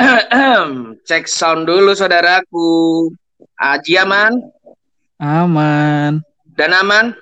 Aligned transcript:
Cek 1.08 1.24
sound 1.26 1.68
dulu 1.68 1.92
saudaraku. 1.92 3.08
Aji 3.56 4.00
aman 4.00 4.32
Aman. 5.20 6.24
dan 6.56 6.72
aman. 6.72 7.12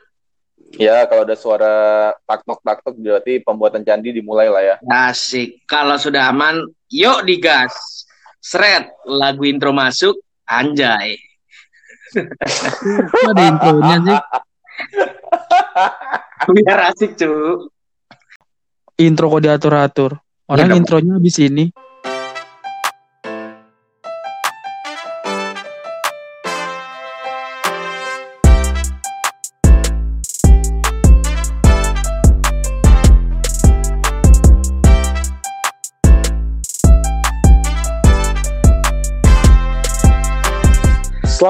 Ya, 0.76 1.02
kalau 1.08 1.26
ada 1.26 1.34
suara 1.34 1.74
taktok 2.22 2.62
taktok 2.62 2.94
berarti 2.94 3.40
pembuatan 3.42 3.82
candi 3.82 4.14
dimulai 4.14 4.46
lah 4.46 4.62
ya. 4.62 4.76
Asik. 4.86 5.64
Kalau 5.64 5.98
sudah 5.98 6.30
aman, 6.30 6.62
yuk 6.86 7.24
digas. 7.24 8.04
Seret, 8.38 8.86
lagu 9.02 9.42
intro 9.42 9.74
masuk. 9.74 10.14
Anjay. 10.46 11.18
Ada 13.26 13.42
intronya 13.48 13.96
sih? 14.06 14.18
Biar 16.54 16.78
asik 16.92 17.16
cu. 17.18 17.32
Intro 18.98 19.26
kok 19.30 19.42
diatur-atur. 19.42 20.12
Orang 20.48 20.68
Iya, 20.70 20.78
intronya 20.78 21.12
habis 21.18 21.36
ini. 21.42 21.68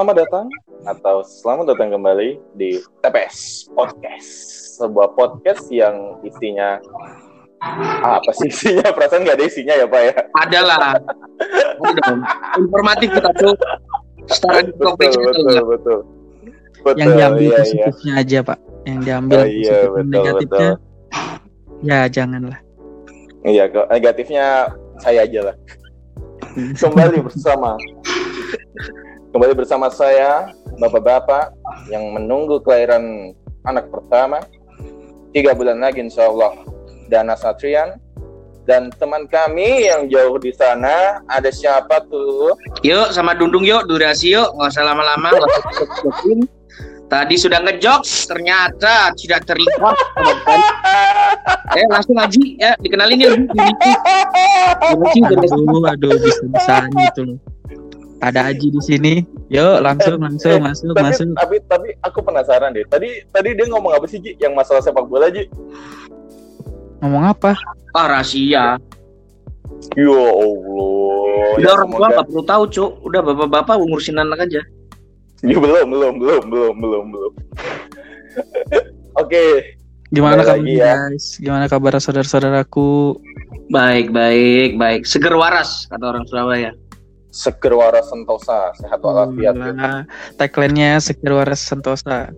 Selamat 0.09 0.25
datang 0.25 0.47
atau 0.89 1.15
selamat 1.21 1.65
datang 1.69 1.93
kembali 1.93 2.41
di 2.57 2.81
TPS 3.05 3.69
Podcast. 3.77 4.29
Sebuah 4.81 5.13
podcast 5.13 5.69
yang 5.69 6.17
isinya 6.25 6.81
ah, 7.61 8.17
apa 8.17 8.33
sih 8.41 8.49
isinya? 8.49 8.89
Perasaan 8.97 9.21
nggak 9.21 9.37
ada 9.37 9.45
isinya 9.45 9.77
ya 9.77 9.85
Pak 9.85 10.01
ya? 10.01 10.13
Adalah. 10.33 10.97
Informatif 12.57 13.21
kita 13.21 13.29
tuh. 13.37 13.53
Setara 14.25 14.65
di 14.65 14.73
topik 14.81 15.13
Betul, 15.13 15.21
itu. 15.21 15.29
betul, 15.45 15.65
betul. 15.69 15.99
Betul, 16.81 16.97
Yang 16.97 17.09
diambil 17.13 17.45
iya, 17.45 17.53
iya. 17.53 17.61
positifnya 17.61 18.13
aja, 18.17 18.37
Pak. 18.41 18.59
Yang 18.89 18.99
diambil 19.05 19.37
Oh, 19.37 19.45
iya, 19.45 19.61
positif 19.61 19.89
betul, 19.93 20.09
negatifnya. 20.09 20.69
Ya, 21.85 21.99
janganlah. 22.09 22.59
Iya, 23.45 23.63
kok 23.69 23.87
negatifnya 23.93 24.45
saya 25.05 25.19
aja 25.29 25.53
lah. 25.53 25.55
Kembali 26.81 27.17
bersama 27.21 27.77
kembali 29.29 29.53
bersama 29.53 29.93
saya, 29.93 30.49
bapak-bapak 30.81 31.53
yang 31.93 32.13
menunggu 32.13 32.57
kelahiran 32.65 33.33
anak 33.65 33.85
pertama 33.93 34.41
tiga 35.35 35.53
bulan 35.53 35.77
lagi 35.77 36.01
insya 36.01 36.25
Allah 36.33 36.65
Dana 37.13 37.37
Satrian 37.37 38.01
dan 38.65 38.89
teman 38.97 39.29
kami 39.29 39.85
yang 39.85 40.09
jauh 40.09 40.37
di 40.41 40.53
sana 40.53 41.21
ada 41.29 41.49
siapa 41.49 42.01
tuh? 42.09 42.53
Yuk 42.85 43.13
sama 43.13 43.33
Dundung 43.37 43.65
yuk, 43.65 43.85
durasi 43.89 44.33
yuk, 44.33 44.49
nggak 44.57 44.69
usah 44.73 44.85
lama-lama. 44.85 45.29
nggak 45.33 45.49
usah 45.49 45.63
cepet-cepetin. 45.73 46.39
Tadi 47.09 47.35
sudah 47.41 47.65
ngejokes, 47.65 48.29
ternyata 48.29 49.09
tidak 49.17 49.41
terima. 49.49 49.89
Eh 51.73 51.85
langsung 51.89 52.13
Aji, 52.21 52.61
ya 52.61 52.77
dikenalin 52.77 53.17
ya. 53.17 53.33
Aduh, 54.93 55.89
aduh, 55.89 56.13
bisa-bisanya 56.21 57.09
itu 57.09 57.21
loh. 57.33 57.58
Ada 58.19 58.51
Aji 58.51 58.67
di 58.67 58.81
sini. 58.83 59.13
Yuk, 59.47 59.79
langsung, 59.79 60.19
langsung, 60.19 60.59
masuk, 60.59 60.91
tapi, 60.91 61.07
masuk. 61.07 61.27
tapi 61.39 61.55
tapi 61.65 61.89
aku 62.03 62.19
penasaran 62.19 62.75
deh. 62.75 62.83
Tadi 62.91 63.23
tadi 63.31 63.49
dia 63.55 63.65
ngomong 63.71 63.95
apa 63.95 64.05
sih 64.05 64.19
Ji? 64.19 64.35
Yang 64.37 64.53
masalah 64.59 64.81
sepak 64.83 65.07
bola 65.07 65.31
Ji? 65.31 65.47
Ngomong 66.99 67.31
apa? 67.31 67.55
Ah 67.95 68.11
rahasia. 68.11 68.75
Ya 69.95 70.19
Allah. 70.19 71.55
Ya, 71.63 71.69
orang 71.71 71.89
tua 71.95 72.07
nggak 72.11 72.27
perlu 72.27 72.43
tahu 72.43 72.63
cuk. 72.67 72.91
Udah 73.07 73.21
bapak-bapak 73.23 73.75
ngurusin 73.79 74.19
anak 74.19 74.43
aja. 74.43 74.61
Ya, 75.39 75.55
belum, 75.55 75.87
belum, 75.87 76.13
belum, 76.19 76.43
belum, 76.51 76.73
belum, 76.83 77.05
belum. 77.15 77.33
Oke, 79.23 79.43
Gimana 80.09 80.41
Kembali 80.41 80.49
kabar 80.49 80.57
lagi 80.57 80.73
ya. 80.73 80.93
guys? 81.05 81.25
Gimana 81.37 81.65
kabar 81.69 81.93
saudara-saudaraku? 82.01 83.21
Baik, 83.69 84.09
baik, 84.09 84.81
baik. 84.81 85.01
Seger 85.05 85.37
waras 85.37 85.85
kata 85.85 86.01
orang 86.01 86.25
Surabaya. 86.25 86.73
Seger 87.29 87.73
waras 87.77 88.09
sentosa, 88.09 88.73
sehat 88.77 88.99
walafiat. 89.05 89.53
gitu. 89.53 89.73
Wah, 89.77 90.01
Tagline-nya 90.37 90.97
Sekir 90.97 91.33
Waras 91.33 91.61
Sentosa. 91.61 92.33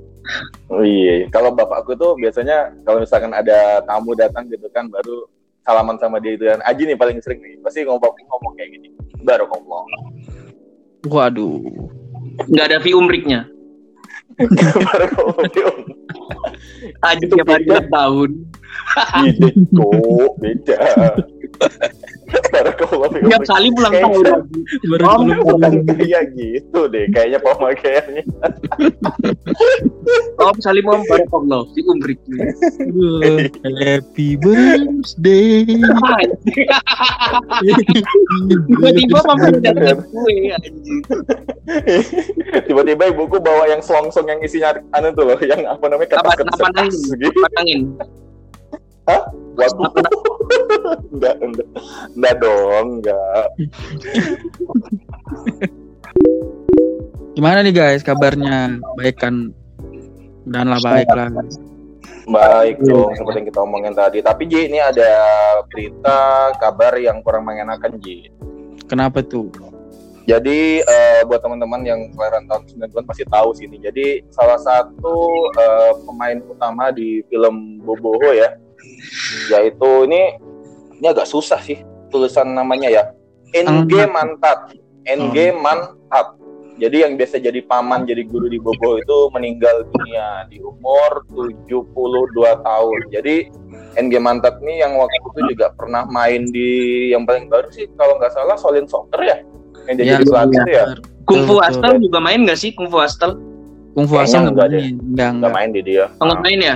Oh, 0.71 0.83
iya, 0.85 1.27
kalau 1.33 1.51
bapakku 1.51 1.97
tuh 1.97 2.15
biasanya 2.15 2.71
kalau 2.87 3.03
misalkan 3.03 3.33
ada 3.35 3.83
tamu 3.83 4.15
datang 4.15 4.47
gitu 4.47 4.69
kan 4.71 4.87
baru 4.87 5.27
salaman 5.65 5.97
sama 5.99 6.19
dia 6.19 6.35
itu 6.37 6.45
kan. 6.47 6.59
Aji 6.67 6.87
nih 6.87 6.97
paling 6.99 7.17
sering 7.23 7.41
nih, 7.41 7.57
pasti 7.63 7.83
ngomong 7.83 8.13
ngomong 8.15 8.53
kayak 8.59 8.69
gini. 8.75 8.87
Baru 9.23 9.47
ngomong. 9.49 9.85
Waduh. 11.09 11.59
Nggak 12.47 12.65
ada 12.71 12.77
fee 12.79 12.95
umriknya. 12.95 13.47
baru 14.87 15.05
ngomong. 15.15 15.47
Aji 17.01 17.23
tiap 17.27 17.47
hari 17.49 17.65
tahun. 17.67 18.31
Beda, 18.91 19.47
kok, 19.71 20.31
beda. 20.39 20.77
Tiap 22.31 23.43
kali 23.43 23.67
ulang 23.75 23.91
Kayak- 23.91 24.07
tahun 24.07 24.23
lagi. 24.23 24.59
Baru 24.87 25.03
Om, 25.03 25.19
belum 25.27 25.45
Bukan 25.51 25.73
kayak 25.85 26.23
gitu 26.33 26.79
deh, 26.87 27.05
kayaknya 27.11 27.39
pemakaiannya. 27.43 28.23
Om 30.39 30.57
Salim 30.63 30.85
Om 30.87 31.01
Barakallah 31.05 31.61
umriknya. 31.67 32.55
Aduh, 32.81 33.45
Happy 33.83 34.39
birthday. 34.39 35.67
Tiba-tiba 38.63 39.19
mama 39.27 39.47
datang 39.59 39.99
gue 40.07 40.35
anjing. 40.49 41.01
Tiba-tiba 42.65 43.03
ibuku 43.11 43.37
bawa 43.37 43.67
yang 43.67 43.81
selongsong 43.83 44.27
yang 44.27 44.39
isinya 44.41 44.79
anu 44.95 45.11
tuh 45.13 45.27
loh, 45.29 45.39
yang 45.43 45.61
apa 45.67 45.85
namanya 45.85 46.19
Napan, 46.23 46.35
kertas 46.41 46.57
napan 46.57 46.71
angin. 46.73 46.91
kertas 46.91 47.11
gitu. 47.11 47.27
Napan 47.27 47.53
angin. 47.59 47.81
Waduh. 49.51 50.40
Enggak, 51.13 51.35
enggak. 51.39 51.67
Enggak 52.15 52.35
dong, 52.41 52.85
enggak. 52.99 53.45
Gimana 57.31 57.63
nih 57.63 57.73
guys 57.73 58.03
kabarnya? 58.03 58.79
Baik 58.99 59.17
kan? 59.21 59.55
Dan 60.45 60.67
lah 60.67 60.81
baik 60.83 61.07
lah. 61.13 61.29
Baik 62.27 62.77
dong, 62.85 63.11
seperti 63.17 63.37
yang 63.43 63.47
kita 63.49 63.59
omongin 63.65 63.93
tadi. 63.97 64.19
Tapi 64.21 64.43
Ji, 64.45 64.69
ini 64.69 64.79
ada 64.79 65.09
berita 65.67 66.51
kabar 66.59 66.95
yang 66.99 67.23
kurang 67.25 67.49
mengenakan 67.49 67.97
Ji. 67.97 68.29
Kenapa 68.85 69.23
tuh? 69.23 69.49
Jadi 70.29 70.79
eh, 70.85 71.21
buat 71.25 71.41
teman-teman 71.41 71.81
yang 71.81 72.13
kelahiran 72.13 72.45
tahun 72.45 72.61
90-an 72.77 73.05
pasti 73.09 73.25
tahu 73.25 73.49
sih 73.57 73.65
ini. 73.65 73.81
Jadi 73.81 74.21
salah 74.29 74.59
satu 74.61 75.15
eh, 75.57 75.91
pemain 76.05 76.37
utama 76.45 76.93
di 76.93 77.25
film 77.25 77.81
Boboho 77.81 78.29
ya, 78.29 78.53
yaitu 79.49 80.05
ini 80.05 80.37
ini 81.01 81.09
agak 81.09 81.25
susah 81.25 81.57
sih 81.57 81.81
tulisan 82.13 82.53
namanya 82.53 82.87
ya. 82.93 83.03
NG 83.57 84.05
Mantat. 84.05 84.77
NG 85.01 85.49
Mantat. 85.57 86.37
Jadi 86.77 87.03
yang 87.03 87.13
biasa 87.17 87.41
jadi 87.41 87.61
paman, 87.65 88.05
jadi 88.05 88.21
guru 88.25 88.45
di 88.49 88.57
Boboho 88.61 89.01
itu 89.01 89.17
meninggal 89.33 89.85
dunia 89.89 90.45
di 90.45 90.61
umur 90.61 91.25
72 91.33 91.81
tahun. 92.61 92.99
Jadi 93.09 93.35
NG 93.97 94.13
Mantat 94.21 94.61
nih 94.61 94.85
yang 94.85 94.93
waktu 94.95 95.17
itu 95.19 95.57
juga 95.57 95.73
pernah 95.73 96.05
main 96.05 96.47
di 96.53 96.69
yang 97.11 97.25
paling 97.25 97.49
baru 97.49 97.67
sih 97.73 97.89
kalau 97.97 98.21
nggak 98.21 98.31
salah 98.31 98.55
Solin 98.55 98.87
Soccer 98.87 99.19
ya 99.19 99.37
yang 99.89 99.95
dia 99.97 100.05
jadi 100.15 100.23
pelatih 100.23 100.57
itu 100.63 100.71
ya 100.71 100.85
benar. 100.85 100.99
Kung 101.27 101.39
Fu 101.45 101.53
Betul, 101.59 101.65
Hustle 101.65 101.97
juga 102.01 102.19
main 102.23 102.39
nggak 102.45 102.59
sih 102.59 102.69
Kung 102.71 102.87
Fu 102.87 102.97
Hustle? 103.01 103.35
Kung 103.91 104.05
Fu 104.07 104.15
Kayaknya 104.15 104.39
Hustle 104.39 104.41
enggak 104.47 104.51
enggak 104.53 104.71
main. 104.71 104.81
Enggak, 104.81 105.01
nggak 105.11 105.31
enggak. 105.35 105.51
main 105.51 105.69
di 105.69 105.81
dia 105.83 106.05
Oh, 106.17 106.25
nggak 106.29 106.41
main 106.41 106.59
ya? 106.59 106.75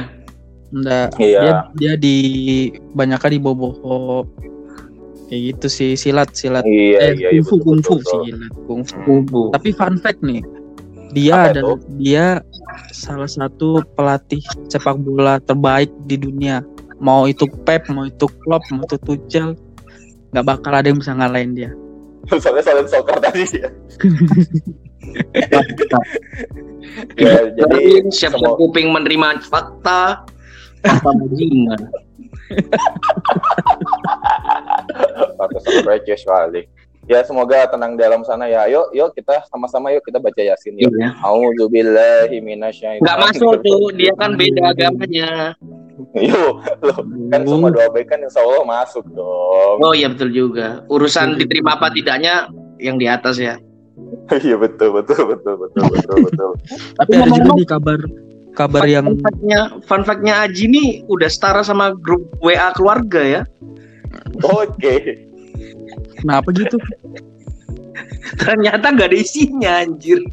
Enggak. 0.75 1.07
iya 1.17 1.39
Dia 1.41 1.53
dia 1.73 1.93
di 1.95 2.17
banyak 2.91 3.21
di 3.31 3.39
Boboho. 3.39 4.27
Kayak 5.25 5.41
gitu 5.57 5.67
sih 5.67 5.91
silat 5.95 6.35
silat. 6.35 6.61
iya 6.67 6.99
eh, 7.01 7.13
iya 7.17 7.29
iya, 7.33 7.41
kungfu 7.41 7.57
betul, 7.57 7.97
kungfu 7.97 8.13
silat 8.27 8.51
kungfu. 8.67 8.95
Kubu. 9.01 9.41
Tapi 9.55 9.69
fun 9.73 9.97
fact 9.97 10.21
nih, 10.21 10.43
dia 11.15 11.33
Apa 11.33 11.49
ada 11.49 11.61
itu? 11.63 11.73
dia 11.97 12.25
salah 12.91 13.25
satu 13.25 13.81
pelatih 13.95 14.43
sepak 14.69 15.01
bola 15.01 15.41
terbaik 15.41 15.89
di 16.05 16.19
dunia. 16.19 16.61
Mau 17.01 17.25
itu 17.25 17.49
Pep, 17.65 17.89
mau 17.89 18.05
itu 18.05 18.29
Klopp, 18.45 18.69
mau 18.69 18.85
itu 18.85 18.95
Tuchel, 19.01 19.57
nggak 20.29 20.45
bakal 20.45 20.71
ada 20.77 20.87
yang 20.87 21.01
bisa 21.01 21.11
ngalahin 21.11 21.57
dia. 21.57 21.71
soalnya 22.41 22.61
Solin 22.61 22.87
Soccer 22.89 23.17
tadi 23.21 23.45
ya 23.53 23.69
ya 27.17 27.33
jadi 27.53 27.81
siap 28.09 28.33
semua- 28.33 28.57
kuping 28.57 28.89
menerima 28.89 29.41
fakta 29.45 30.25
apa 30.85 31.09
bajingan. 31.09 31.81
Pantesan 35.35 35.83
receh 35.85 36.17
sekali. 36.17 36.61
Ya 37.05 37.21
semoga 37.21 37.69
tenang 37.69 37.93
dalam 38.01 38.25
sana 38.25 38.49
ya. 38.49 38.65
Yuk, 38.65 38.89
yuk 38.97 39.09
kita 39.13 39.45
sama-sama 39.53 39.93
yuk 39.93 40.01
kita 40.01 40.17
baca 40.17 40.41
Yasin 40.41 40.73
yuk. 40.73 40.89
Iya. 40.89 41.13
Auzubillahi 41.21 42.41
minasyaitonir 42.41 43.05
Nggak 43.05 43.17
masuk 43.21 43.61
tuh, 43.61 43.93
dia 43.93 44.13
kan 44.17 44.33
beda 44.33 44.73
agamanya. 44.73 45.53
Yo, 46.15 46.59
loh, 46.83 46.99
kan 47.31 47.41
semua 47.47 47.71
doa 47.71 47.87
baik 47.87 48.11
kan 48.11 48.19
insya 48.19 48.43
Allah 48.43 48.67
masuk 48.67 49.05
dong. 49.15 49.77
Oh 49.79 49.93
iya 49.95 50.11
betul 50.11 50.33
juga. 50.33 50.83
Urusan 50.91 51.39
diterima 51.39 51.79
apa 51.79 51.93
tidaknya 51.93 52.51
yang 52.81 52.97
di 52.97 53.05
atas 53.05 53.37
ya. 53.37 53.55
Iya 54.43 54.57
betul 54.57 54.91
betul 54.91 55.23
betul 55.29 55.53
betul 55.61 55.83
betul 55.87 56.17
betul. 56.27 56.51
Tapi 56.97 57.11
ada 57.15 57.29
juga 57.31 57.51
nih 57.55 57.67
kabar 57.69 57.99
kabar 58.55 58.87
yang 58.87 59.05
fun 59.05 59.19
fact-nya, 59.21 59.59
fun 59.83 60.01
fact-nya 60.03 60.33
Aji 60.47 60.65
nih 60.71 60.89
udah 61.05 61.27
setara 61.27 61.61
sama 61.61 61.91
grup 61.93 62.23
WA 62.39 62.71
keluarga 62.73 63.21
ya. 63.21 63.41
Oke. 64.41 65.19
kenapa 66.15 66.47
gitu? 66.51 66.79
Ternyata 68.35 68.89
nggak 68.89 69.07
ada 69.13 69.17
isinya 69.17 69.83
anjir. 69.83 70.17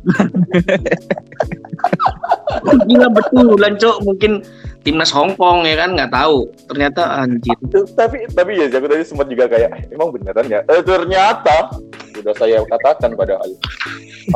Gila 2.88 3.08
betulan 3.10 3.74
cok 3.76 3.96
mungkin 4.04 4.40
timnas 4.82 5.12
Hongkong 5.12 5.64
ya 5.66 5.76
kan 5.76 5.94
nggak 5.94 6.10
tahu. 6.10 6.48
Ternyata 6.68 7.22
anjir. 7.22 7.54
Tapi 7.94 8.26
tapi 8.32 8.50
ya 8.58 8.66
aku 8.68 8.86
tadi 8.88 9.04
sempat 9.04 9.26
juga 9.28 9.44
kayak 9.48 9.70
"Eh, 9.72 9.82
emang 9.94 10.10
beneran 10.12 10.46
ya? 10.48 10.60
Eh, 10.66 10.82
ternyata 10.82 11.70
sudah 12.12 12.34
saya 12.36 12.60
katakan 12.66 13.12
padahal. 13.14 13.48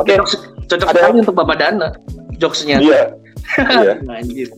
Oke. 0.01 0.13
Jokes 0.17 0.35
cocok 0.67 0.87
Ada- 0.91 0.99
sekali 1.01 1.17
untuk 1.23 1.35
Bapak 1.35 1.57
Dana. 1.57 1.89
Jokesnya. 2.37 2.77
Iya. 2.79 3.15
Iya. 3.55 3.93
anjir. 4.19 4.49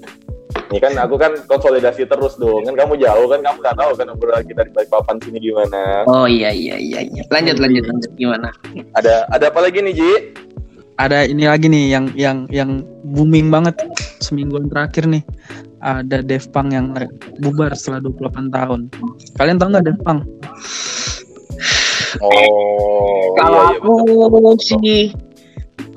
Ini 0.69 0.77
kan 0.81 0.93
aku 1.01 1.17
kan 1.17 1.33
konsolidasi 1.45 2.05
terus 2.05 2.37
dong. 2.37 2.65
Kan 2.65 2.77
kamu 2.77 2.97
jauh 3.01 3.25
kan 3.29 3.41
kamu 3.41 3.57
nggak 3.61 3.77
tahu 3.77 3.91
kan 3.97 4.07
obrolan 4.13 4.45
kita 4.45 4.65
di 4.65 4.71
balik 4.73 4.89
papan 4.89 5.17
sini 5.21 5.37
gimana. 5.41 6.05
Oh 6.09 6.25
iya 6.25 6.49
iya 6.53 6.77
iya 6.77 7.05
iya. 7.05 7.23
Lanjut 7.33 7.57
lanjut 7.57 7.85
lanjut 7.89 8.11
gimana? 8.17 8.49
Ada 8.97 9.29
ada 9.33 9.45
apa 9.49 9.59
lagi 9.65 9.81
nih 9.81 9.93
Ji? 9.93 10.11
Ada 10.99 11.25
ini 11.25 11.45
lagi 11.49 11.69
nih 11.69 11.85
yang 11.89 12.05
yang 12.13 12.37
yang 12.53 12.85
booming 13.13 13.49
banget 13.49 13.77
semingguan 14.21 14.69
terakhir 14.69 15.09
nih. 15.09 15.23
Ada 15.79 16.21
Dev 16.21 16.43
Punk 16.51 16.75
yang 16.75 16.91
bubar 17.39 17.71
setelah 17.73 18.03
28 18.09 18.51
tahun. 18.51 18.81
Kalian 19.39 19.57
tahu 19.57 19.69
nggak 19.73 19.85
Dev 19.85 19.99
Punk? 20.05 20.21
Oh. 22.19 23.37
Kalau 23.37 23.61
iya, 23.69 23.77
iya, 23.79 24.25
aku 24.27 24.51
sih 24.59 25.13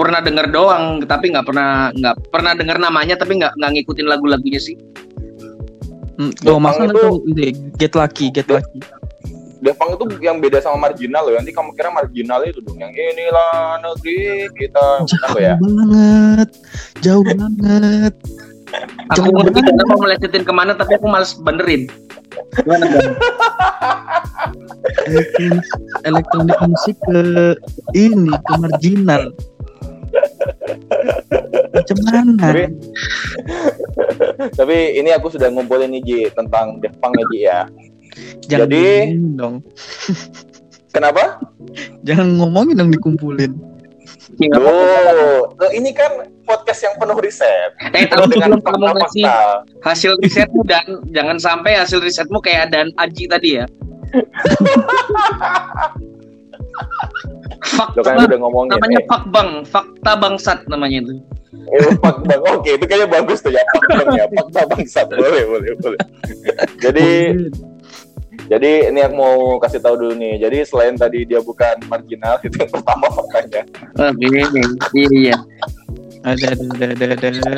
pernah 0.03 0.19
denger 0.19 0.47
doang, 0.51 0.85
tapi 1.07 1.31
nggak 1.31 1.47
pernah 1.47 1.95
nggak 1.95 2.17
pernah 2.35 2.53
denger 2.59 2.79
namanya, 2.83 3.15
tapi 3.15 3.39
nggak 3.39 3.55
nggak 3.55 3.71
ngikutin 3.79 4.07
lagu-lagunya 4.11 4.59
sih. 4.59 4.75
Hmm, 6.19 6.35
Dev 6.43 6.43
tuh 6.43 6.59
Punk 6.59 6.65
masa 6.67 6.83
itu- 6.91 7.23
itu 7.31 7.43
Get 7.79 7.95
Lucky, 7.95 8.27
Get 8.35 8.51
Lucky. 8.51 8.83
Devang 9.63 9.95
itu 9.95 10.05
yang 10.19 10.43
beda 10.43 10.59
sama 10.59 10.91
marginal 10.91 11.23
loh. 11.23 11.39
Nanti 11.39 11.55
kamu 11.55 11.71
kira 11.79 11.95
marginal 11.95 12.43
itu 12.43 12.59
dong 12.67 12.83
yang 12.83 12.91
inilah 12.91 13.79
negeri 13.79 14.51
kita. 14.59 15.07
Jauh 15.07 15.39
ya? 15.39 15.55
banget, 15.63 16.49
jauh 16.99 17.23
banget. 17.23 18.15
Aku 19.15 19.23
Jangan 19.23 19.33
ngerti 19.39 19.61
kenapa 19.63 19.95
melesetin 20.03 20.43
ke 20.43 20.53
mana, 20.53 20.73
tapi 20.75 20.99
aku 20.99 21.07
males 21.07 21.39
benerin. 21.39 21.87
Gimana 22.59 22.85
elektronik 26.03 26.59
musik 26.65 26.97
ke 27.07 27.21
ini 27.95 28.33
ke 28.33 28.53
marginal. 28.59 29.31
Macam 31.73 31.97
mana? 32.05 32.33
Tapi, 32.39 32.65
tapi 34.53 34.77
ini 35.01 35.11
aku 35.15 35.33
sudah 35.33 35.49
ngumpulin 35.49 35.91
nih 35.93 36.03
Ji 36.05 36.21
tentang 36.35 36.81
Devang 36.83 37.13
ya 37.17 37.25
Ji 37.31 37.39
ya. 37.41 37.61
Jangan 38.49 38.69
jadi- 38.69 39.17
dong. 39.39 39.55
Kenapa? 40.93 41.41
Jangan 42.05 42.37
ngomongin 42.37 42.77
dong 42.77 42.93
dikumpulin. 42.93 43.53
Loh, 44.53 45.49
ini 45.73 45.93
kan 45.93 46.29
podcast 46.45 46.85
yang 46.85 46.95
penuh 47.01 47.17
riset. 47.21 47.73
Eh, 47.97 48.07
tapi 48.09 48.37
dengan 48.37 48.61
kamu 48.61 48.87
ngasih 48.97 49.25
hasil 49.85 50.13
risetmu 50.21 50.65
dan 50.65 50.85
jangan 51.13 51.39
sampai 51.41 51.77
hasil 51.81 52.01
risetmu 52.01 52.41
kayak 52.41 52.73
dan 52.73 52.93
Aji 53.01 53.29
tadi 53.29 53.61
ya. 53.61 53.67
Fakta 57.73 57.99
Lo 57.99 58.03
kan 58.05 58.15
Bang. 58.21 58.29
udah 58.29 58.39
ngomongin. 58.45 58.71
namanya 58.77 59.01
Eh, 59.01 59.07
fak 59.09 59.25
bang, 59.29 59.51
fakta 59.65 60.13
bangsat 60.15 60.59
namanya 60.69 60.99
itu. 61.03 61.15
eh, 61.73 61.93
fak 61.99 62.17
bang. 62.25 62.41
Oke, 62.53 62.71
itu 62.77 62.85
kayaknya 62.85 63.09
bagus 63.09 63.39
tuh 63.41 63.53
ya. 63.53 63.63
Fak 63.73 63.85
bang 63.97 64.09
ya. 64.17 64.25
Fakta 64.29 64.61
bangsat. 64.69 65.07
Boleh, 65.09 65.45
boleh, 65.49 65.71
boleh. 65.81 66.01
Jadi, 66.79 67.09
jadi 68.47 68.73
ini 68.91 69.01
aku 69.01 69.15
mau 69.15 69.35
kasih 69.57 69.81
tahu 69.81 69.95
dulu 69.97 70.15
nih. 70.17 70.37
Jadi 70.39 70.59
selain 70.67 70.95
tadi 70.95 71.25
dia 71.25 71.41
bukan 71.41 71.81
marginal, 71.89 72.37
itu 72.45 72.57
yang 72.59 72.69
pertama 72.69 73.07
faktanya. 73.09 73.63
Oke, 73.97 74.29
iya. 75.01 75.37
ada 76.23 76.55
ada 76.55 76.87
ada 76.87 77.07
ada 77.19 77.57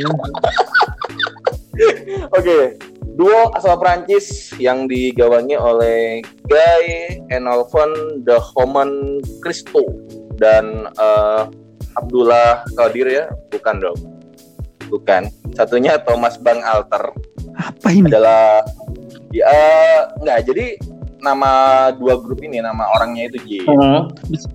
Oke, 2.39 2.79
duo 3.19 3.51
asal 3.55 3.79
Prancis 3.79 4.55
yang 4.63 4.87
digawangi 4.87 5.59
oleh 5.59 6.23
Guy 6.47 7.19
Enolfon 7.31 8.23
de 8.23 8.39
Homan 8.55 9.21
Christo 9.43 9.83
dan 10.39 10.89
eh, 10.95 11.43
Abdullah 11.95 12.67
Qadir 12.75 13.07
ya, 13.07 13.25
bukan 13.55 13.79
dong, 13.83 13.99
bukan. 14.91 15.31
Satunya 15.55 15.95
Thomas 16.03 16.35
Bang 16.43 16.59
Alter 16.67 17.15
Apa 17.55 17.95
ini? 17.95 18.11
adalah 18.11 18.67
ya 19.31 19.51
nggak 20.19 20.51
jadi 20.51 20.67
nama 21.25 21.51
dua 21.91 22.21
grup 22.21 22.39
ini 22.39 22.61
nama 22.61 22.85
orangnya 22.93 23.27
itu 23.27 23.39
Ji 23.41 23.59
Hmm. 23.65 24.13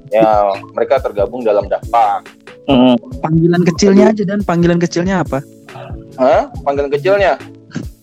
ya 0.07 0.45
mereka 0.71 1.01
tergabung 1.01 1.41
dalam 1.41 1.65
Daft 1.65 1.89
Punk 1.89 2.29
Hmm. 2.63 2.93
Panggilan 3.19 3.65
kecilnya 3.65 4.13
aja 4.13 4.21
dan 4.21 4.45
panggilan 4.45 4.77
kecilnya 4.77 5.25
apa? 5.25 5.41
Hah? 6.15 6.53
panggilan 6.61 6.93
kecilnya 6.93 7.41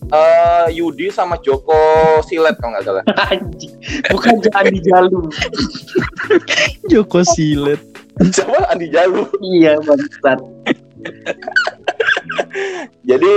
eh 0.07 0.67
Yudi 0.71 1.07
sama 1.07 1.39
Joko 1.39 1.75
Silet 2.21 2.55
kalau 2.55 2.75
nggak 2.75 2.83
salah. 2.83 3.03
Bukan 4.11 4.43
Andi 4.51 4.79
Jalu. 4.81 5.19
Joko 6.91 7.23
Silet. 7.23 7.79
siapa 8.27 8.67
Andi 8.67 8.87
Jalu 8.87 9.23
Iya, 9.39 9.79
bangsat. 9.79 10.39
Jadi 13.03 13.35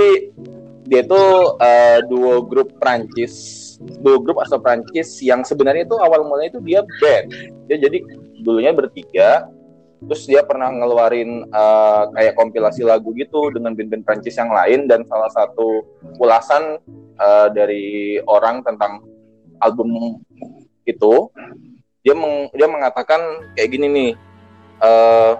dia 0.83 1.01
itu 1.01 1.23
eh, 1.57 1.99
duo 2.05 2.43
grup 2.43 2.75
Prancis, 2.75 3.33
duo 4.01 4.21
grup 4.21 4.41
asal 4.41 4.61
Prancis 4.61 5.17
yang 5.21 5.41
sebenarnya 5.41 5.89
itu 5.89 5.97
awal 5.97 6.25
mulanya 6.25 6.57
itu 6.57 6.61
dia 6.61 6.85
band. 7.01 7.25
Dia 7.65 7.77
jadi 7.81 7.97
dulunya 8.41 8.73
bertiga, 8.73 9.49
terus 10.05 10.25
dia 10.25 10.41
pernah 10.45 10.69
ngeluarin 10.69 11.45
eh, 11.45 12.03
kayak 12.13 12.33
kompilasi 12.37 12.81
lagu 12.85 13.13
gitu 13.13 13.53
dengan 13.53 13.73
band-band 13.77 14.05
Prancis 14.05 14.37
yang 14.37 14.49
lain 14.49 14.89
dan 14.89 15.05
salah 15.05 15.29
satu 15.29 15.85
ulasan 16.21 16.81
eh, 17.17 17.47
dari 17.53 18.17
orang 18.25 18.65
tentang 18.65 19.01
album 19.61 20.17
itu 20.85 21.29
dia 22.01 22.17
meng- 22.17 22.49
dia 22.57 22.65
mengatakan 22.65 23.21
kayak 23.53 23.69
gini 23.69 23.87
nih. 23.89 24.11
eh 24.81 25.35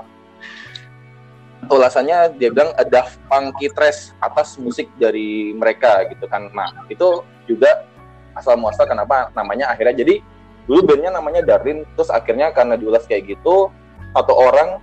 ulasannya 1.71 2.35
dia 2.35 2.51
bilang 2.51 2.75
ada 2.75 3.07
funky 3.29 3.71
trash 3.71 4.11
atas 4.19 4.59
musik 4.59 4.91
dari 4.99 5.55
mereka 5.55 6.03
gitu 6.11 6.27
kan. 6.27 6.51
Nah, 6.51 6.67
itu 6.91 7.23
juga 7.47 7.87
asal 8.35 8.55
muasal 8.59 8.87
kenapa 8.87 9.29
namanya 9.35 9.71
akhirnya. 9.71 10.03
Jadi 10.03 10.21
dulu 10.69 10.93
bandnya 10.93 11.11
namanya 11.13 11.41
Darlin 11.41 11.83
terus 11.97 12.13
akhirnya 12.13 12.53
karena 12.53 12.77
diulas 12.77 13.03
kayak 13.09 13.33
gitu 13.33 13.73
satu 14.13 14.33
orang 14.35 14.77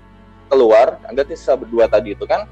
keluar 0.48 0.98
anggap 1.06 1.28
sisa 1.30 1.54
berdua 1.54 1.86
tadi 1.86 2.16
itu 2.16 2.24
kan 2.24 2.48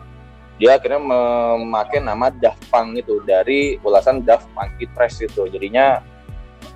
dia 0.57 0.76
akhirnya 0.81 1.00
memakai 1.00 2.00
nama 2.00 2.33
Daft 2.33 2.65
Punk 2.73 2.97
itu 2.97 3.21
dari 3.29 3.76
ulasan 3.85 4.25
Daft 4.25 4.49
Funky 4.57 4.88
Trash 4.97 5.29
itu. 5.29 5.45
Jadinya 5.53 6.00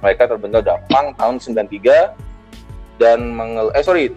mereka 0.05 0.29
terbentuk 0.29 0.65
Daft 0.69 0.85
Punk 0.93 1.17
tahun 1.17 1.41
93 1.41 3.01
dan 3.01 3.19
mengel 3.33 3.73
eh 3.73 3.81
sorry 3.81 4.13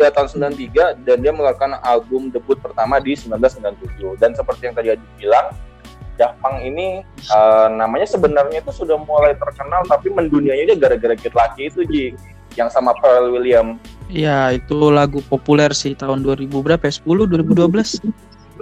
ya 0.00 0.08
tahun 0.08 0.56
93 0.56 1.04
dan 1.04 1.16
dia 1.20 1.32
mengeluarkan 1.32 1.80
album 1.84 2.32
debut 2.32 2.56
pertama 2.56 2.96
di 3.00 3.12
1997 3.12 4.16
dan 4.16 4.32
seperti 4.32 4.68
yang 4.68 4.74
tadi 4.76 4.88
Adi 4.96 5.06
bilang 5.20 5.52
Daft 6.20 6.36
Punk 6.40 6.60
ini 6.60 7.00
eh, 7.06 7.66
namanya 7.72 8.06
sebenarnya 8.06 8.60
itu 8.60 8.72
sudah 8.72 9.00
mulai 9.00 9.32
terkenal 9.36 9.82
tapi 9.88 10.12
mendunianya 10.12 10.72
dia 10.72 10.78
gara-gara 10.78 11.14
Get 11.16 11.32
Lucky 11.32 11.68
itu 11.72 11.82
Ji 11.88 12.04
yang 12.56 12.68
sama 12.68 12.92
Pharrell 13.00 13.32
Williams 13.32 13.80
Ya, 14.12 14.52
itu 14.52 14.92
lagu 14.92 15.24
populer 15.24 15.72
sih 15.72 15.96
tahun 15.96 16.20
2000 16.20 16.52
berapa 16.52 16.84
ya? 16.84 16.92
10 16.92 17.32
2012 17.32 18.04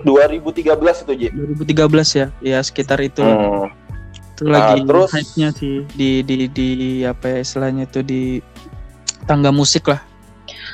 2013 0.07 1.02
itu 1.02 1.12
Ji 1.19 1.26
2013 1.66 2.14
ya. 2.14 2.26
Ya 2.38 2.59
sekitar 2.62 3.02
itu. 3.02 3.21
Hmm. 3.21 3.66
Itu 4.38 4.47
lagi 4.47 4.87
terus- 4.87 5.11
hype-nya 5.11 5.50
sih 5.59 5.83
di 5.99 6.23
di 6.23 6.47
di 6.47 6.69
apa 7.02 7.35
ya 7.35 7.38
istilahnya 7.42 7.85
itu 7.85 8.00
di 8.07 8.23
tangga 9.26 9.50
musik 9.50 9.90
lah. 9.90 10.00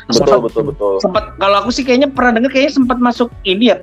betul 0.07 0.39
betul 0.45 0.63
betul 0.71 0.93
Sempat 1.03 1.35
kalau 1.41 1.67
aku 1.67 1.75
sih 1.75 1.83
kayaknya 1.83 2.07
pernah 2.07 2.39
denger 2.39 2.53
kayaknya 2.53 2.75
sempat 2.79 2.99
masuk 3.01 3.33
ini 3.43 3.73
ya. 3.75 3.81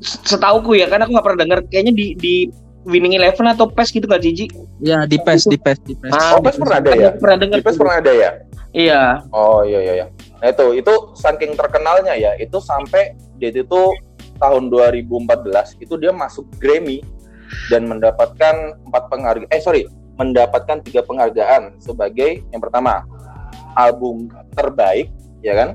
Setauku 0.00 0.76
ya, 0.76 0.88
karena 0.88 1.04
aku 1.04 1.12
nggak 1.12 1.26
pernah 1.26 1.40
denger 1.44 1.58
kayaknya 1.68 1.92
di 1.92 2.06
di 2.16 2.34
Winning 2.88 3.20
Eleven 3.20 3.44
atau 3.44 3.68
PES 3.68 3.92
gitu 3.92 4.08
nggak 4.08 4.22
Jiji? 4.24 4.48
Ya 4.80 5.04
di 5.04 5.20
PES, 5.20 5.52
di 5.52 5.60
PES, 5.60 5.78
di 5.84 5.94
PES. 6.00 6.12
Ah, 6.16 6.36
Oh, 6.36 6.40
PES 6.40 6.56
pernah 6.56 6.76
ada 6.80 6.90
ya? 6.96 7.10
Pernah 7.12 7.36
denger. 7.36 7.56
Di 7.60 7.64
PES 7.68 7.76
pernah 7.76 7.96
ada 8.00 8.12
ya 8.12 8.30
Iya. 8.70 9.26
Oh 9.34 9.66
iya 9.66 9.82
iya 9.82 9.92
iya. 9.98 10.06
Nah 10.38 10.48
itu 10.54 10.66
itu 10.78 10.94
saking 11.18 11.58
terkenalnya 11.58 12.14
ya 12.14 12.38
itu 12.38 12.62
sampai 12.62 13.18
dia 13.42 13.50
itu 13.50 13.80
tahun 14.38 14.70
2014 14.70 15.82
itu 15.82 15.94
dia 15.98 16.14
masuk 16.14 16.46
Grammy 16.62 17.02
dan 17.68 17.90
mendapatkan 17.90 18.78
empat 18.86 19.02
penghargaan 19.10 19.50
eh 19.50 19.60
sorry 19.60 19.84
mendapatkan 20.16 20.80
tiga 20.86 21.02
penghargaan 21.02 21.76
sebagai 21.82 22.40
yang 22.54 22.62
pertama 22.62 23.02
album 23.74 24.30
terbaik 24.54 25.10
ya 25.42 25.52
kan 25.58 25.68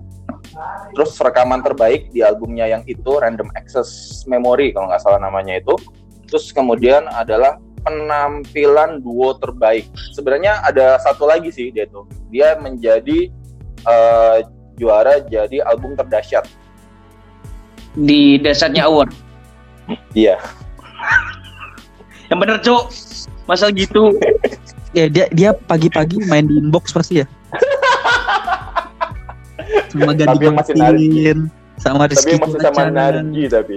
terus 0.96 1.16
rekaman 1.20 1.60
terbaik 1.62 2.10
di 2.16 2.24
albumnya 2.24 2.68
yang 2.70 2.84
itu 2.88 3.20
Random 3.20 3.52
Access 3.56 4.24
Memory 4.28 4.72
kalau 4.72 4.88
nggak 4.92 5.04
salah 5.04 5.20
namanya 5.20 5.60
itu 5.60 5.76
terus 6.26 6.50
kemudian 6.56 7.06
adalah 7.12 7.60
penampilan 7.86 9.04
duo 9.04 9.38
terbaik 9.38 9.86
sebenarnya 10.16 10.64
ada 10.66 10.98
satu 11.04 11.30
lagi 11.30 11.54
sih 11.54 11.70
dia 11.70 11.86
tuh 11.92 12.08
dia 12.34 12.58
menjadi 12.58 13.30
eh, 13.86 14.38
juara 14.76 15.24
jadi 15.24 15.64
album 15.64 15.96
terdahsyat 15.96 16.48
Di 17.96 18.36
dasarnya 18.44 18.92
award. 18.92 19.16
iya 20.12 20.36
Yang 22.28 22.40
bener, 22.42 22.58
Cuk. 22.60 22.84
Masa 23.46 23.70
gitu? 23.72 24.12
Ya 24.96 25.12
dia 25.12 25.28
dia 25.36 25.52
pagi-pagi 25.52 26.24
main 26.32 26.48
di 26.48 26.56
inbox 26.56 26.96
pasti 26.96 27.20
ya. 27.20 27.28
Sama 29.92 30.12
Gadi 30.14 30.28
Tapi 30.28 30.46
masih 30.52 30.76
narik. 30.76 31.38
Sama 31.76 32.08
tapi 32.08 32.12
Rizky 32.16 32.34
masih 32.40 32.60
sama. 32.64 32.82
Narji 32.88 33.44
tapi. 33.52 33.76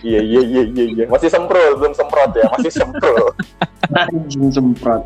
Iya 0.00 0.20
iya 0.24 0.40
iya 0.40 0.62
iya 0.64 0.84
iya. 0.96 1.04
Masih 1.08 1.28
semprot 1.28 1.76
belum 1.76 1.92
semprot 1.92 2.30
ya 2.32 2.46
masih 2.56 2.72
semprot. 2.72 3.34
Anjing 4.00 4.48
semprot. 4.52 5.04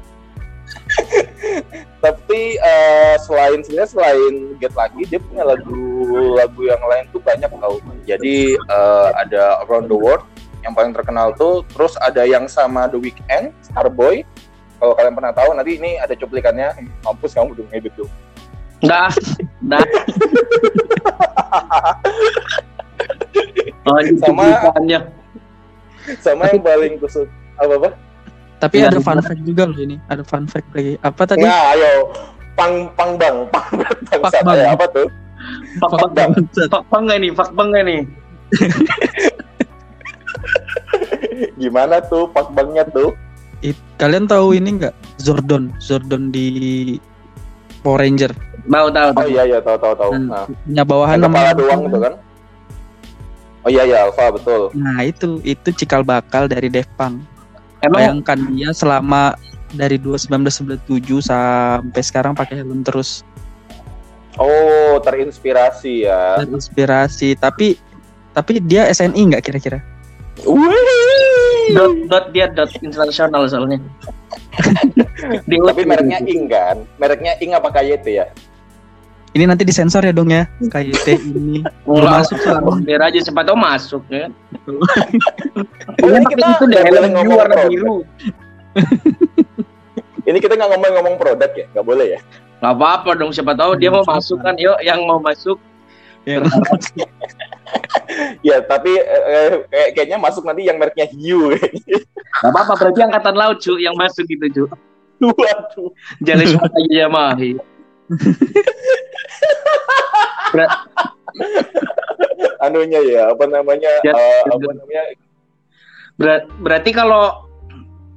tapi 2.01 2.57
eh, 2.57 3.15
selain 3.21 3.61
sebenarnya 3.65 3.91
selain 3.91 4.35
Get 4.61 4.73
Lucky 4.77 5.05
dia 5.09 5.21
punya 5.21 5.45
lagu 5.45 5.81
lagu 6.37 6.61
yang 6.65 6.81
lain 6.85 7.05
tuh 7.11 7.21
banyak 7.23 7.51
tau. 7.51 7.79
Jadi 8.07 8.55
eh, 8.55 9.09
ada 9.19 9.65
Around 9.67 9.91
the 9.91 9.99
World 9.99 10.25
yang 10.63 10.73
paling 10.73 10.95
terkenal 10.95 11.35
tuh. 11.35 11.67
Terus 11.75 11.99
ada 12.01 12.23
yang 12.23 12.47
sama 12.47 12.87
The 12.87 12.99
Weeknd 12.99 13.51
Starboy. 13.67 14.23
Kalau 14.79 14.93
kalian 14.99 15.15
pernah 15.17 15.33
tahu 15.33 15.51
nanti 15.55 15.81
ini 15.81 15.97
ada 15.99 16.15
cuplikannya. 16.15 16.75
Mampus 17.03 17.35
kamu 17.35 17.57
udah 17.57 17.67
ngedit 17.73 17.95
tuh 17.99 18.09
Enggak. 18.85 19.09
Enggak. 19.61 19.87
Oh, 23.85 23.99
ini 24.01 24.17
Sama- 24.19 24.45
cuplikannya. 24.45 25.01
sama 26.21 26.45
yang 26.47 26.61
paling 26.61 27.01
kusut 27.01 27.25
apa 27.57 27.81
apa 27.81 27.91
Tapi 28.61 28.75
Iya, 28.77 28.93
ada 28.93 29.01
fun 29.01 29.21
fact 29.21 29.41
juga 29.43 29.65
loh 29.65 29.77
ini. 29.79 29.97
Ada 30.07 30.21
fun 30.21 30.45
fact 30.45 30.69
lagi. 30.73 31.01
Apa 31.01 31.23
tadi? 31.25 31.41
nah 31.41 31.73
ayo 31.73 32.13
pang 32.55 32.87
pang 32.95 33.17
bang 33.17 33.37
pang 33.51 33.67
bang 33.75 34.21
Pak 34.21 34.33
Bang. 34.41 34.55
ya, 34.55 34.73
apa 34.73 34.87
tuh 34.89 35.09
Fuck 35.81 35.93
bang. 36.13 36.33
banget. 36.33 36.45
Fak 36.69 36.85
bang 36.87 37.03
nggak 37.05 37.19
nih? 37.19 37.31
Fak 37.33 37.51
bang 37.53 37.69
nggak 37.69 37.85
nih? 37.85 38.01
gimana 41.57 41.99
tuh 42.05 42.29
pak 42.31 42.47
bangnya 42.53 42.85
tuh 42.87 43.11
It- 43.61 43.81
kalian 43.97 44.29
tahu 44.29 44.53
ini 44.53 44.77
nggak? 44.77 44.93
Zordon, 45.17 45.73
Zordon 45.79 46.29
di 46.29 46.47
Power 47.85 48.01
Ranger. 48.01 48.33
Tahu 48.65 48.89
tahu. 48.89 49.07
oh 49.07 49.15
tahu. 49.15 49.29
iya 49.29 49.43
iya 49.45 49.59
tahu 49.61 49.77
tahu 49.77 49.95
tahu 49.95 50.11
Hmm. 50.11 50.27
nah, 50.27 50.45
Punya 50.49 50.83
bawahan 50.83 51.17
yang 51.17 51.29
kepala 51.29 51.51
doang 51.53 51.81
itu 51.85 51.99
kan 52.01 52.15
oh 53.61 53.71
iya 53.71 53.83
iya 53.85 53.97
Alpha 54.03 54.33
betul 54.33 54.73
Nah 54.73 54.99
itu 55.01 55.29
itu 55.43 55.69
cikal 55.71 56.01
bakal 56.01 56.49
dari 56.49 56.67
Def 56.67 56.89
Punk. 56.97 57.21
Emang 57.79 58.01
Bayangkan 58.01 58.41
dia 58.51 58.73
selama 58.73 59.37
dari 59.71 60.01
1997 60.01 60.81
sampai 61.21 62.01
sekarang 62.01 62.33
pakai 62.33 62.65
helm 62.65 62.81
terus 62.81 63.21
Oh, 64.35 64.99
terinspirasi 64.99 66.09
ya. 66.09 66.43
terinspirasi. 66.43 67.37
Tapi 67.37 67.79
tapi 68.33 68.59
dia 68.59 68.89
SNI 68.89 69.31
nggak 69.31 69.45
kira-kira? 69.45 69.79
Wih. 70.43 71.79
dot 71.79 71.95
dot 72.11 72.25
dia 72.35 72.51
dot 72.51 72.71
internasional 72.83 73.47
soalnya. 73.47 73.79
Di 75.49 75.57
Tapi 75.57 75.83
mereknya 75.87 76.19
Ing 76.27 76.51
kan? 76.51 76.83
Mereknya 76.99 77.39
Ing 77.39 77.55
apa 77.55 77.71
KYT 77.71 78.07
ya? 78.11 78.27
Ini 79.35 79.51
nanti 79.51 79.67
disensor 79.67 80.03
ya 80.07 80.15
dong 80.15 80.31
ya. 80.31 80.47
KYT 80.63 81.07
ini 81.23 81.63
belum 81.87 82.07
masuk 82.07 82.39
soalnya. 82.43 82.83
Biar 82.87 83.03
aja 83.11 83.19
siapa 83.19 83.43
tahu 83.43 83.59
masuk 83.59 84.03
ya. 84.11 84.31
Oh, 84.67 84.79
Ini 86.07 86.27
kita 86.31 86.45
itu 86.55 86.65
deh 86.71 86.79
nggak 86.83 86.95
helm 86.95 87.13
biru 87.19 87.33
warna 87.35 87.55
biru. 87.71 87.97
Ini 90.25 90.39
kita 90.39 90.55
nggak 90.55 90.71
ngomong-ngomong 90.71 91.15
produk 91.19 91.51
ya? 91.51 91.67
Nggak 91.75 91.87
boleh 91.87 92.07
ya? 92.19 92.21
Gak 92.63 92.75
apa-apa 92.81 93.11
dong 93.19 93.35
siapa 93.35 93.53
tahu 93.59 93.75
dia 93.77 93.91
mau 93.91 94.07
Nggak 94.07 94.15
masuk 94.23 94.39
kan. 94.39 94.55
Yuk 94.55 94.79
yang 94.87 95.03
mau 95.03 95.19
masuk. 95.19 95.59
Ya. 96.25 96.41
Ya, 98.49 98.61
tapi 98.65 98.95
eh, 98.95 99.23
eh, 99.29 99.51
kayak- 99.69 99.91
kayaknya 99.97 100.19
masuk 100.21 100.45
nanti 100.45 100.65
yang 100.65 100.77
mereknya 100.77 101.07
Hiu. 101.09 101.53
Gak 102.43 102.51
apa-apa 102.51 102.75
berarti 102.77 103.01
angkatan 103.01 103.35
laut 103.39 103.59
cu 103.63 103.79
yang 103.79 103.95
masuk 103.95 104.27
gitu 104.27 104.47
cu. 104.51 104.65
Waduh. 105.25 105.89
Jalan 106.21 106.59
aja 106.59 107.07
mahi. 107.07 107.57
Anunya 112.63 113.01
ya, 113.05 113.23
apa 113.33 113.45
namanya? 113.49 113.91
Ya, 114.03 114.13
ya. 114.13 114.51
apa 114.51 114.71
namanya? 114.73 115.03
Ber- 116.15 116.47
berarti 116.63 116.91
kalau 116.95 117.45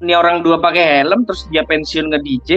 ini 0.01 0.13
orang 0.13 0.45
dua 0.45 0.61
pakai 0.61 1.01
helm 1.01 1.25
terus 1.25 1.49
dia 1.49 1.65
pensiun 1.65 2.13
nge 2.13 2.19
DJ 2.21 2.49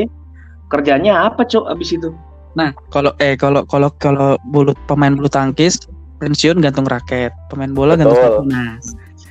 kerjanya 0.68 1.26
apa 1.28 1.42
cuk 1.48 1.64
abis 1.66 1.96
itu? 1.96 2.12
Nah, 2.54 2.74
kalau 2.90 3.14
eh 3.22 3.38
kalau 3.38 3.62
kalau 3.64 3.88
kalau 3.96 4.34
bulu 4.50 4.74
pemain 4.90 5.14
bulu 5.14 5.30
tangkis 5.30 5.86
pensiun 6.20 6.60
gantung 6.60 6.84
raket, 6.84 7.32
pemain 7.48 7.72
bola 7.72 7.96
gantung 7.96 8.14
Betul. 8.14 8.28
sepatu. 8.28 8.42
Nah, 8.46 8.76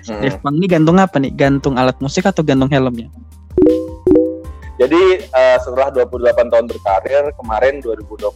Hmm. 0.10 0.25
Def 0.25 0.41
Punk 0.41 0.58
ini 0.58 0.65
gantung 0.65 0.98
apa 0.98 1.22
nih? 1.22 1.31
Gantung 1.38 1.77
alat 1.77 1.93
musik 2.01 2.25
atau 2.25 2.41
gantung 2.41 2.65
helmnya? 2.74 3.13
Jadi 4.79 5.01
eh, 5.22 5.58
setelah 5.62 5.93
28 5.93 6.50
tahun 6.50 6.65
berkarir, 6.65 7.24
kemarin 7.38 7.84
2021 7.84 8.31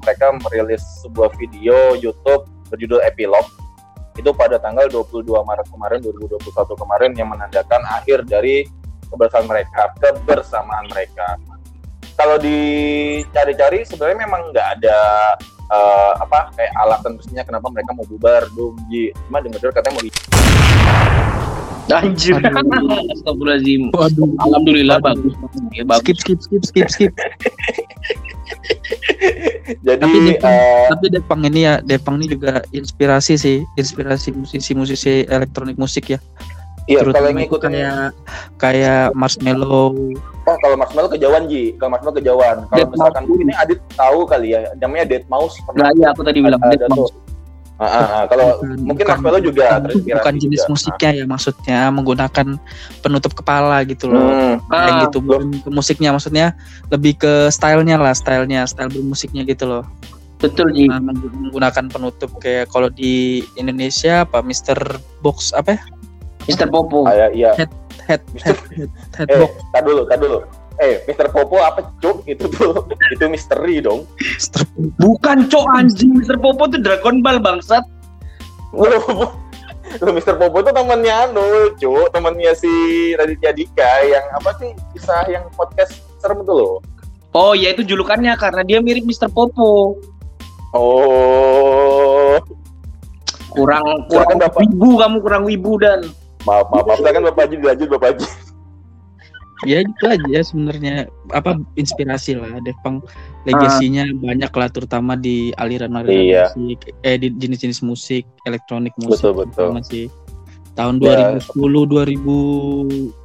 mereka 0.00 0.26
merilis 0.40 0.82
sebuah 1.04 1.34
video 1.36 1.98
YouTube 2.00 2.48
berjudul 2.72 3.02
Epilogue. 3.04 3.50
Itu 4.16 4.30
pada 4.32 4.56
tanggal 4.56 4.88
22 4.88 5.26
Maret 5.26 5.66
kemarin 5.68 5.98
2021 6.00 6.38
kemarin 6.54 7.10
yang 7.18 7.28
menandakan 7.28 7.82
akhir 7.98 8.24
dari 8.24 8.64
kebersamaan 9.10 9.48
mereka, 9.50 9.82
kebersamaan 9.98 10.86
mereka. 10.86 11.34
Kalau 12.14 12.36
dicari-cari 12.38 13.82
sebenarnya 13.82 14.18
memang 14.22 14.54
nggak 14.54 14.68
ada 14.80 14.98
eh, 15.70 16.12
apa 16.18 16.50
kayak 16.58 16.72
alasan 16.82 17.16
resminya 17.16 17.44
kenapa 17.46 17.66
mereka 17.70 17.90
mau 17.94 18.06
bubar, 18.06 18.42
dong. 18.52 18.76
Ji. 18.90 19.14
Cuma 19.30 19.38
dengar 19.40 19.70
katanya 19.70 19.94
mau 19.94 20.02
di 20.02 20.10
Anjir. 21.90 22.38
Astagfirullahaladzim. 22.38 23.90
Waduh. 23.90 24.30
Alhamdulillah 24.38 25.02
Waduh. 25.02 25.26
bagus. 25.26 25.34
Ya, 25.74 25.82
bagus. 25.82 26.22
Skip 26.22 26.38
skip 26.38 26.38
skip 26.38 26.62
skip 26.62 26.88
skip. 26.90 27.12
Jadi 29.86 30.02
Tapi 30.02 30.18
Def 30.26 30.38
Punk, 30.42 30.54
eh, 30.54 30.86
tapi 30.90 31.06
Def 31.12 31.24
Punk 31.30 31.42
ini 31.46 31.60
ya, 31.62 31.74
Def 31.84 32.02
Punk 32.02 32.16
ini 32.22 32.26
juga 32.34 32.64
inspirasi 32.74 33.38
sih, 33.38 33.62
inspirasi 33.78 34.34
musisi-musisi 34.34 35.30
elektronik 35.30 35.78
musik 35.78 36.10
ya. 36.10 36.18
Iya 36.90 37.00
kalau 37.06 37.26
yang 37.26 37.38
ngikutin 37.38 37.70
kayak 37.70 38.10
kayak 38.56 39.04
Marshmello, 39.14 39.94
Oh, 40.42 40.56
kalau 40.58 40.74
Marshmallow 40.74 41.06
kejauhan 41.08 41.46
Ji. 41.46 41.76
Kalau 41.76 41.90
Marshmallow 41.90 42.16
kejauhan. 42.16 42.56
Kalau 42.64 42.74
Dead 42.74 42.88
misalkan 42.90 43.22
Mouse. 43.22 43.38
ini 43.38 43.52
Adit 43.54 43.78
tahu 43.92 44.18
kali 44.24 44.48
ya, 44.50 44.60
namanya 44.74 45.04
Dead 45.06 45.24
Mouse. 45.26 45.54
Nah, 45.72 45.94
iya 45.94 46.10
aku 46.10 46.20
tadi 46.20 46.38
bilang 46.40 46.58
Dead 46.60 46.82
Mouse. 46.86 47.08
tuh. 47.08 47.22
Ah, 47.76 47.86
ah, 47.86 47.94
ah. 47.94 48.24
Kalau 48.26 48.48
Bukan- 48.58 48.76
mungkin 48.82 49.04
bukan- 49.04 49.14
Marshmallow 49.14 49.40
juga 49.40 49.62
bukan, 49.62 49.80
terinspirasi 49.86 50.16
bukan 50.18 50.34
jenis 50.36 50.58
juga. 50.58 50.68
musiknya 50.68 51.10
ya 51.12 51.24
maksudnya 51.24 51.78
menggunakan 51.88 52.46
penutup 52.98 53.32
kepala 53.32 53.78
gitu 53.84 54.04
Ah. 54.04 54.12
loh. 54.12 54.26
Hmm. 54.26 54.54
Kayak 54.66 54.90
Ah, 54.90 55.00
gitu 55.00 55.18
bukan 55.20 55.42
ke 55.56 55.68
musiknya 55.70 56.10
maksudnya 56.10 56.46
lebih 56.88 57.12
ke 57.16 57.32
stylenya 57.48 57.96
lah 57.96 58.12
stylenya 58.12 58.66
style 58.66 58.90
bermusiknya 58.90 59.44
gitu 59.44 59.64
loh 59.66 59.84
betul 60.36 60.72
Ji. 60.72 60.88
Nah, 60.88 60.98
menggu- 60.98 61.28
menggunakan 61.30 61.84
penutup 61.86 62.32
kayak 62.36 62.68
kalau 62.68 62.88
di 62.88 63.12
Indonesia 63.54 64.24
apa 64.24 64.40
Mr. 64.40 64.76
Box 65.20 65.52
apa 65.52 65.76
ya 65.76 65.80
Mister 66.44 66.66
Popo. 66.66 67.04
Ah, 67.04 67.14
ya, 67.14 67.26
iya. 67.30 67.50
head 67.54 67.70
head 68.06 68.20
Mr. 68.32 68.54
head, 68.72 68.90
head 69.14 69.26
Eh, 69.28 69.38
box 69.38 69.52
tak 69.70 69.82
dulu, 69.84 70.02
tak 70.06 70.18
dulu. 70.18 70.38
Eh, 70.78 70.96
Mr. 71.04 71.28
Popo 71.28 71.60
apa 71.60 71.84
cuk 71.98 72.24
itu 72.24 72.48
tuh? 72.48 72.72
itu 73.14 73.24
misteri 73.26 73.78
dong. 73.78 74.08
Mr. 74.16 74.64
Bukan 74.96 75.46
cok 75.46 75.66
anjing 75.74 76.16
Mister 76.16 76.36
Popo 76.36 76.64
tuh 76.66 76.80
Dragon 76.80 77.20
Ball 77.20 77.36
bangsat. 77.36 77.84
Lu, 78.72 78.88
lu 79.98 80.10
Mr. 80.10 80.34
Popo 80.34 80.62
tuh 80.62 80.72
temannya 80.72 81.28
anu, 81.28 81.44
cuk, 81.76 82.08
temannya 82.10 82.54
si 82.54 82.70
Raditya 83.14 83.52
Dika 83.52 83.92
yang 84.06 84.24
apa 84.32 84.56
sih 84.56 84.72
kisah 84.92 85.28
yang 85.28 85.44
podcast 85.52 86.00
serem 86.18 86.40
itu 86.40 86.52
loh. 86.54 86.80
Oh 87.30 87.52
ya 87.52 87.70
itu 87.70 87.84
julukannya 87.84 88.34
karena 88.34 88.64
dia 88.64 88.78
mirip 88.80 89.04
Mister 89.04 89.28
Popo. 89.28 90.00
Oh, 90.70 92.38
Kurang 93.50 94.06
kurang 94.06 94.38
Bapak. 94.38 94.62
wibu 94.62 94.94
kamu 94.96 95.16
kurang 95.18 95.42
wibu 95.42 95.74
dan 95.76 96.06
maaf, 96.42 96.66
maaf, 96.68 96.84
maaf. 96.84 96.96
Silakan 96.96 97.22
Bapak 97.26 97.42
Haji 97.44 97.56
dilanjut 97.56 97.88
Bapak 97.90 98.08
Haji. 98.12 98.26
ya 99.60 99.84
itu 99.84 100.04
aja 100.04 100.40
sebenarnya 100.40 101.04
apa 101.30 101.52
inspirasi 101.74 102.32
lah 102.32 102.48
Def 102.60 102.72
Punk 102.80 103.04
legasinya 103.44 104.08
banyak 104.08 104.48
lah 104.48 104.68
terutama 104.68 105.12
di 105.14 105.52
aliran-aliran 105.52 106.16
Iya. 106.16 106.44
musik 106.56 106.80
eh 106.98 107.16
di 107.16 107.28
jenis-jenis 107.30 107.80
musik 107.82 108.24
elektronik 108.42 108.96
musik 108.96 109.20
Betul, 109.20 109.44
betul. 109.44 109.68
terutama 109.68 109.84
sih 109.84 110.08
tahun 110.72 110.96
Ya. 110.98 111.36
2010 111.44 111.92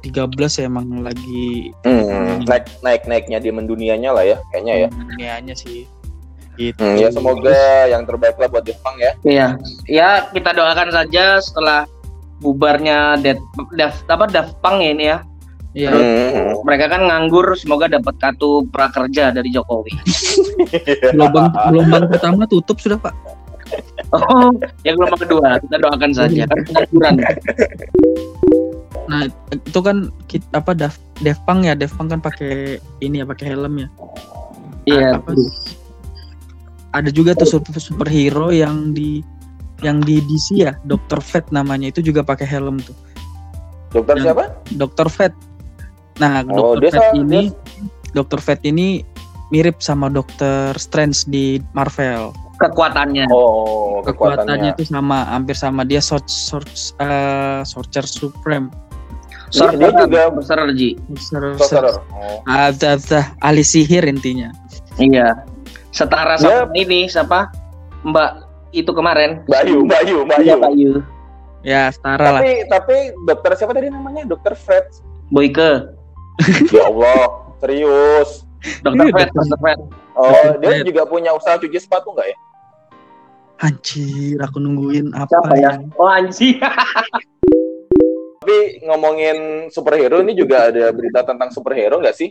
2013 0.04 0.12
ya 0.54 0.64
emang 0.66 1.00
lagi 1.00 1.72
Hmm, 1.82 2.44
naik 2.44 2.68
naik 2.82 3.02
naiknya 3.06 3.38
di 3.38 3.48
mendunianya 3.48 4.12
lah 4.12 4.24
ya 4.26 4.36
kayaknya 4.50 4.74
ya. 4.76 4.88
dunianya 4.92 5.54
sih 5.56 5.88
gitu 6.54 6.80
Hmm, 6.80 6.96
ya 6.96 7.08
semoga 7.08 7.56
yang 7.86 8.04
terbaik 8.04 8.36
lah 8.36 8.48
buat 8.48 8.60
Jepang 8.62 8.96
ya. 8.96 9.12
Iya, 9.22 9.48
ya 9.86 10.08
kita 10.30 10.52
doakan 10.52 10.88
saja 10.90 11.36
setelah 11.38 11.84
bubarnya 12.38 13.16
Dead, 13.16 13.40
Daft, 13.72 14.04
apa 14.06 14.26
Daft 14.26 14.58
Punk 14.60 14.78
ya 14.78 14.90
ini 14.90 15.04
ya. 15.06 15.18
Iya. 15.72 15.92
Hmm. 15.92 16.64
Mereka 16.64 16.88
kan 16.88 17.04
nganggur, 17.04 17.52
semoga 17.52 17.84
dapat 17.86 18.16
kartu 18.16 18.64
prakerja 18.66 19.28
dari 19.28 19.52
Jokowi. 19.52 19.92
gelombang 21.12 21.52
gelombang 21.68 22.04
pertama 22.08 22.44
tutup 22.44 22.80
sudah 22.80 22.96
pak 22.96 23.12
Oh, 24.08 24.54
yang 24.82 24.94
gelombang 24.94 25.20
kedua 25.20 25.58
kita 25.58 25.76
doakan 25.76 26.12
saja 26.14 26.46
kan 26.46 26.58
pengangguran. 26.64 27.14
nah 29.06 29.22
itu 29.52 29.78
kan 29.78 29.96
ki- 30.26 30.48
apa 30.50 30.72
Daft 30.72 30.98
Daft 31.20 31.42
Punk 31.44 31.62
ya 31.62 31.74
Daft 31.74 31.94
Punk 31.94 32.08
kan 32.08 32.20
pakai 32.20 32.78
ini 32.98 33.20
ya 33.20 33.26
pakai 33.26 33.46
helm 33.52 33.74
ya 33.76 33.88
Iya. 34.86 35.18
Apa- 35.18 35.34
ada 36.94 37.10
juga 37.10 37.34
tuh 37.34 37.44
super 37.50 37.76
superhero 37.76 38.48
yang 38.48 38.90
di 38.90 39.20
yang 39.80 40.00
di 40.00 40.20
DC 40.20 40.56
ya 40.56 40.72
Dr. 40.84 41.20
Fate 41.20 41.50
namanya 41.50 41.88
itu 41.88 42.00
juga 42.00 42.20
pakai 42.20 42.44
helm 42.44 42.80
tuh 42.80 42.96
Dokter 43.92 44.16
Yang- 44.16 44.24
siapa? 44.24 44.44
Dr. 44.72 45.08
Fate 45.08 45.36
nah 46.16 46.40
Oh, 46.48 46.74
Fate 46.74 46.96
sa- 46.96 47.12
ini 47.12 47.52
Dr. 48.12 48.40
Fate 48.40 48.64
ini 48.64 49.04
mirip 49.48 49.78
sama 49.78 50.08
Dr. 50.08 50.72
Strange 50.74 51.22
di 51.26 51.60
Marvel 51.72 52.32
Kekuatannya. 52.56 53.28
Oh, 53.28 54.00
kekuatannya 54.00 54.72
kekuatannya. 54.72 54.72
itu 54.74 54.88
sama 54.88 55.28
hampir 55.28 55.52
sama 55.52 55.84
dia 55.84 56.00
Sor 56.00 56.24
Sor 56.24 56.64
eh, 56.96 57.60
Sorcerer 57.62 58.08
Supreme 58.08 58.72
dia 59.52 59.92
juga- 59.92 60.32
besar 60.32 60.64
Ji. 60.72 60.96
Sorcerer 61.14 61.52
Sorcerer. 61.54 61.94
Oh. 62.10 62.40
Ah, 62.48 62.72
dah, 62.72 62.96
dah, 62.98 63.28
ahli 63.38 63.60
sihir 63.60 64.08
intinya 64.08 64.50
Iya. 64.96 65.44
Setara 65.92 66.40
sama 66.40 66.72
ini 66.72 67.04
siapa? 67.06 67.52
Mbak 68.02 68.45
itu 68.76 68.90
kemarin. 68.90 69.40
Bayu, 69.46 69.82
Bayu, 69.82 70.22
Iya, 70.22 70.54
Bayu. 70.54 70.56
Pak 70.58 70.72
Yu. 70.74 70.92
ya 71.62 71.82
setara 71.88 72.30
lah 72.30 72.38
Tapi 72.38 72.52
tapi 72.68 72.96
dokter 73.24 73.50
siapa 73.54 73.72
tadi 73.72 73.88
namanya? 73.88 74.22
Dokter 74.24 74.52
Fred. 74.54 74.86
Boyke. 75.28 75.88
ya 76.70 76.86
Allah, 76.86 77.50
serius. 77.58 78.44
Dokter 78.80 79.02
Iya, 79.02 79.12
Fred. 79.12 79.28
Dokter 79.32 79.58
Fred. 79.58 79.78
Oh, 80.12 80.26
Dokter 80.26 80.52
dia 80.58 80.68
Fred. 80.70 80.84
juga 80.86 81.02
punya 81.04 81.30
usaha 81.32 81.56
cuci 81.56 81.76
sepatu 81.76 82.12
nggak 82.12 82.28
ya? 82.28 82.38
anjir 83.56 84.36
aku 84.38 84.60
nungguin 84.60 85.16
apa 85.16 85.32
Siapa 85.32 85.56
ya? 85.56 85.80
Oh 85.96 86.04
anjing. 86.04 86.60
Tapi 88.40 88.56
ngomongin 88.84 89.36
superhero 89.68 90.20
ini 90.20 90.32
juga 90.32 90.68
ada 90.68 90.92
berita 90.92 91.24
tentang 91.24 91.48
superhero 91.48 91.96
nggak 91.96 92.12
sih? 92.12 92.30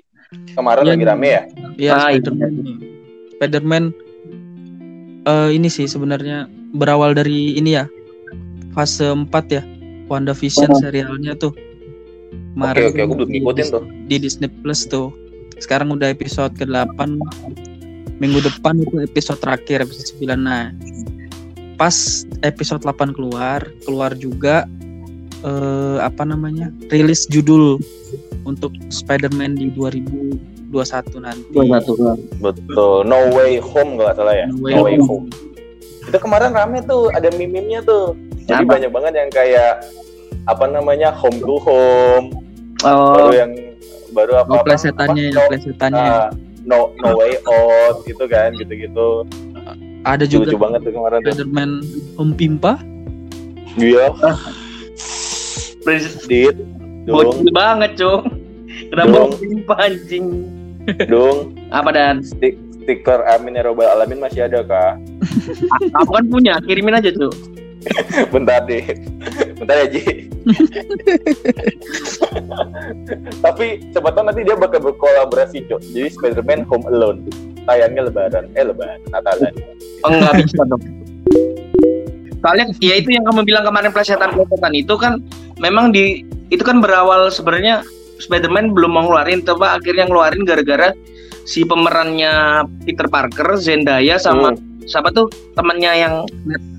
Kemarin 0.54 0.86
Iya. 0.86 0.92
lagi 0.94 1.04
rame 1.04 1.28
ya? 1.28 1.42
ya 1.76 1.92
Ah, 1.92 2.10
iya. 2.10 2.22
Spiderman 2.22 2.54
Spiderman 3.34 3.84
eh, 5.26 5.50
ini 5.52 5.68
sih 5.68 5.86
sebenarnya 5.86 6.46
berawal 6.72 7.14
dari 7.14 7.54
ini 7.54 7.76
ya. 7.76 7.86
Fase 8.72 9.08
4 9.08 9.32
ya 9.48 9.64
WandaVision 10.06 10.68
Oh. 10.70 10.80
serialnya 10.80 11.34
tuh. 11.34 11.56
Oke, 12.56 12.88
oke, 12.88 13.00
aku 13.00 13.14
belum 13.16 13.30
di 13.30 13.40
ngikutin 13.40 13.58
Dis- 13.58 13.72
tuh. 13.72 13.84
di 14.08 14.16
Disney 14.16 14.50
Plus 14.52 14.84
tuh. 14.86 15.12
Sekarang 15.56 15.92
udah 15.92 16.12
episode 16.12 16.52
ke-8 16.56 17.00
minggu 18.16 18.40
depan 18.40 18.80
itu 18.80 19.04
episode 19.04 19.40
terakhir 19.44 19.84
episode 19.84 20.08
9 20.24 20.40
nah 20.40 20.72
pas 21.76 22.24
episode 22.48 22.80
8 22.80 23.12
keluar 23.12 23.60
keluar 23.84 24.16
juga 24.16 24.64
eh, 25.44 26.00
apa 26.00 26.24
namanya 26.24 26.72
rilis 26.88 27.28
judul 27.28 27.76
untuk 28.48 28.72
Spider-Man 28.88 29.60
di 29.60 29.68
2021 30.76 31.24
nanti 31.24 31.48
Dua 31.50 31.80
satu. 31.80 31.94
Betul. 32.38 32.96
No 33.08 33.32
Way 33.32 33.64
Home 33.64 33.96
nggak 33.96 34.14
salah 34.16 34.36
ya? 34.36 34.48
No 34.52 34.84
Way 34.84 35.00
Home. 35.00 35.32
Itu 36.06 36.18
kemarin 36.20 36.52
rame 36.52 36.84
tuh, 36.84 37.08
ada 37.10 37.32
meme-nya 37.34 37.80
tuh. 37.82 38.14
Jadi 38.46 38.62
Apa? 38.62 38.78
banyak 38.78 38.92
banget 38.92 39.14
yang 39.16 39.30
kayak 39.32 39.82
apa 40.46 40.66
namanya 40.70 41.10
home 41.10 41.42
to 41.42 41.58
home, 41.58 42.30
Oh, 42.86 43.18
baru 43.18 43.32
yang 43.34 43.52
baru 44.14 44.38
apa? 44.38 44.50
Oh, 44.52 44.56
apa- 44.62 44.66
plesetannya, 44.70 45.26
apa- 45.26 45.38
no, 45.42 45.50
plesetannya. 45.50 46.06
ah, 46.06 46.28
no, 46.62 46.94
no 47.02 47.18
way 47.18 47.34
out 47.50 48.06
gitu 48.06 48.30
kan, 48.30 48.54
gitu-gitu. 48.54 49.26
Ada 50.06 50.30
juga 50.30 50.54
Lucu 50.54 50.62
banget 50.62 50.86
tuh 50.86 50.94
kemarin 50.94 51.18
tuh. 51.18 51.34
Spider-Man 51.34 51.72
Home 52.22 52.34
Pimpa. 52.38 52.78
Iya, 53.76 54.14
Prince- 55.82 56.22
dit, 56.30 56.54
dong, 57.04 57.34
bocil 57.34 57.50
banget, 57.50 57.92
Cung. 57.98 58.24
Kenapa 58.86 59.16
Dong. 59.18 59.32
timpa 59.40 59.74
anjing? 59.80 60.26
Dong, 61.10 61.58
Apa 61.74 61.90
dan? 61.92 62.22
stik, 62.22 62.58
stiker 62.84 63.26
Amin 63.32 63.58
ya 63.58 63.66
Robbal 63.66 63.90
Alamin 63.90 64.22
masih 64.22 64.46
ada 64.46 64.62
kak? 64.62 65.02
Aku 66.04 66.12
kan 66.14 66.26
punya, 66.30 66.62
kirimin 66.64 66.98
aja 66.98 67.10
tuh. 67.14 67.34
Bentar 68.34 68.66
deh, 68.66 68.82
bentar 69.62 69.78
ya 69.78 69.88
Ji. 69.94 70.02
Tapi 73.46 73.66
siapa 73.94 74.10
tahu 74.10 74.26
nanti 74.26 74.42
dia 74.42 74.58
bakal 74.58 74.82
berkolaborasi 74.82 75.70
cok. 75.70 75.82
Jadi 75.94 76.10
Spider-Man 76.18 76.66
Home 76.66 76.86
Alone 76.90 77.30
tayangnya 77.70 78.10
Lebaran, 78.10 78.50
eh 78.58 78.66
Lebaran, 78.66 78.98
Natalan. 79.14 79.54
Oh, 80.06 80.10
enggak 80.10 80.34
bisa 80.46 80.62
dong. 80.66 80.82
Soalnya 82.46 82.66
ya 82.78 83.02
itu 83.02 83.10
yang 83.10 83.26
kamu 83.26 83.42
bilang 83.42 83.66
kemarin 83.66 83.90
plesetan-plesetan 83.90 84.74
itu 84.78 84.94
kan 84.98 85.18
memang 85.58 85.90
di 85.90 86.22
itu 86.54 86.62
kan 86.62 86.78
berawal 86.78 87.34
sebenarnya 87.34 87.82
Spider-Man 88.20 88.72
belum 88.72 88.92
mau 88.96 89.04
ngeluarin 89.08 89.44
coba 89.44 89.76
akhirnya 89.76 90.08
ngeluarin 90.08 90.44
gara-gara 90.48 90.92
si 91.46 91.62
pemerannya 91.62 92.66
Peter 92.84 93.06
Parker, 93.06 93.54
Zendaya 93.62 94.18
sama 94.18 94.56
Hmm, 94.56 94.88
siapa 94.90 95.14
tuh 95.14 95.30
temannya 95.54 95.92
yang 95.94 96.14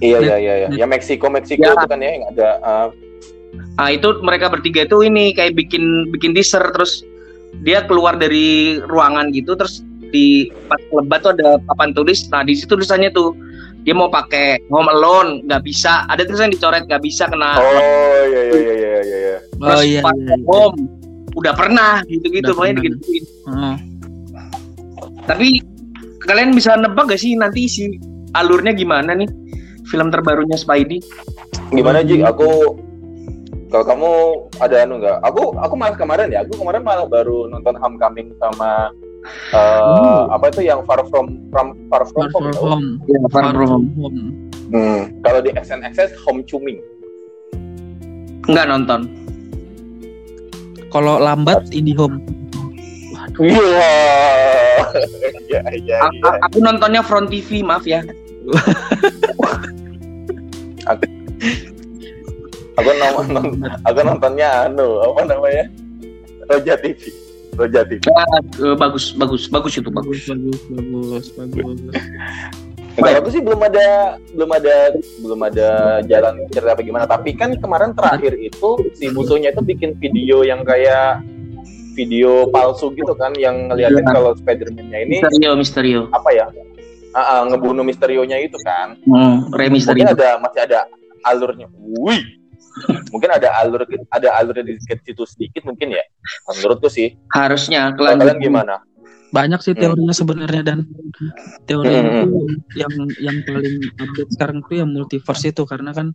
Iya 0.03 0.18
iya 0.22 0.37
iya, 0.38 0.55
iya. 0.66 0.68
ya 0.75 0.87
Meksiko 0.87 1.31
Meksiko 1.31 1.62
Ya. 1.62 1.75
itu 1.75 1.87
kan 1.87 1.99
ya 2.03 2.11
yang 2.18 2.25
ada. 2.35 2.49
ah, 2.62 2.87
ah 3.79 3.88
itu 3.90 4.09
mereka 4.22 4.51
bertiga 4.51 4.85
itu 4.85 5.07
ini 5.07 5.31
kayak 5.33 5.55
bikin 5.55 6.11
bikin 6.11 6.35
teaser 6.35 6.62
terus 6.75 7.03
dia 7.62 7.85
keluar 7.87 8.18
dari 8.18 8.77
ruangan 8.85 9.31
gitu 9.33 9.55
terus 9.57 9.81
di 10.11 10.51
pas 10.70 10.79
lebat 10.94 11.25
tuh 11.25 11.33
ada 11.35 11.59
papan 11.66 11.90
tulis 11.90 12.27
nah 12.31 12.42
di 12.46 12.55
situ 12.55 12.75
tulisannya 12.79 13.11
tuh 13.11 13.35
dia 13.83 13.94
mau 13.94 14.11
pakai 14.11 14.59
home 14.70 14.90
alone 14.90 15.46
nggak 15.46 15.62
bisa 15.62 16.07
ada 16.11 16.27
tulisan 16.27 16.51
dicoret 16.51 16.85
nggak 16.87 17.03
bisa 17.03 17.27
kena 17.31 17.59
oh 17.59 17.70
iya 18.29 18.40
iya 18.42 18.42
iya 18.42 18.75
iya 18.75 18.75
iya. 18.75 18.99
iya. 19.03 19.37
Oh 19.62 19.66
Terus 19.66 19.83
iya 19.87 20.01
iya. 20.03 20.14
iya. 20.14 20.37
home 20.46 20.79
udah 21.37 21.53
pernah 21.53 22.01
gitu-gitu 22.05 22.49
Udah 22.49 22.57
pokoknya 22.57 22.75
pernah. 22.75 22.85
digituin 22.88 23.25
Oh. 23.46 23.77
tapi 25.25 25.61
kalian 26.20 26.51
bisa 26.51 26.75
nebak 26.75 27.07
gak 27.07 27.20
sih 27.20 27.35
nanti 27.35 27.64
isi 27.64 27.85
alurnya 28.33 28.72
gimana 28.72 29.12
nih 29.12 29.29
film 29.87 30.09
terbarunya 30.09 30.55
Spidey 30.55 30.99
Gimana 31.68 31.99
Ji? 32.01 32.22
Aku 32.22 32.79
kalau 33.66 33.85
kamu 33.85 34.11
ada 34.57 34.77
anu 34.81 34.96
nggak? 34.96 35.18
Aku 35.20 35.51
aku 35.57 35.75
malah 35.75 35.94
kemarin 35.94 36.31
ya, 36.31 36.40
aku 36.40 36.55
kemarin 36.57 36.79
malah 36.81 37.03
baru 37.05 37.46
nonton 37.46 37.75
Homecoming 37.75 38.31
sama 38.37 38.94
eh, 39.51 39.83
Hmm. 39.99 40.31
apa 40.31 40.46
itu 40.49 40.62
yang 40.62 40.87
Far 40.87 41.03
From 41.05 41.51
From 41.51 41.75
Far 41.87 42.07
From 42.07 42.31
Far 42.31 42.38
Home. 42.38 42.55
From? 42.55 42.62
Home. 42.62 42.87
ya 43.05 43.18
Far 43.27 43.44
From 43.51 43.66
Home. 43.66 44.31
Hmm, 44.66 45.03
kalau 45.20 45.42
di 45.42 45.51
XNXS 45.51 46.14
Home 46.22 46.42
Chuming. 46.42 46.79
nggak 48.46 48.66
nonton 48.68 49.11
Kalau 50.94 51.18
lambat 51.18 51.70
Indie 51.75 51.96
Home. 51.99 52.22
Iya. 53.37 53.92
Iya 55.46 55.61
iya 55.77 55.99
iya. 56.09 56.31
aku 56.40 56.57
nontonnya 56.64 57.05
Front 57.05 57.29
TV 57.29 57.61
maaf 57.61 57.85
ya 57.85 58.01
Aku 62.77 62.90
nonton 62.92 63.44
aku 63.88 63.99
nontonnya 64.05 64.68
anu 64.68 65.01
apa 65.01 65.20
namanya? 65.25 65.64
Roja 66.46 66.77
TV. 66.77 67.09
Roja 67.57 67.81
TV. 67.88 68.05
Ah, 68.12 68.38
eh, 68.38 68.77
bagus 68.77 69.16
bagus 69.16 69.49
bagus 69.49 69.81
itu 69.81 69.88
bagus 69.88 70.29
Bagus 70.29 70.61
bagus 70.68 71.27
bagus 71.33 71.81
bagus. 71.81 72.65
Kalau 72.96 73.20
aku 73.20 73.28
sih 73.28 73.42
belum 73.44 73.61
ada 73.61 74.16
belum 74.32 74.50
ada 74.56 74.76
belum 75.20 75.40
ada 75.44 75.68
jalan 76.09 76.35
cerita 76.48 76.72
apa 76.72 76.82
gimana. 76.82 77.04
Tapi 77.04 77.37
kan 77.37 77.52
kemarin 77.61 77.92
terakhir 77.92 78.32
itu 78.40 78.68
si 78.96 79.12
musuhnya 79.12 79.52
itu 79.52 79.61
bikin 79.61 80.00
video 80.00 80.40
yang 80.42 80.64
kayak 80.64 81.20
video 81.92 82.48
palsu 82.48 82.92
gitu 82.92 83.12
kan 83.16 83.32
yang 83.37 83.68
ngeliatin 83.72 84.04
Iya. 84.04 84.12
kalau 84.12 84.32
Spider-Man-nya 84.37 84.98
ini 85.09 85.16
Misterio 85.24 85.52
Misterio 85.56 86.00
apa 86.12 86.28
ya? 86.32 86.46
Ah, 87.16 87.20
ah, 87.20 87.40
ngebunuh 87.48 87.80
Misterio-nya 87.80 88.37
itu 88.44 88.56
kan. 88.61 88.96
hmm, 89.09 89.48
Rey 89.56 89.72
Mungkin 89.72 90.04
ada 90.12 90.37
masih 90.37 90.61
ada 90.68 90.85
alurnya. 91.24 91.68
Wih. 92.04 92.20
Mungkin 93.09 93.32
ada 93.32 93.48
alur 93.64 93.88
ada 94.12 94.28
alurnya 94.37 94.68
di 94.68 94.76
situ 94.76 95.24
sedikit 95.24 95.64
mungkin 95.64 95.96
ya. 95.96 96.04
Menurutku 96.52 96.92
sih. 96.92 97.16
harusnya 97.32 97.96
kalian 97.96 98.20
kelanjutan 98.20 98.37
gimana? 98.44 98.74
Banyak 99.26 99.60
sih 99.60 99.74
Hmm. 99.74 99.82
teorinya 99.82 100.14
sebenarnya 100.14 100.62
dan 100.62 100.78
teori 101.64 101.90
Hmm. 101.90 102.06
itu 102.06 102.28
yang 102.78 102.92
yang 103.18 103.36
paling 103.42 103.76
update 103.98 104.30
sekarang 104.32 104.58
tuh 104.62 104.76
yang 104.78 104.90
multiverse 104.90 105.50
itu 105.50 105.62
karena 105.66 105.90
kan 105.90 106.14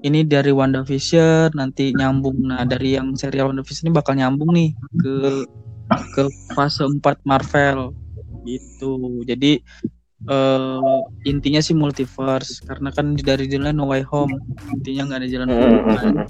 ini 0.00 0.22
dari 0.22 0.50
WandaVision 0.50 1.54
nanti 1.54 1.90
nyambung. 1.90 2.38
Nah, 2.44 2.62
dari 2.62 2.94
yang 2.94 3.14
serial 3.14 3.50
WandaVision 3.50 3.90
ini 3.90 3.94
bakal 3.94 4.14
nyambung 4.14 4.50
nih 4.54 4.70
ke 4.94 5.14
ke 6.12 6.22
fase 6.52 6.84
4 6.84 7.22
Marvel 7.24 7.94
gitu. 8.44 9.22
Jadi 9.24 9.58
eh 10.26 10.80
intinya 11.24 11.62
sih 11.62 11.78
multiverse 11.78 12.58
karena 12.62 12.90
kan 12.90 13.14
dari 13.14 13.46
jalan 13.46 13.70
No 13.72 13.86
Way 13.86 14.02
Home 14.10 14.34
intinya 14.74 15.14
nggak 15.14 15.18
ada 15.22 15.28
jalan 15.30 15.46
Hmm, 15.46 15.54
keluar. 15.54 15.78
hmm, 15.78 15.94
hmm. 15.94 16.26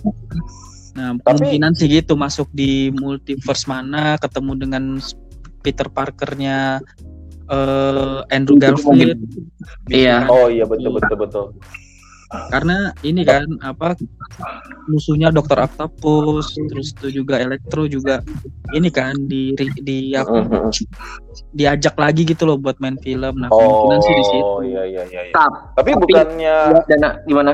Nah, 0.92 1.10
Tapi- 1.14 1.22
kemungkinan 1.24 1.72
sih 1.72 1.88
gitu 1.88 2.12
masuk 2.12 2.50
di 2.50 2.90
multiverse 2.90 3.64
mana 3.64 4.18
ketemu 4.18 4.52
dengan 4.58 4.84
Peter 5.62 5.86
Parkernya 5.90 6.82
eh 7.48 8.18
Andrew 8.28 8.60
Garfield. 8.60 9.18
Iya. 9.88 10.28
Oh 10.28 10.52
iya 10.52 10.68
betul 10.68 11.00
betul 11.00 11.16
betul. 11.16 11.46
Karena 12.28 12.92
ini 13.00 13.24
kan 13.24 13.48
apa 13.64 13.96
musuhnya 14.84 15.32
Dr. 15.32 15.64
Octopus, 15.64 16.60
terus 16.68 16.92
itu 16.92 17.24
juga 17.24 17.40
Electro 17.40 17.88
juga 17.88 18.20
ini 18.76 18.92
kan 18.92 19.16
di 19.24 19.56
di 19.80 20.12
apa 20.12 20.44
hmm. 20.44 20.68
diajak 21.56 21.96
lagi 21.96 22.28
gitu 22.28 22.44
loh 22.44 22.60
buat 22.60 22.76
main 22.84 23.00
film. 23.00 23.32
Nah, 23.40 23.48
kemungkinan 23.48 24.00
sih 24.04 24.12
di 24.12 24.24
situ. 24.28 24.44
Oh 24.44 24.60
iya 24.60 24.84
iya 24.84 25.02
iya. 25.08 25.20
iya. 25.24 25.32
Tap. 25.32 25.72
Tapi 25.80 25.96
Tapi- 25.96 26.02
bukannya 26.04 26.56
Dana 26.84 27.10
gimana? 27.24 27.52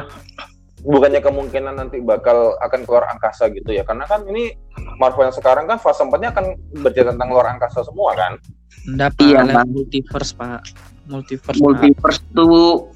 Bukannya 0.85 1.25
kemungkinan 1.25 1.81
nanti 1.81 1.99
bakal 2.05 2.61
akan 2.61 2.81
keluar 2.85 3.09
angkasa 3.09 3.49
gitu 3.51 3.73
ya? 3.73 3.83
Karena 3.83 4.05
kan 4.05 4.29
ini 4.29 4.53
Marvel 5.01 5.33
yang 5.33 5.35
sekarang 5.35 5.65
kan 5.65 5.81
fase 5.81 6.05
4-nya 6.05 6.31
akan 6.37 6.55
bercerita 6.85 7.17
tentang 7.17 7.33
luar 7.33 7.49
angkasa 7.57 7.81
semua 7.83 8.13
kan? 8.13 8.37
Enggak, 8.85 9.17
Pak. 9.17 9.25
Iya, 9.25 9.41
Pak. 9.49 9.65
multiverse, 9.73 10.33
Pak. 10.37 10.61
Multiverse. 11.09 11.57
Pak. 11.57 11.65
Multiverse 11.65 12.21
tuh 12.37 12.93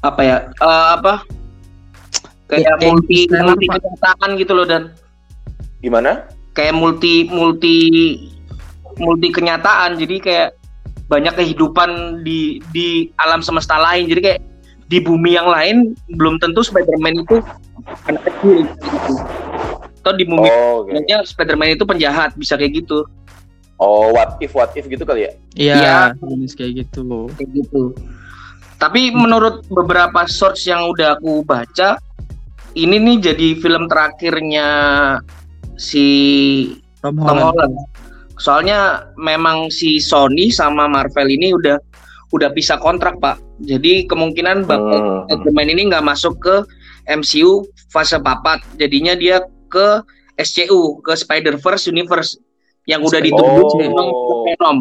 apa 0.00 0.20
ya? 0.22 0.36
Eh, 0.48 0.86
apa? 0.96 1.26
Kayak 2.50 2.78
Kayak 2.78 2.78
multi 2.82 3.18
multi 3.30 3.66
Pak. 3.66 3.74
kenyataan 3.78 4.30
gitu 4.38 4.52
loh 4.54 4.66
dan 4.66 4.82
Gimana? 5.82 6.26
kayak 6.50 6.74
multi 6.74 7.30
multi 7.30 7.76
multi 8.98 9.28
kenyataan. 9.30 9.98
Jadi 9.98 10.18
kayak 10.18 10.58
banyak 11.06 11.34
kehidupan 11.34 12.22
di 12.26 12.58
di 12.74 13.10
alam 13.18 13.42
semesta 13.42 13.78
lain. 13.78 14.06
Jadi 14.06 14.20
kayak 14.22 14.40
di 14.90 14.98
bumi 14.98 15.38
yang 15.38 15.46
lain 15.46 15.94
belum 16.18 16.42
tentu 16.42 16.66
Spider-Man 16.66 17.22
itu 17.22 17.38
anak 18.10 18.26
kecil 18.26 18.66
gitu. 18.66 19.14
Atau 20.02 20.12
di 20.18 20.26
bumi 20.26 20.50
Oh, 20.50 20.82
lainnya 20.90 21.22
Spider-Man 21.22 21.78
itu 21.78 21.86
penjahat, 21.86 22.34
bisa 22.34 22.58
kayak 22.58 22.82
gitu. 22.82 23.06
Oh, 23.78 24.10
what 24.12 24.36
if 24.42 24.52
what 24.52 24.74
if 24.74 24.90
gitu 24.90 25.06
kali 25.06 25.30
ya? 25.30 25.32
Iya, 25.56 26.18
jenis 26.18 26.52
kayak 26.58 26.84
gitu. 26.84 27.30
kayak 27.38 27.50
gitu. 27.54 27.94
Tapi 28.76 29.12
menurut 29.14 29.64
beberapa 29.70 30.26
source 30.26 30.66
yang 30.68 30.90
udah 30.90 31.16
aku 31.16 31.44
baca, 31.46 32.00
ini 32.74 32.96
nih 32.98 33.32
jadi 33.32 33.48
film 33.60 33.86
terakhirnya 33.86 34.68
si 35.76 36.06
Tom 37.00 37.16
Tom 37.16 37.38
Holland. 37.38 37.44
Holland. 37.44 37.74
Soalnya 38.40 39.12
memang 39.20 39.68
si 39.68 40.00
Sony 40.00 40.48
sama 40.48 40.88
Marvel 40.88 41.28
ini 41.28 41.52
udah 41.52 41.76
udah 42.30 42.50
bisa 42.50 42.78
kontrak 42.78 43.18
pak. 43.18 43.38
Jadi 43.62 44.06
kemungkinan 44.06 44.64
bakal 44.64 45.26
Hmm. 45.26 45.26
Spider-Man 45.30 45.68
ini 45.74 45.82
nggak 45.90 46.06
masuk 46.06 46.38
ke 46.38 46.62
MCU 47.10 47.66
fase 47.90 48.18
papat. 48.18 48.62
Jadinya 48.78 49.18
dia 49.18 49.42
ke 49.66 50.02
SCU 50.38 51.02
ke 51.02 51.12
Spider-Verse 51.12 51.90
Universe 51.90 52.38
yang 52.86 53.02
udah 53.02 53.20
ditunggu 53.20 53.60
Oh. 53.66 53.76
Venom 53.76 54.08
Venom. 54.46 54.78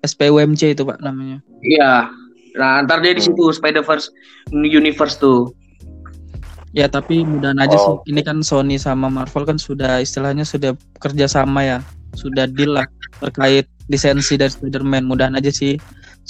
SPWMC 0.00 0.72
itu, 0.72 0.82
Pak 0.82 1.04
namanya. 1.04 1.44
Iya. 1.60 2.08
Nah, 2.56 2.82
ntar 2.82 3.04
dia 3.04 3.12
di 3.12 3.20
Hmm. 3.20 3.30
situ 3.30 3.44
Spider-Verse 3.52 4.08
Universe 4.50 5.20
tuh. 5.20 5.52
Ya, 6.70 6.86
tapi 6.86 7.26
mudahan 7.26 7.58
aja 7.58 7.76
Oh. 7.76 8.00
sih. 8.02 8.14
Ini 8.14 8.22
kan 8.22 8.40
Sony 8.40 8.78
sama 8.78 9.10
Marvel 9.10 9.44
kan 9.44 9.58
sudah 9.58 9.98
istilahnya 10.00 10.46
sudah 10.46 10.72
kerja 10.98 11.26
sama 11.26 11.66
ya. 11.66 11.78
Sudah 12.14 12.46
deal 12.46 12.74
lah 12.74 12.86
terkait 13.20 13.66
lisensi 13.86 14.38
dari 14.38 14.50
Spider-Man. 14.50 15.06
Mudahan 15.06 15.34
aja 15.36 15.50
sih 15.50 15.76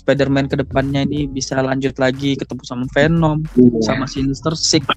Spider-Man 0.01 0.49
ke 0.49 0.57
depannya 0.57 1.05
ini 1.05 1.29
bisa 1.29 1.61
lanjut 1.61 1.93
lagi 2.01 2.35
ketemu 2.41 2.63
sama 2.65 2.85
Venom, 2.97 3.45
sama 3.85 4.09
Sinister 4.09 4.57
Six. 4.57 4.89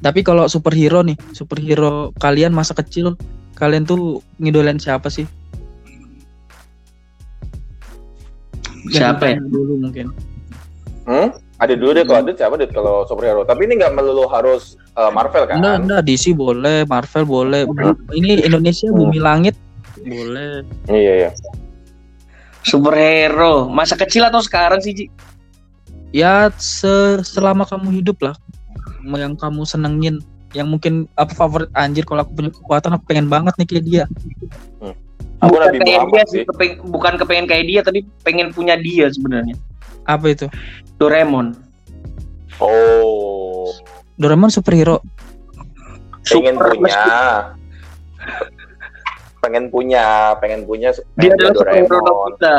Tapi 0.00 0.20
kalau 0.26 0.50
superhero 0.50 1.06
nih, 1.06 1.14
superhero 1.30 2.10
kalian 2.18 2.50
masa 2.50 2.74
kecil, 2.74 3.14
kalian 3.54 3.86
tuh 3.86 4.18
ngidolain 4.42 4.80
siapa 4.82 5.06
sih? 5.06 5.28
Siapa 8.90 9.36
ya? 9.36 9.38
Dulu 9.38 9.78
mungkin. 9.78 10.10
Hmm? 11.06 11.30
Ada 11.60 11.76
dulu 11.76 11.92
deh 11.92 12.04
kalau 12.08 12.24
ada 12.24 12.32
siapa 12.32 12.56
deh 12.56 12.68
kalau 12.72 13.04
superhero. 13.04 13.44
Tapi 13.44 13.68
ini 13.68 13.76
nggak 13.76 13.92
melulu 13.92 14.24
harus 14.26 14.80
uh, 14.96 15.12
Marvel 15.12 15.44
kan? 15.44 15.60
Enggak, 15.60 15.76
enggak, 15.84 16.00
DC 16.08 16.32
boleh, 16.32 16.88
Marvel 16.88 17.24
boleh. 17.28 17.62
Ini 18.16 18.48
Indonesia 18.48 18.88
Bumi 18.88 19.20
Langit 19.20 19.54
boleh. 20.00 20.64
Iya 20.88 21.12
iya. 21.28 21.30
Superhero 22.60 23.66
masa 23.66 23.96
kecil 23.96 24.26
atau 24.28 24.44
sekarang 24.44 24.80
sih 24.84 24.92
Ji? 24.92 25.06
Ya 26.10 26.50
se- 26.58 27.22
selama 27.22 27.64
kamu 27.64 28.02
hidup 28.02 28.18
lah, 28.20 28.34
yang 29.14 29.38
kamu 29.38 29.62
senengin, 29.62 30.18
yang 30.52 30.66
mungkin 30.66 31.06
apa 31.14 31.30
favorit 31.32 31.70
anjir 31.72 32.02
kalau 32.02 32.26
aku 32.26 32.34
punya 32.34 32.50
kekuatan 32.50 32.98
aku 32.98 33.04
pengen 33.06 33.30
banget 33.30 33.54
nih 33.56 33.66
kayak 33.66 33.84
dia. 33.86 34.04
Aku 35.40 35.56
bukan 35.56 35.72
Nabi 35.72 35.78
kayak 35.80 36.04
dia 36.12 36.22
sih. 36.28 36.42
kepeng- 36.44 36.84
bukan 36.92 37.14
kepengen 37.16 37.46
kayak 37.48 37.64
dia 37.64 37.80
tapi 37.80 38.04
pengen 38.26 38.52
punya 38.52 38.76
dia 38.76 39.08
sebenarnya. 39.08 39.56
Apa 40.04 40.36
itu? 40.36 40.46
Doraemon. 41.00 41.56
Oh, 42.60 43.72
Doraemon 44.20 44.52
superhero. 44.52 45.00
pengen 46.28 46.60
Super 46.60 46.76
punya. 46.76 47.00
pengen 49.40 49.72
punya, 49.72 50.36
pengen 50.38 50.68
punya 50.68 50.92
Dia 51.16 51.32
pengen 51.32 51.34
adalah 51.36 51.52
punya 51.52 51.82
Doraemon. 51.88 52.30
kita. 52.36 52.54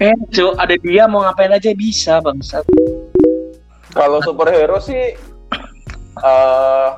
eh, 0.06 0.14
ada 0.60 0.74
dia 0.78 1.02
mau 1.10 1.24
ngapain 1.24 1.50
aja 1.50 1.70
bisa, 1.74 2.20
Bangsa. 2.22 2.62
Kalau 3.90 4.22
superhero 4.22 4.78
sih 4.78 5.18
eh 6.20 6.88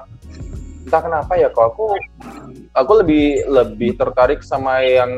entah 0.83 0.98
kenapa 0.98 1.38
ya 1.38 1.46
kalau 1.55 1.70
aku 1.70 1.87
aku 2.74 2.92
lebih 3.07 3.46
lebih 3.46 3.94
tertarik 3.96 4.42
sama 4.42 4.83
yang 4.83 5.12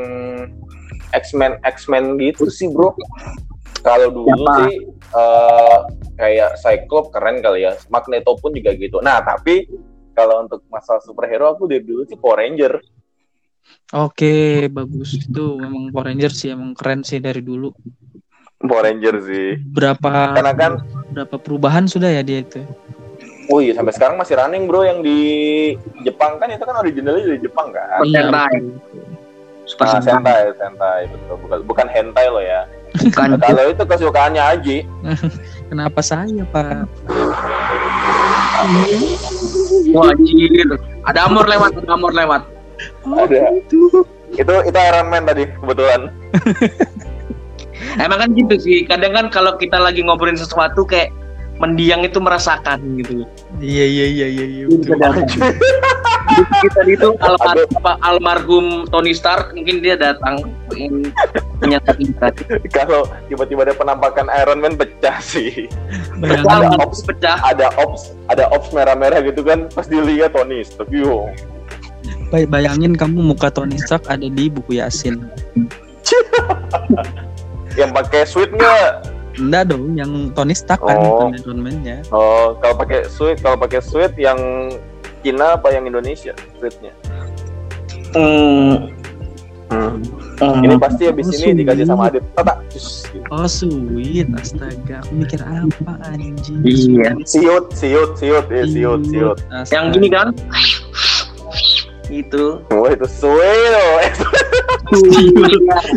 X-Men 1.14 1.58
X-Men 1.62 2.18
gitu 2.20 2.46
sih, 2.50 2.70
Bro. 2.70 2.94
Kalau 3.82 4.08
dulu 4.12 4.44
Siapa? 4.44 4.54
sih 4.60 4.72
eh 5.14 5.78
kayak 6.14 6.50
Cyclops 6.62 7.10
keren 7.10 7.42
kali 7.42 7.66
ya. 7.66 7.74
Magneto 7.90 8.38
pun 8.38 8.54
juga 8.54 8.74
gitu. 8.74 9.02
Nah, 9.02 9.22
tapi 9.22 9.66
kalau 10.14 10.46
untuk 10.46 10.62
masalah 10.70 11.02
superhero 11.02 11.52
aku 11.52 11.66
dari 11.66 11.82
dulu 11.82 12.06
sih 12.06 12.16
Power 12.16 12.40
Ranger. 12.40 12.78
Oke, 13.92 14.66
bagus. 14.70 15.18
Itu 15.18 15.58
memang 15.58 15.90
Power 15.90 16.08
Rangers 16.08 16.38
sih 16.38 16.54
emang 16.54 16.72
keren 16.72 17.02
sih 17.02 17.18
dari 17.18 17.42
dulu. 17.42 17.74
Power 18.62 18.86
Ranger 18.86 19.14
sih. 19.26 19.60
Berapa 19.60 20.38
Karena 20.38 20.52
kan 20.54 20.72
berapa 21.12 21.36
perubahan 21.36 21.84
sudah 21.84 22.08
ya 22.08 22.22
dia 22.22 22.40
itu? 22.40 22.62
Oh 23.52 23.60
iya 23.60 23.76
sampai 23.76 23.92
sekarang 23.92 24.16
masih 24.16 24.40
running 24.40 24.64
bro 24.64 24.88
yang 24.88 25.04
di 25.04 25.20
Jepang 26.00 26.40
kan 26.40 26.48
itu 26.48 26.64
kan 26.64 26.80
originalnya 26.80 27.28
dari 27.28 27.40
Jepang 27.44 27.68
kan. 27.76 28.00
Iya, 28.00 28.24
Sentai. 28.24 28.56
Super 29.64 29.84
Ah, 29.84 30.00
Sentai. 30.00 30.08
sentai, 30.08 30.42
sentai 30.60 31.00
betul 31.12 31.36
bukan 31.44 31.58
bukan 31.68 31.86
hentai 31.92 32.26
loh 32.32 32.40
ya. 32.40 32.64
Bukan. 32.94 33.36
Nah, 33.36 33.40
kalau 33.42 33.64
itu 33.68 33.84
kesukaannya 33.84 34.42
Aji. 34.42 34.78
Kenapa 35.74 36.06
saya, 36.06 36.46
Pak? 36.54 36.86
Wah, 39.90 40.06
anjir. 40.14 40.70
Ada 41.02 41.26
Amor 41.26 41.50
lewat, 41.50 41.74
ada 41.82 41.90
Amor 41.98 42.14
lewat. 42.14 42.46
Ada. 43.02 43.58
Itu. 43.58 44.06
Itu 44.38 44.54
itu 44.70 44.78
Iron 44.78 45.10
Man 45.10 45.26
tadi 45.26 45.50
kebetulan. 45.50 46.14
Emang 48.06 48.22
kan 48.22 48.30
gitu 48.38 48.54
sih. 48.54 48.86
Kadang 48.86 49.18
kan 49.18 49.26
kalau 49.34 49.58
kita 49.58 49.82
lagi 49.82 50.06
ngobrolin 50.06 50.38
sesuatu 50.38 50.86
kayak 50.86 51.10
mendiang 51.56 52.02
itu 52.02 52.18
merasakan 52.18 52.82
gitu. 52.98 53.22
Iya, 53.58 53.84
iya, 53.86 54.06
iya, 54.06 54.26
iya, 54.26 54.44
iya. 54.44 54.64
Kita 56.34 56.80
itu 56.88 57.08
almar 57.26 57.56
apa, 57.78 57.92
almarhum 58.02 58.90
Tony 58.90 59.14
Stark 59.14 59.54
mungkin 59.54 59.78
dia 59.78 59.94
datang 59.94 60.50
ingin 60.74 61.14
menyatakan 61.62 62.02
kita. 62.02 62.26
kalau 62.72 63.06
tiba-tiba 63.30 63.70
ada 63.70 63.74
penampakan 63.76 64.26
Iron 64.42 64.58
Man 64.58 64.74
pecah 64.74 65.22
sih. 65.22 65.70
Bayangin, 66.18 66.74
Ada 66.74 66.76
ops. 66.82 67.06
pecah. 67.06 67.38
Ada 67.44 67.66
ops, 67.78 68.18
ada 68.26 68.44
ops 68.50 68.74
merah-merah 68.74 69.22
gitu 69.22 69.46
kan 69.46 69.70
pas 69.70 69.86
dilihat 69.86 70.34
Tony 70.34 70.66
Stark. 70.66 70.90
Yo. 70.90 71.30
bay- 72.28 72.50
bayangin 72.50 72.98
kamu 72.98 73.22
muka 73.22 73.46
Tony 73.48 73.78
Stark 73.78 74.02
ada 74.10 74.26
di 74.26 74.50
buku 74.50 74.82
Yasin. 74.82 75.22
Yang 77.78 77.90
pakai 77.94 78.22
suit 78.26 78.50
nggak? 78.50 79.13
Enggak 79.34 79.74
dong, 79.74 79.98
yang 79.98 80.30
Tony 80.30 80.54
Stark 80.54 80.78
kan 80.82 80.94
Oh. 80.94 81.26
bukan 81.26 81.42
Iron 81.42 81.58
Man-nya. 81.58 81.96
Oh, 82.14 82.54
kalau 82.62 82.74
pakai 82.78 83.10
suit, 83.10 83.42
kalau 83.42 83.58
pakai 83.58 83.82
suit 83.82 84.14
yang 84.14 84.38
Cina 85.26 85.58
apa 85.58 85.74
yang 85.74 85.90
Indonesia 85.90 86.36
suitnya? 86.60 86.94
Hmm, 88.14 88.94
Hmm. 89.74 90.62
Ini 90.62 90.76
pasti 90.78 91.08
habis 91.08 91.30
Oh, 91.30 91.34
ini 91.34 91.64
dikasih 91.64 91.86
sama 91.88 92.06
sweet. 92.10 92.20
Adit. 92.20 92.24
Tata. 92.36 92.54
Oh 93.32 93.46
sweet, 93.48 94.28
astaga. 94.34 95.02
Aku 95.02 95.12
mikir 95.16 95.40
apa 95.42 95.92
anjing? 96.10 96.60
Iya. 96.62 97.14
Siut, 97.26 97.70
siut, 97.74 98.14
siut, 98.18 98.46
ya 98.50 98.64
siut, 98.66 99.00
siut. 99.08 99.38
Astaga. 99.50 99.72
Yang 99.74 99.84
gini 99.98 100.08
kan? 100.10 100.28
Gitu. 102.06 102.60
Wah 102.70 102.90
itu 102.92 103.06
suil, 103.08 103.74
eh, 104.04 104.12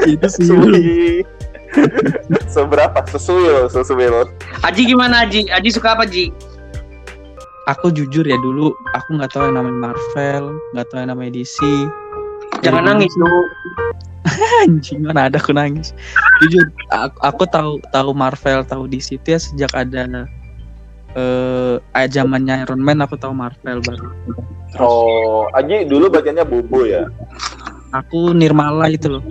itu 0.08 0.28
sih. 0.32 1.22
Seberapa? 2.58 3.00
Sesuil, 3.06 3.70
sesuil. 3.70 4.26
Aji 4.66 4.82
gimana 4.90 5.22
Aji? 5.22 5.46
Aji 5.48 5.70
suka 5.70 5.94
apa 5.94 6.10
Ji? 6.10 6.34
Aku 7.70 7.94
jujur 7.94 8.24
ya 8.24 8.40
dulu 8.40 8.74
aku 8.96 9.14
nggak 9.14 9.30
tahu 9.30 9.52
yang 9.52 9.62
namanya 9.62 9.92
Marvel, 9.92 10.58
nggak 10.74 10.86
tahu 10.90 10.98
yang 11.04 11.12
namanya 11.14 11.32
DC. 11.36 11.58
Jangan 12.66 12.82
Jadi 12.82 12.88
nangis 12.90 13.14
dulu- 13.14 13.30
lu. 13.30 13.42
Anjing 14.66 15.00
mana 15.06 15.30
ada 15.30 15.38
aku 15.38 15.54
nangis. 15.54 15.94
Jujur 16.42 16.66
aku, 16.90 17.18
aku 17.22 17.44
tahu 17.46 17.72
tahu 17.94 18.10
Marvel, 18.16 18.66
tahu 18.66 18.90
DC 18.90 19.20
itu 19.20 19.36
ya 19.36 19.40
sejak 19.40 19.72
ada 19.78 20.26
eh 21.18 21.78
uh, 21.80 22.08
zamannya 22.08 22.64
Iron 22.64 22.82
Man 22.82 23.04
aku 23.04 23.20
tahu 23.20 23.36
Marvel 23.38 23.84
baru. 23.84 24.08
Terus 24.74 24.82
Oh, 24.82 25.46
Aji 25.54 25.86
dulu 25.86 26.10
bacanya 26.10 26.42
Bobo 26.42 26.84
ya. 26.84 27.06
aku 27.92 28.32
Nirmala 28.34 28.90
itu 28.90 29.12
loh. 29.12 29.24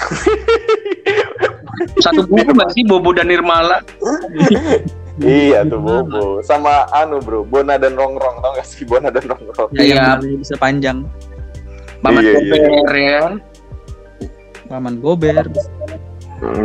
Satu 2.04 2.24
buku 2.26 2.50
nggak 2.50 2.70
sih 2.72 2.82
Bobo 2.84 3.12
dan 3.12 3.28
Nirmala? 3.28 3.84
Iya 5.20 5.64
tuh 5.64 5.80
Bobo. 5.80 6.40
Sama 6.40 6.88
anu 6.92 7.20
bro, 7.20 7.44
Bona 7.44 7.76
dan 7.76 7.96
Rongrong 7.96 8.40
tau 8.40 8.52
gak 8.56 8.64
sih 8.64 8.84
Bona 8.84 9.08
dan 9.08 9.24
Rongrong? 9.26 9.68
Ya, 9.72 9.82
Iya. 9.84 10.04
paling 10.16 10.38
bisa 10.40 10.54
panjang. 10.56 10.98
Paman 12.00 12.22
Iya, 12.24 12.32
iya. 12.40 12.54
Koper 12.56 12.94
ya 12.96 13.10
kan? 13.20 13.34
Paman 14.66 14.94
Gober. 14.98 15.44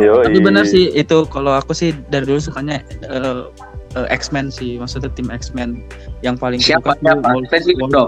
Yo, 0.00 0.24
Tapi 0.24 0.38
benar 0.40 0.64
sih 0.64 0.88
itu 0.90 1.28
kalau 1.28 1.52
aku 1.52 1.76
sih 1.76 1.92
dari 2.08 2.24
dulu 2.24 2.40
sukanya 2.40 2.80
eh, 3.04 3.44
eh, 3.92 4.06
X-Men 4.08 4.48
sih, 4.48 4.80
maksudnya 4.80 5.12
tim 5.12 5.28
X-Men 5.28 5.84
yang 6.24 6.40
paling 6.40 6.56
Siapa, 6.56 6.96
siapa? 6.96 7.20
Dong. 7.20 7.44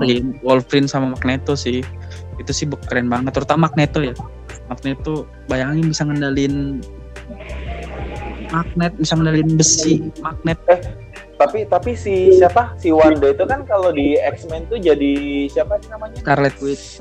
Wolverine, 0.01 0.33
Wolverine 0.41 0.89
sama 0.89 1.13
Magneto 1.13 1.53
sih. 1.53 1.85
Itu 2.39 2.51
sih 2.55 2.67
keren 2.87 3.11
banget, 3.11 3.35
terutama 3.35 3.67
Magneto 3.69 4.01
ya. 4.01 4.15
Magneto 4.71 5.27
bayangin 5.47 5.91
bisa 5.91 6.03
ngendalin 6.07 6.81
magnet, 8.49 8.93
bisa 8.97 9.13
ngendalin 9.17 9.49
besi, 9.59 10.09
magnet. 10.25 10.59
Tapi 11.39 11.69
tapi 11.71 11.95
si 11.95 12.35
siapa? 12.35 12.75
Si 12.81 12.91
Wanda 12.91 13.31
itu 13.31 13.45
kan 13.47 13.63
kalau 13.63 13.95
di 13.95 14.19
X-Men 14.19 14.67
tuh 14.67 14.81
jadi 14.83 15.47
siapa 15.47 15.79
sih 15.79 15.89
namanya? 15.93 16.19
Scarlet 16.19 16.57
Witch. 16.59 16.99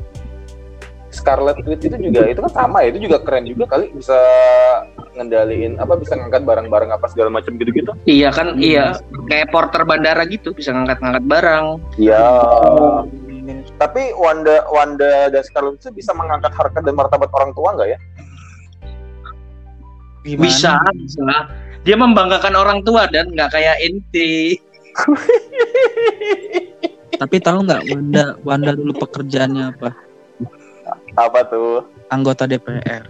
Scarlet 1.10 1.58
Witch 1.66 1.90
itu 1.90 1.98
juga 1.98 2.30
itu 2.30 2.40
kan 2.46 2.52
sama 2.54 2.86
ya, 2.86 2.94
itu 2.94 3.10
juga 3.10 3.18
keren 3.26 3.50
juga 3.50 3.66
kali 3.66 3.90
bisa 3.90 4.14
ngendaliin 5.18 5.82
apa 5.82 5.98
bisa 5.98 6.14
ngangkat 6.14 6.46
barang-barang 6.46 6.94
apa 6.94 7.06
segala 7.10 7.34
macam 7.34 7.58
gitu-gitu. 7.58 7.90
Iya 8.06 8.30
kan, 8.30 8.54
Hmm. 8.54 8.62
iya. 8.62 8.94
Kayak 9.26 9.50
porter 9.50 9.82
bandara 9.82 10.22
gitu, 10.30 10.54
bisa 10.54 10.70
ngangkat-ngangkat 10.78 11.26
barang. 11.26 11.66
Iya. 11.98 12.22
Tapi 13.80 14.12
Wanda 14.20 14.68
Wanda 14.68 15.32
dan 15.32 15.44
Scarlet 15.44 15.80
Witch 15.80 15.88
itu 15.88 16.04
bisa 16.04 16.12
mengangkat 16.12 16.52
harkat 16.52 16.84
dan 16.84 16.96
martabat 17.00 17.32
orang 17.32 17.56
tua 17.56 17.70
nggak 17.80 17.90
ya? 17.96 18.00
Gimana? 20.28 20.44
Bisa, 20.44 20.72
bisa. 20.92 21.24
Dia 21.88 21.96
membanggakan 21.96 22.60
orang 22.60 22.84
tua 22.84 23.08
dan 23.08 23.32
nggak 23.32 23.56
kayak 23.56 23.80
ente. 23.80 24.60
Tapi 27.22 27.36
tahu 27.40 27.64
nggak 27.64 27.88
Wanda 27.88 28.36
Wanda 28.44 28.72
dulu 28.76 28.92
pekerjaannya 29.00 29.72
apa? 29.72 29.96
Apa 31.16 31.40
tuh? 31.48 31.88
Anggota 32.12 32.44
DPR. 32.44 33.08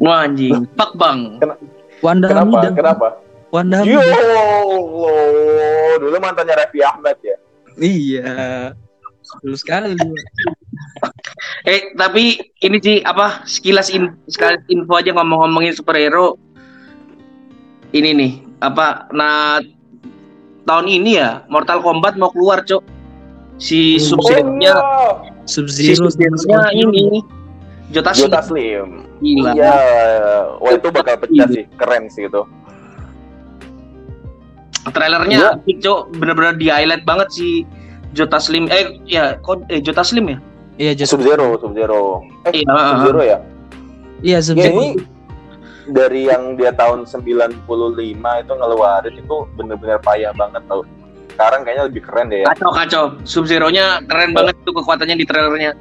Wah 0.00 0.26
anjing, 0.26 0.66
pak 0.74 0.90
bang. 0.98 1.38
Wanda 2.02 2.26
Kenapa? 2.32 2.42
Hamida. 2.42 2.68
Kenapa? 2.74 3.08
Wanda 3.52 3.76
Yo, 3.86 4.00
Hamida. 4.00 4.24
Dulu 6.02 6.16
mantannya 6.18 6.54
Raffi 6.58 6.80
Ahmad 6.82 7.14
ya. 7.22 7.36
Iya. 7.78 8.34
Dulu 9.42 9.56
sekali. 9.56 9.96
Eh 11.64 11.96
tapi 11.96 12.38
ini 12.60 12.76
sih 12.78 12.96
apa 13.02 13.42
sekilas 13.48 13.88
in, 13.90 14.12
sekilas 14.28 14.60
info 14.68 14.94
aja 15.00 15.16
ngomong-ngomongin 15.16 15.74
superhero. 15.74 16.36
Ini 17.94 18.10
nih 18.14 18.32
apa? 18.60 19.08
Nah 19.14 19.58
tahun 20.68 20.86
ini 20.88 21.18
ya 21.18 21.42
Mortal 21.48 21.80
Kombat 21.80 22.20
mau 22.20 22.30
keluar 22.30 22.62
cok. 22.62 22.82
Si 23.54 24.02
Oh, 24.10 24.18
si 25.46 25.62
Sub-Zero 25.62 26.10
Sub-Zero-nya 26.10 26.74
ini 26.74 27.22
Jota 27.94 28.10
Jota 28.10 28.42
Slim. 28.42 28.50
Slim. 28.50 28.88
Gila. 29.22 29.52
Iya. 29.54 29.76
Wah 30.58 30.72
itu 30.74 30.88
bakal 30.90 31.14
pecah 31.22 31.46
sih, 31.48 31.64
keren 31.78 32.10
sih 32.10 32.26
itu. 32.26 32.42
Trailernya 34.84 35.62
Iya. 35.64 35.78
cok, 35.80 36.18
bener-bener 36.18 36.58
di 36.58 36.66
highlight 36.68 37.06
banget 37.08 37.28
si 37.32 37.62
Jota 38.14 38.38
Slim. 38.38 38.64
Eh 38.66 39.02
ya, 39.04 39.36
kok 39.38 39.66
eh 39.68 39.78
Jota 39.78 40.00
Slim 40.00 40.26
ya? 40.28 40.38
Iya, 40.74 40.92
Jota. 40.96 41.10
Sub 41.10 41.22
Zero, 41.22 41.46
Sub 41.58 41.72
Zero. 41.72 42.22
Eh, 42.46 42.52
Iya, 42.56 42.70
Sub 42.88 43.00
Zero 43.04 43.20
ya? 43.20 43.38
Iya, 44.22 44.32
Ya 44.32 44.38
Sub-Zero. 44.40 44.72
ini 44.72 44.88
dari 45.84 46.20
yang 46.24 46.56
dia 46.56 46.72
tahun 46.72 47.04
95 47.04 47.60
itu 48.16 48.52
ngeluarin 48.52 49.14
itu 49.14 49.36
bener-bener 49.52 50.00
payah 50.00 50.32
banget 50.32 50.64
tau. 50.64 50.80
Sekarang 51.28 51.60
kayaknya 51.62 51.84
lebih 51.86 52.02
keren 52.02 52.26
deh 52.28 52.40
ya. 52.40 52.46
Kacau 52.48 52.70
kacau. 52.72 53.04
Sub 53.22 53.44
Zero-nya 53.44 54.00
keren 54.06 54.32
banget 54.32 54.56
tuh 54.62 54.72
kekuatannya 54.72 55.14
di 55.14 55.26
trailernya. 55.26 55.72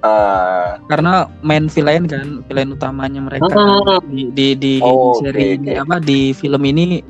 Ah, 0.00 0.80
Karena 0.88 1.28
main 1.44 1.68
villain 1.68 2.08
kan, 2.08 2.40
villain 2.48 2.72
utamanya 2.72 3.20
mereka 3.20 3.44
Hmm. 3.46 4.00
di 4.08 4.32
di 4.32 4.48
di 4.56 4.72
Oh, 4.80 5.12
seri 5.20 5.52
oke, 5.52 5.56
ini 5.60 5.70
oke. 5.76 5.82
apa 5.84 5.96
di 6.00 6.32
film 6.32 6.62
ini 6.64 7.04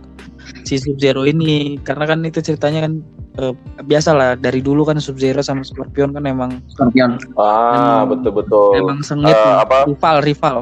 si 0.66 0.74
Sub-Zero 0.74 1.22
ini 1.22 1.79
karena 1.79 2.05
kan 2.05 2.26
itu 2.26 2.42
ceritanya 2.42 2.90
kan 2.90 2.98
eh, 3.40 3.53
biasalah 3.83 4.37
dari 4.37 4.61
dulu 4.61 4.85
kan 4.85 5.00
Sub-Zero 5.00 5.40
sama 5.40 5.64
Scorpion 5.64 6.12
kan 6.12 6.24
emang 6.24 6.61
Scorpion. 6.68 7.16
ah 7.35 8.05
Emang- 8.05 8.12
betul 8.12 8.33
betul. 8.37 8.70
emang 8.76 9.00
sengit 9.00 9.33
nih. 9.33 9.55
apa? 9.64 9.88
rival 9.88 10.16
rival. 10.20 10.57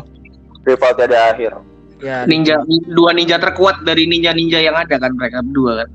Rival 0.62 0.90
tiada 0.94 1.18
akhir. 1.34 1.52
Ya, 1.98 2.22
Ninja 2.24 2.62
dua 2.94 3.10
ninja 3.10 3.42
terkuat 3.42 3.82
dari 3.82 4.06
ninja-ninja 4.06 4.62
yang 4.62 4.78
ada 4.78 5.02
kan 5.02 5.10
mereka 5.18 5.42
berdua 5.42 5.82
kan. 5.82 5.88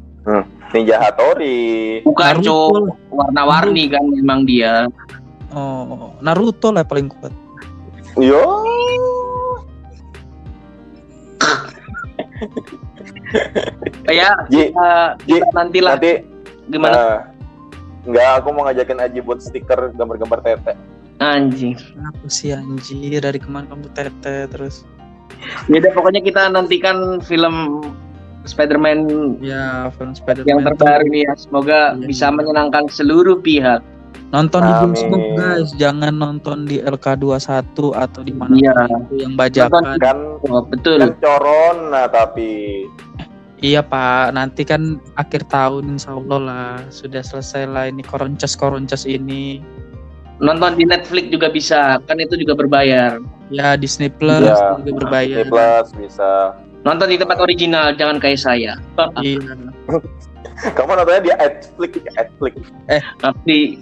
Ninja 0.76 1.00
Hattori. 1.00 2.04
Bukan 2.04 2.44
cok 2.44 2.92
warna-warni 3.08 3.88
kan 3.88 4.04
memang 4.12 4.44
dia. 4.44 4.92
Oh, 5.54 6.12
Naruto 6.20 6.74
lah 6.74 6.84
paling 6.84 7.08
kuat. 7.08 7.32
Yo. 8.20 8.42
Ya, 14.12 14.30
kita 15.24 15.48
nantilah 15.56 15.96
nanti 15.98 16.33
gimana 16.66 16.96
eh, 16.96 17.20
Enggak, 18.04 18.30
aku 18.38 18.48
mau 18.52 18.68
ngajakin 18.68 19.00
Aji 19.00 19.20
buat 19.20 19.40
stiker 19.40 19.92
gambar-gambar 19.94 20.40
tete. 20.42 20.74
anjing. 21.18 21.80
Apa 21.96 22.28
sih 22.28 22.52
anjir 22.52 23.16
dari 23.18 23.40
ke 23.40 23.48
mana 23.48 23.64
kamu 23.66 23.88
tete 23.92 24.48
terus? 24.48 24.84
Ya 25.66 25.80
udah 25.80 25.92
pokoknya 25.92 26.20
kita 26.20 26.48
nantikan 26.48 27.20
film 27.20 27.80
Spider-Man 28.44 29.08
Ya, 29.40 29.88
film 29.94 30.12
Spider-Man 30.12 30.46
yang 30.46 30.60
terbaru 30.66 31.08
nih 31.08 31.24
ya. 31.24 31.34
Semoga 31.38 31.80
Iya. 31.96 32.04
bisa 32.04 32.28
menyenangkan 32.28 32.92
seluruh 32.92 33.40
pihak. 33.40 33.80
Nonton 34.30 34.62
di 34.62 34.74
bioskop 34.84 35.14
Amin. 35.16 35.38
guys, 35.38 35.70
jangan 35.78 36.12
nonton 36.12 36.66
di 36.66 36.82
LK21 36.82 37.64
atau 37.94 38.20
di 38.20 38.34
mana 38.34 38.52
itu 38.52 39.14
yang 39.16 39.34
bajakan. 39.34 39.96
Kan 39.96 40.18
Oh, 40.44 40.60
betul. 40.60 41.00
kan 41.00 41.14
corona 41.22 42.04
tapi 42.06 42.84
Iya 43.64 43.80
Pak, 43.80 44.36
nanti 44.36 44.68
kan 44.68 45.00
akhir 45.16 45.48
tahun 45.48 45.96
insya 45.96 46.20
Allah 46.20 46.40
lah 46.44 46.70
sudah 46.92 47.24
selesai 47.24 47.64
lah 47.64 47.88
ini 47.88 48.04
koronces 48.04 48.60
koronces 48.60 49.08
ini. 49.08 49.64
Nonton 50.44 50.76
di 50.76 50.84
Netflix 50.84 51.32
juga 51.32 51.48
bisa, 51.48 51.96
kan 52.04 52.20
itu 52.20 52.36
juga 52.36 52.60
berbayar. 52.60 53.24
Ya 53.48 53.80
Disney 53.80 54.12
Plus 54.12 54.44
Iya. 54.44 54.84
juga 54.84 55.08
berbayar. 55.08 55.48
Disney 55.48 55.54
Plus 55.56 55.88
bisa. 55.96 56.60
Nonton 56.84 57.08
di 57.08 57.16
tempat 57.16 57.40
original, 57.40 57.96
jangan 57.96 58.20
kayak 58.20 58.44
saya. 58.44 58.76
Iya. 59.24 59.40
Kamu 60.76 60.92
nontonnya 61.00 61.24
di 61.24 61.32
Netflix, 61.32 61.92
Netflix. 62.20 62.54
Tapi 63.24 63.80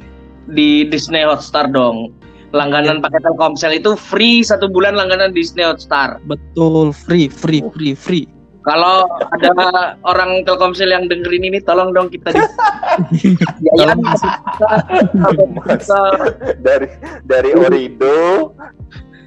di 0.54 0.86
Disney 0.86 1.26
Hotstar 1.26 1.74
dong. 1.74 2.14
Langganan 2.54 3.02
pakai 3.02 3.24
Telkomsel 3.26 3.82
itu 3.82 3.98
free 3.98 4.46
satu 4.46 4.70
bulan 4.70 4.94
langganan 4.94 5.34
Disney 5.34 5.66
Hotstar. 5.66 6.22
Betul, 6.30 6.94
free, 6.94 7.32
free, 7.32 7.66
free, 7.74 7.98
free. 7.98 8.26
Kalau 8.62 9.10
ada 9.34 9.98
orang 10.06 10.46
Telkomsel 10.46 10.94
yang 10.94 11.10
dengerin 11.10 11.50
ini, 11.50 11.58
tolong 11.66 11.98
dong 11.98 12.14
kita 12.14 12.30
di 12.30 12.42
kita. 13.42 13.94
dari 16.66 16.88
dari 17.26 17.52
Orido 17.58 18.54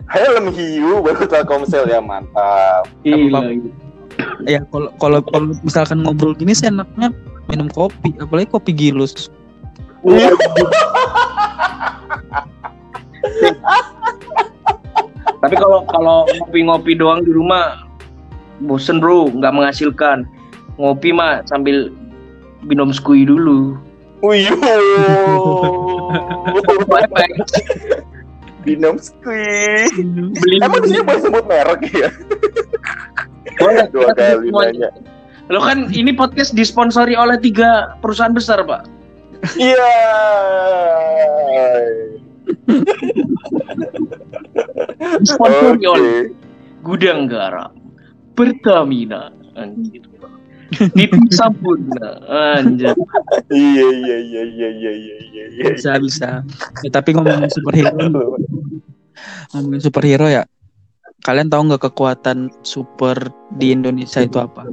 helm 0.06 0.54
hiu 0.54 1.02
baru 1.02 1.26
Telkomsel 1.26 1.90
ya 1.90 1.98
mantap 1.98 2.86
Gila. 3.02 3.42
Ya 4.46 4.62
kalau 4.70 4.94
kalau 5.02 5.18
kalau 5.26 5.50
misalkan 5.66 6.06
ngobrol 6.06 6.38
gini 6.38 6.54
sih 6.54 6.70
enaknya 6.70 7.10
minum 7.50 7.66
kopi, 7.74 8.14
apalagi 8.22 8.46
kopi 8.54 8.70
gilus. 8.70 9.26
Tapi 15.42 15.54
kalau 15.58 15.82
kalau 15.90 16.18
ngopi-ngopi 16.40 16.94
doang 16.96 17.26
di 17.26 17.34
rumah 17.34 17.84
bosen 18.62 19.02
bro, 19.02 19.30
nggak 19.32 19.54
menghasilkan. 19.54 20.28
Ngopi 20.78 21.10
mah 21.14 21.42
sambil 21.46 21.90
minum 22.66 22.90
skui 22.94 23.26
dulu. 23.26 23.78
Uyuh. 24.24 24.58
Binom 28.64 28.96
squeeze. 28.96 29.92
Beli 30.40 30.56
Emang 30.64 30.80
di 30.80 30.96
sini 30.96 31.04
boleh 31.04 31.20
sebut 31.20 31.44
merek 31.44 31.82
ya? 31.92 32.08
Boleh, 33.60 33.86
Dua 33.94 34.10
kali 34.16 34.48
nanya. 34.48 34.88
Lo 35.52 35.60
kan 35.60 35.92
ini 35.92 36.16
podcast 36.16 36.56
disponsori 36.56 37.12
oleh 37.12 37.36
tiga 37.36 38.00
perusahaan 38.00 38.32
besar, 38.32 38.64
Pak. 38.64 38.88
Iya. 39.60 39.92
Disponsori 45.20 45.84
oleh 45.84 46.32
Oke. 46.32 46.40
Gudang 46.80 47.28
Garam, 47.28 47.76
Pertamina, 48.34 49.30
anjir. 49.54 50.02
Niti 50.98 51.30
Sampurna, 51.30 52.18
anjir. 52.58 52.94
Iya 53.50 53.86
iya 53.94 54.16
iya 54.18 54.42
iya 54.42 54.68
iya 54.74 54.92
iya 54.92 55.16
iya. 55.30 55.44
iya. 55.54 55.64
bisa 55.70 55.94
bisa 56.02 56.30
Ya, 56.82 56.90
tapi 56.90 57.14
ngomongin 57.14 57.46
superhero 57.52 57.94
ngomongin 59.54 59.82
superhero 59.82 60.26
ya 60.26 60.42
kalian 61.22 61.46
tahu 61.46 61.70
nggak 61.70 61.82
kekuatan 61.90 62.50
super 62.66 63.16
di 63.54 63.70
Indonesia 63.70 64.20
itu 64.24 64.36
apa 64.42 64.66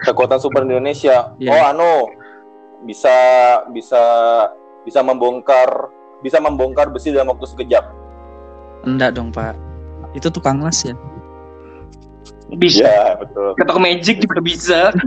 Kekuatan 0.00 0.40
super 0.40 0.64
Indonesia. 0.64 1.36
Iya. 1.36 1.52
Oh 1.52 1.62
anu 1.68 1.92
bisa 2.88 3.12
bisa 3.68 4.00
bisa 4.88 5.00
membongkar 5.04 5.92
bisa 6.24 6.40
membongkar 6.40 6.88
besi 6.88 7.12
dalam 7.12 7.30
waktu 7.36 7.46
sekejap. 7.52 7.84
enggak 8.86 9.10
dong 9.18 9.34
pak 9.34 9.58
itu 10.14 10.30
tukang 10.30 10.62
las 10.62 10.86
ya 10.86 10.94
Bisa. 12.56 12.88
Iya 12.88 13.20
betul. 13.20 13.52
Ketok 13.60 13.78
magic 13.78 14.16
juga 14.24 14.38
bisa. 14.40 14.80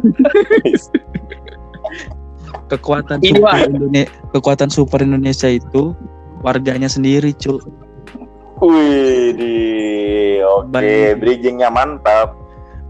kekuatan 2.72 3.20
Ini, 3.20 3.36
super. 3.36 3.58
Indonesia 3.68 4.12
kekuatan 4.32 4.70
super 4.72 5.00
Indonesia 5.04 5.50
itu 5.52 5.92
warganya 6.42 6.88
sendiri 6.88 7.36
cu 7.36 7.60
Wih, 8.62 9.34
di 9.34 9.56
oke, 10.46 10.70
Baik. 10.70 11.18
bridgingnya 11.18 11.74
mantap. 11.74 12.38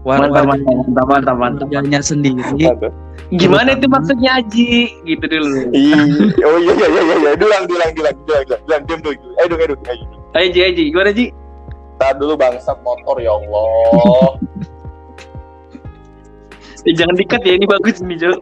War- 0.04 0.20
Mantap, 0.28 0.44
mantap, 0.52 1.06
mantap, 1.08 1.36
mantap, 1.40 1.66
warganya 1.72 2.04
sendiri 2.04 2.44
Aduh. 2.44 2.92
Gimana 3.32 3.72
itu 3.72 3.88
maksudnya 3.88 4.36
Aji? 4.36 4.92
Gitu 5.08 5.24
dulu. 5.24 5.72
Ih, 5.72 6.28
oh 6.44 6.58
iya 6.60 6.72
iya 6.76 6.88
iya 6.92 7.14
iya, 7.16 7.30
dulang 7.40 7.64
dulang 7.64 7.88
dulang 7.96 8.12
dulang 8.28 8.44
dulang, 8.44 8.60
dulang 8.68 8.82
diam 8.84 9.00
dulu. 9.00 9.16
Eh 9.40 9.46
dong, 9.48 9.60
eh 9.64 9.68
dong, 9.72 9.80
ayo. 9.88 10.04
Ayo 10.36 10.46
Ji, 10.52 10.60
Aji, 10.60 10.82
gimana 10.92 11.10
Ji? 11.16 11.26
Tahan 12.02 12.18
dulu 12.18 12.34
bangsat 12.34 12.82
motor 12.82 13.14
ya 13.16 13.30
Allah. 13.32 14.34
Eh, 16.82 16.90
jangan 16.90 17.14
dikat 17.14 17.46
ya, 17.46 17.54
ini 17.54 17.62
bagus 17.62 18.02
nih, 18.02 18.18
Jo. 18.18 18.34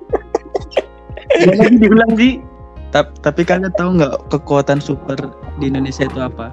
Ji, 1.61 1.77
diulang 1.77 2.17
Ji? 2.17 2.41
Tap- 2.89 3.13
tapi 3.21 3.45
kalian 3.45 3.69
tahu 3.71 4.01
nggak 4.01 4.33
kekuatan 4.33 4.81
super 4.81 5.21
di 5.55 5.69
Indonesia 5.69 6.03
itu 6.03 6.17
apa 6.17 6.49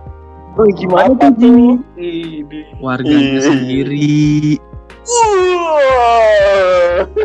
Oh, 0.53 0.67
gimana 0.67 1.15
Apa 1.15 1.31
tuh 1.31 1.39
Ji? 1.39 1.79
Ini. 1.95 2.75
warganya 2.77 3.39
sendiri. 3.39 4.59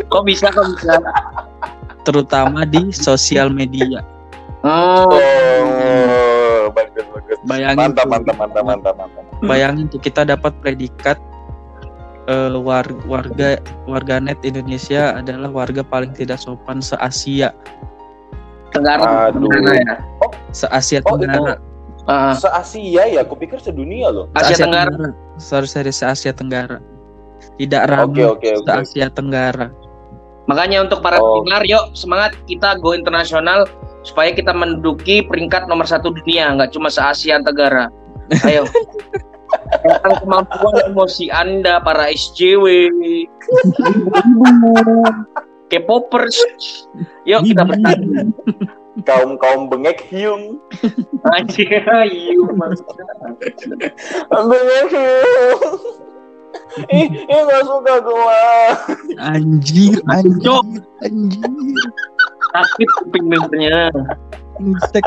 Kok 0.07 0.23
bisa, 0.23 0.47
kok 0.47 0.63
bisa? 0.71 0.95
terutama 2.03 2.63
di 2.63 2.87
sosial 2.89 3.47
media 3.47 3.99
Oh, 4.59 5.11
Oh, 5.11 6.71
bagus 6.71 7.03
bagus. 7.05 7.35
bayangin 7.43 7.91
Mantap 7.91 8.07
mantap 8.07 8.35
mantap 8.37 8.63
mantap 8.63 8.95
mantap. 8.95 9.23
Bayangin 9.43 9.85
tuh 9.87 9.99
kita 9.99 10.23
dapat 10.23 10.51
predikat 10.59 11.19
eh, 12.25 12.49
war- 12.55 13.03
warga 13.03 13.59
warganet 13.83 14.39
Indonesia 14.41 15.13
adalah 15.13 15.49
warga 15.49 15.81
paling 15.81 16.11
tidak 16.11 16.37
sopan 16.37 16.79
se 16.79 16.95
Asia 16.97 17.51
Tenggara. 18.69 19.29
Aduh. 19.29 19.45
Tenggara 19.45 19.77
ya. 19.77 19.95
se 20.49 20.65
Asia 20.67 20.99
Oh, 21.03 21.13
itu 21.13 21.23
Tenggara 21.23 21.55
Ah, 22.03 22.35
se 22.35 22.49
Asia 22.49 23.07
ya, 23.07 23.23
aku 23.23 23.39
pikir 23.39 23.59
sedunia 23.59 24.11
loh. 24.11 24.27
Asia 24.33 24.59
Tenggara. 24.59 25.15
sorry 25.37 25.67
sorry 25.67 25.87
se 25.89 26.03
Asia 26.03 26.31
Tenggara 26.31 26.83
tidak 27.55 27.85
Oke 27.85 27.91
ramai 27.91 28.23
oke 28.25 28.49
se. 28.49 28.67
Asia 28.67 29.07
Tenggara 29.07 29.67
Makanya 30.43 30.83
untuk 30.83 30.99
para 30.99 31.15
Oh. 31.17 31.39
pendengar, 31.39 31.63
yuk 31.63 31.95
semangat 31.95 32.35
kita 32.43 32.75
go 32.77 32.91
internasional 32.91 33.63
supaya 34.03 34.27
kita 34.29 34.51
menduduki 34.51 35.23
peringkat 35.23 35.67
nomor 35.67 35.87
satu 35.87 36.11
dunia, 36.11 36.51
nggak 36.51 36.67
cuma 36.69 36.91
se 36.91 36.99
Asia 36.99 37.39
Tenggara. 37.39 37.87
Ayo. 38.43 38.67
Tentang 39.81 40.21
kemampuan 40.21 40.93
emosi 40.93 41.33
Anda 41.33 41.81
para 41.81 42.13
SJW, 42.13 42.93
K-popers. 45.73 46.37
Yuk 47.25 47.49
kita 47.49 47.65
bertanding. 47.65 48.29
Kaum 49.09 49.41
kaum 49.41 49.73
bengek 49.73 50.05
hiung. 50.05 50.61
Anjir, 51.33 51.81
ayo. 51.81 52.45
Bengek 54.29 54.85
hiung. 54.93 55.81
Ih, 56.93 57.09
ih 57.09 57.41
gak 57.49 57.65
suka 57.65 58.05
gua. 58.05 58.45
anjir 59.17 59.97
anjir 60.09 60.81
anjir 61.01 61.49
Sakit 62.53 62.89
kuping. 63.01 63.33
Insek. 64.61 65.05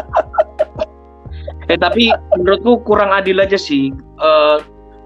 Eh 1.67 1.75
tapi 1.77 2.09
menurutku 2.37 2.83
kurang 2.83 3.11
adil 3.11 3.39
aja 3.39 3.59
sih. 3.59 3.91
Eh 4.21 4.59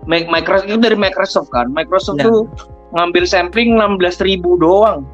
Mi- 0.08 0.24
Microsoft 0.26 0.68
itu 0.68 0.80
dari 0.80 0.96
Microsoft 0.96 1.48
kan. 1.52 1.68
Microsoft 1.70 2.20
Ya. 2.20 2.28
tuh 2.28 2.48
ngambil 2.96 3.24
sampling 3.24 3.76
16.000 3.76 4.56
doang. 4.56 5.04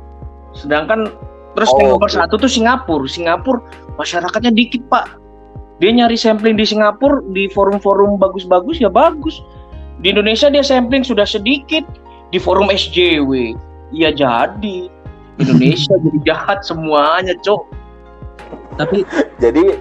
Sedangkan 0.55 1.11
terus 1.53 1.69
Oh, 1.75 1.79
yang 1.79 1.89
nomor 1.99 2.07
oke. 2.07 2.15
satu 2.15 2.35
tuh 2.39 2.49
Singapura. 2.49 3.07
Singapura 3.07 3.61
masyarakatnya 3.99 4.55
dikit 4.55 4.87
pak. 4.87 5.19
Dia 5.77 5.93
nyari 5.93 6.17
sampling 6.17 6.57
di 6.57 6.65
Singapura 6.65 7.21
di 7.35 7.51
forum-forum 7.53 8.17
bagus-bagus 8.17 8.81
ya 8.81 8.89
bagus. 8.89 9.43
Di 10.01 10.15
Indonesia 10.15 10.49
dia 10.49 10.65
sampling 10.65 11.05
sudah 11.05 11.29
sedikit 11.29 11.83
di 12.31 12.39
forum 12.39 12.71
SJW. 12.71 13.53
Ya 13.93 14.09
jadi 14.11 14.89
Indonesia 15.37 15.95
jadi 16.05 16.19
jahat 16.25 16.65
semuanya, 16.65 17.37
Cok. 17.45 17.63
tapi 18.77 19.05
Jadi, 19.37 19.77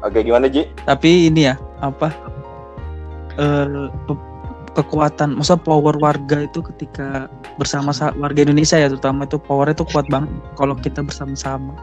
oke 0.00 0.18
gimana 0.20 0.46
Ji? 0.46 0.66
tapi 0.84 1.28
ini 1.28 1.48
ya 1.48 1.54
apa 1.78 2.10
eh 3.36 3.88
kekuatan 4.74 5.34
masa 5.34 5.58
power 5.58 5.98
warga 5.98 6.46
itu 6.46 6.62
ketika 6.62 7.26
bersama 7.58 7.90
sa- 7.90 8.14
warga 8.14 8.46
Indonesia 8.46 8.78
ya 8.78 8.86
terutama 8.86 9.26
itu 9.26 9.34
powernya 9.34 9.74
itu 9.74 9.86
kuat 9.90 10.06
banget 10.06 10.30
kalau 10.54 10.74
kita 10.74 11.02
bersama-sama 11.02 11.74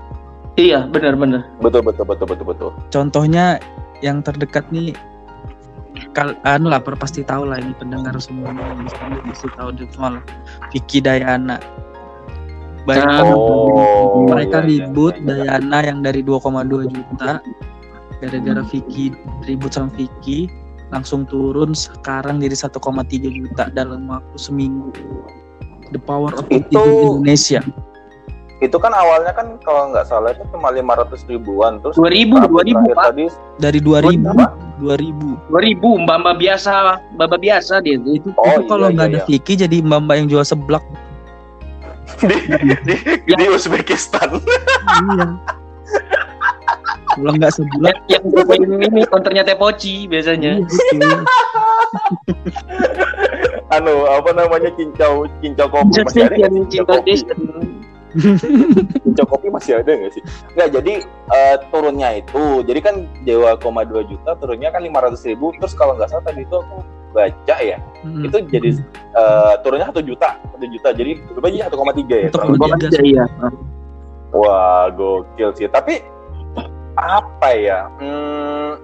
Iya, 0.55 0.87
benar-benar. 0.87 1.43
Betul 1.59 1.83
betul 1.83 2.07
betul 2.07 2.27
betul 2.31 2.45
betul. 2.47 2.69
contohnya 2.87 3.59
yang 3.99 4.23
terdekat 4.23 4.63
nih 4.71 4.95
kal 6.15 6.31
anu 6.47 6.71
lah 6.71 6.79
per- 6.79 6.95
pasti 6.95 7.27
tahu 7.27 7.43
lah 7.47 7.59
ini 7.59 7.75
pendengar 7.75 8.15
semua 8.23 8.55
pasti 9.27 9.51
tahu 9.51 9.75
dia 9.75 9.87
semua 9.91 10.19
lah 10.19 10.23
Vicky 10.71 11.03
Dayana 11.03 11.59
Bayangin 12.87 13.35
Oh, 13.35 14.29
mereka 14.29 14.63
iya, 14.63 14.67
iya, 14.67 14.87
ribut 14.87 15.13
iya, 15.19 15.23
iya. 15.23 15.59
Dayana 15.59 15.77
yang 15.83 15.99
dari 15.99 16.21
2,2 16.23 16.87
juta 16.87 17.43
gara-gara 18.25 18.61
Vicky 18.65 19.13
ribut 19.43 19.69
sama 19.69 19.89
Vicky 19.91 20.49
langsung 20.89 21.23
turun 21.23 21.71
sekarang 21.71 22.37
jadi 22.37 22.53
1,3 22.55 22.73
juta 23.31 23.69
dalam 23.69 24.05
waktu 24.05 24.33
seminggu 24.35 24.89
the 25.89 25.99
power 25.99 26.29
of 26.31 26.45
Itu- 26.47 26.73
Indonesia 26.73 27.61
Itu 28.57 28.79
kan 28.79 28.89
awalnya 28.89 29.29
kan 29.29 29.59
kalau 29.59 29.91
nggak 29.91 30.07
salah 30.07 30.31
itu 30.31 30.39
cuma 30.47 30.71
500 30.71 31.27
ribuan 31.27 31.75
terus 31.79 31.99
2000, 31.99 32.39
update 32.39 32.71
2000, 32.71 32.71
terakhir 32.71 32.95
Pak. 32.95 33.05
tadi 33.05 33.25
dari 33.59 33.79
2000 33.79 34.31
Apa? 34.31 34.45
2000 34.77 35.51
2000 35.51 36.03
mbak-mbak 36.03 36.35
biasa, 36.37 36.73
mbak-mbak 37.11 37.41
biasa 37.41 37.73
dia 37.79 37.95
tuh. 37.97 38.13
itu, 38.15 38.29
Oh, 38.33 38.47
itu 38.47 38.63
kalau 38.65 38.87
iya, 38.87 38.95
nggak 38.95 39.05
iya, 39.05 39.11
ada 39.11 39.19
iya. 39.19 39.27
Vicky 39.27 39.53
jadi 39.57 39.77
mbak-mbak 39.81 40.15
yang 40.17 40.27
jual 40.29 40.43
seblak 40.43 40.83
di, 42.21 42.35
di, 42.87 42.95
Ya. 43.27 43.35
di 43.35 43.45
Uzbekistan. 43.49 44.39
iya 44.39 45.25
kalau 47.15 47.31
nggak 47.33 47.51
seblak 47.51 47.95
Yang, 48.05 48.23
ini, 48.59 48.85
ini 48.85 49.01
konternya 49.07 49.41
Tepoci 49.41 50.05
biasanya. 50.05 50.59
iya, 50.59 50.67
betul. 50.91 51.19
anu 53.75 54.05
apa 54.05 54.29
namanya 54.31 54.69
cincau 54.75 55.25
cincau 55.39 55.67
kopi 55.67 55.91
Just 55.91 56.05
masih 56.11 56.21
ada 56.23 56.35
nggak 56.37 56.51
cincau 56.69 56.85
kopi? 56.85 57.13
Cincau 59.03 59.25
kopi 59.27 59.47
masih 59.51 59.83
ada 59.83 59.91
nggak 59.91 60.11
sih? 60.13 60.23
Nggak 60.55 60.69
jadi 60.71 60.93
eh, 61.03 61.55
turunnya 61.67 62.09
itu 62.15 62.63
jadi 62.63 62.79
kan 62.79 62.95
Dewa 63.23 63.59
koma 63.59 63.83
2 63.83 64.07
juta 64.07 64.31
turunnya 64.37 64.71
kan 64.71 64.79
500 64.79 65.19
ribu 65.27 65.51
terus 65.59 65.73
kalau 65.73 65.95
nggak 65.95 66.07
salah 66.07 66.23
tadi 66.23 66.43
itu 66.43 66.55
aku 66.55 66.75
baca 67.11 67.57
ya 67.59 67.79
Mm. 68.05 68.21
itu 68.29 68.37
jadi 68.53 68.69
eh, 69.17 69.53
turunnya 69.65 69.89
satu 69.89 70.05
juta 70.05 70.37
satu 70.37 70.65
juta 70.69 70.93
jadi 70.93 71.17
berapa 71.33 71.47
aja 71.49 71.73
1,3 71.73 72.21
ya 72.21 72.29
Satu 72.29 72.53
koma 72.53 72.77
tiga. 72.77 73.01
Iya. 73.01 73.25
Wah, 74.29 74.93
gokil 74.93 75.49
sih. 75.55 75.65
Tapi 75.65 76.03
apa 76.95 77.49
ya? 77.55 77.87
Hmm, 77.99 78.79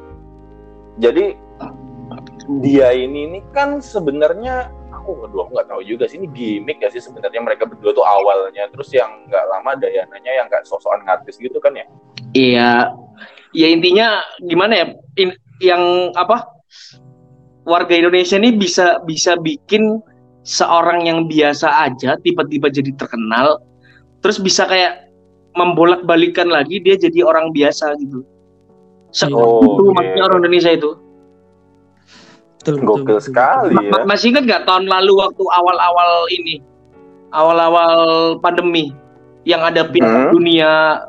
jadi 1.00 1.36
dia 2.62 2.92
ini 2.92 3.32
ini 3.32 3.40
kan 3.56 3.80
sebenarnya 3.80 4.68
aku 4.92 5.26
aduh 5.26 5.48
aku 5.48 5.52
nggak 5.56 5.70
tahu 5.72 5.82
juga 5.88 6.06
sih 6.06 6.20
ini 6.20 6.28
gimmick 6.36 6.84
ya 6.84 6.92
sih 6.92 7.00
sebenarnya 7.00 7.42
mereka 7.42 7.64
berdua 7.66 7.96
tuh 7.96 8.04
awalnya 8.04 8.68
terus 8.70 8.92
yang 8.92 9.26
nggak 9.26 9.46
lama 9.50 9.72
Dayananya 9.80 10.32
yang 10.36 10.46
nggak 10.52 10.68
sosokan 10.68 11.02
ngartis 11.08 11.40
gitu 11.40 11.58
kan 11.64 11.74
ya 11.74 11.88
Iya. 12.32 12.96
Ya 13.52 13.68
intinya 13.68 14.24
gimana 14.48 14.74
ya? 14.76 14.86
In- 15.20 15.40
yang 15.60 16.16
apa? 16.16 16.48
Warga 17.68 17.94
Indonesia 17.94 18.40
ini 18.40 18.56
bisa 18.56 19.04
bisa 19.04 19.38
bikin 19.38 20.02
seorang 20.42 21.06
yang 21.06 21.30
biasa 21.30 21.92
aja 21.92 22.18
tiba-tiba 22.26 22.74
jadi 22.74 22.90
terkenal, 22.98 23.62
terus 24.26 24.42
bisa 24.42 24.66
kayak 24.66 25.11
membolak-balikan 25.54 26.48
lagi 26.48 26.80
dia 26.80 26.96
jadi 26.96 27.22
orang 27.22 27.52
biasa 27.52 27.96
gitu. 27.98 28.24
Se 29.12 29.28
Oh, 29.28 29.60
itu 29.60 29.84
oke. 29.84 29.92
maksudnya 29.92 30.24
orang 30.24 30.40
Indonesia 30.40 30.72
itu. 30.72 30.92
Betul, 32.58 32.76
betul, 32.78 32.86
gokil 32.86 33.06
betul. 33.18 33.22
sekali 33.22 33.74
ya 33.74 33.82
Ma- 33.90 34.06
Masih 34.06 34.32
ingat 34.32 34.44
nggak 34.46 34.64
tahun 34.64 34.86
lalu 34.86 35.14
waktu 35.18 35.44
awal-awal 35.44 36.12
ini, 36.30 36.62
awal-awal 37.32 37.92
pandemi 38.38 38.94
yang 39.44 39.60
ada 39.60 39.84
Hmm. 39.84 40.30
dunia 40.30 41.02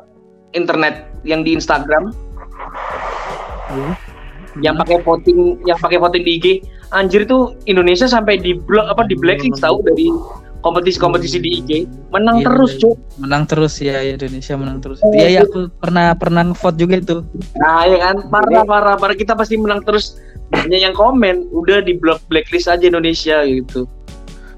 internet 0.51 1.07
yang 1.21 1.41
di 1.41 1.53
Instagram? 1.53 2.11
Iya. 3.69 3.89
yang 4.61 4.77
pakai 4.77 5.01
voting 5.01 5.57
yang 5.65 5.81
pakai 5.81 5.97
voting 5.97 6.21
di 6.21 6.37
IG 6.37 6.47
anjir 6.91 7.25
tuh 7.25 7.57
Indonesia 7.65 8.05
sampai 8.05 8.37
di 8.37 8.53
blok 8.53 8.85
apa 8.85 9.01
di 9.01 9.17
blacklist 9.17 9.57
tahu 9.59 9.81
dari 9.81 10.13
kompetisi-kompetisi 10.63 11.37
di 11.37 11.49
IG 11.59 11.69
menang 12.09 12.39
Iya, 12.39 12.45
terus 12.47 12.71
iya. 12.71 12.79
cuy 12.81 12.93
menang 13.19 13.43
terus 13.43 13.73
ya 13.77 13.95
Indonesia 13.99 14.53
menang 14.55 14.77
terus. 14.79 14.97
Oh, 14.99 15.11
Iya 15.11 15.27
ya 15.29 15.39
aku 15.43 15.67
pernah 15.75 16.15
pernah 16.15 16.43
vote 16.49 16.77
juga 16.77 16.95
itu. 16.97 17.17
nah 17.53 17.83
ya 17.83 17.99
kan 18.01 18.15
parah 18.27 18.63
parah 18.63 18.95
parah 18.95 19.13
kita 19.13 19.33
pasti 19.33 19.55
menang 19.55 19.83
terus 19.83 20.17
banyak 20.47 20.79
yang 20.81 20.93
komen 20.93 21.51
udah 21.51 21.79
di 21.79 21.93
blok 21.93 22.23
blacklist 22.25 22.65
aja 22.65 22.81
Indonesia 22.81 23.43
gitu 23.43 23.83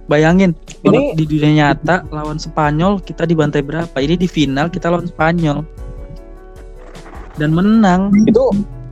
Bayangin 0.06 0.54
Ini- 0.84 1.18
di 1.18 1.26
dunia 1.26 1.52
nyata 1.74 2.06
lawan 2.08 2.38
Spanyol 2.38 3.02
kita 3.02 3.26
dibantai 3.26 3.60
berapa? 3.60 3.98
Ini 3.98 4.14
di 4.14 4.30
final 4.30 4.70
kita 4.70 4.88
lawan 4.88 5.10
Spanyol 5.10 5.66
dan 7.36 7.50
menang. 7.50 8.14
itu 8.24 8.44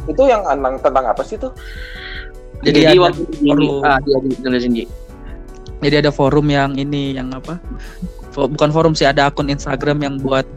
itu 0.03 0.20
yang 0.22 0.41
tentang 0.43 0.76
tentang 0.82 1.05
apa 1.05 1.22
sih 1.22 1.38
tuh 1.38 1.53
Jadi, 2.59 2.80
jadi 2.82 2.97
waktu 2.97 3.24
ini 3.39 3.68
forum. 3.70 3.84
ah 3.84 3.99
dia 4.01 4.18
di 4.20 4.30
Indonesia 4.34 4.70
Ji. 4.70 4.84
Jadi 5.84 6.01
ada 6.03 6.11
forum 6.11 6.47
yang 6.49 6.75
ini 6.79 7.15
yang 7.15 7.29
apa? 7.36 7.59
Bukan 8.34 8.73
forum 8.73 8.97
sih 8.97 9.05
ada 9.05 9.29
akun 9.29 9.51
Instagram 9.51 10.01
yang 10.01 10.15
buat 10.17 10.47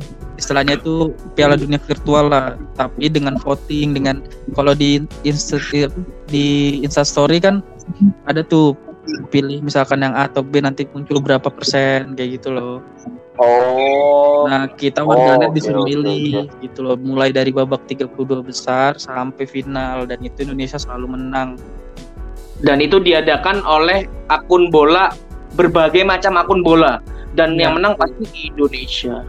istilahnya 0.40 0.80
itu 0.80 1.12
Piala 1.36 1.56
Dunia 1.56 1.80
virtual 1.80 2.32
lah, 2.32 2.56
tapi 2.76 3.08
dengan 3.12 3.36
voting 3.40 3.96
dengan 3.96 4.24
kalau 4.56 4.72
di 4.72 5.04
Insta 5.26 5.60
di 6.28 6.78
Insta 6.80 7.04
Story 7.04 7.40
kan 7.40 7.60
ada 8.24 8.40
tuh 8.40 8.76
pilih 9.30 9.62
misalkan 9.62 10.02
yang 10.02 10.16
A 10.16 10.26
atau 10.26 10.42
B 10.42 10.58
nanti 10.58 10.88
muncul 10.90 11.22
berapa 11.22 11.46
persen 11.46 12.16
kayak 12.18 12.42
gitu 12.42 12.48
loh. 12.56 12.82
oh 13.38 14.16
Nah, 14.46 14.70
kita 14.70 15.02
Oh, 15.02 15.10
warganet 15.10 15.50
oke, 15.50 15.56
disuruh 15.58 15.82
oke, 15.82 15.90
milih 15.90 16.46
gitu 16.62 16.80
loh, 16.86 16.96
mulai 16.96 17.34
dari 17.34 17.50
babak 17.50 17.82
32 17.90 18.46
besar 18.46 18.94
sampai 18.96 19.44
final 19.44 20.06
dan 20.06 20.22
itu 20.22 20.46
Indonesia 20.46 20.78
selalu 20.78 21.18
menang. 21.18 21.58
Dan 22.61 22.80
itu 22.80 22.96
diadakan 22.96 23.61
oleh 23.64 24.04
akun 24.28 24.68
bola 24.70 25.12
berbagai 25.54 26.04
macam 26.04 26.36
akun 26.36 26.61
bola 26.61 27.00
dan 27.32 27.52
Ya. 27.54 27.68
yang 27.68 27.76
menang 27.76 27.96
pasti 27.96 28.24
di 28.32 28.40
Indonesia 28.48 29.20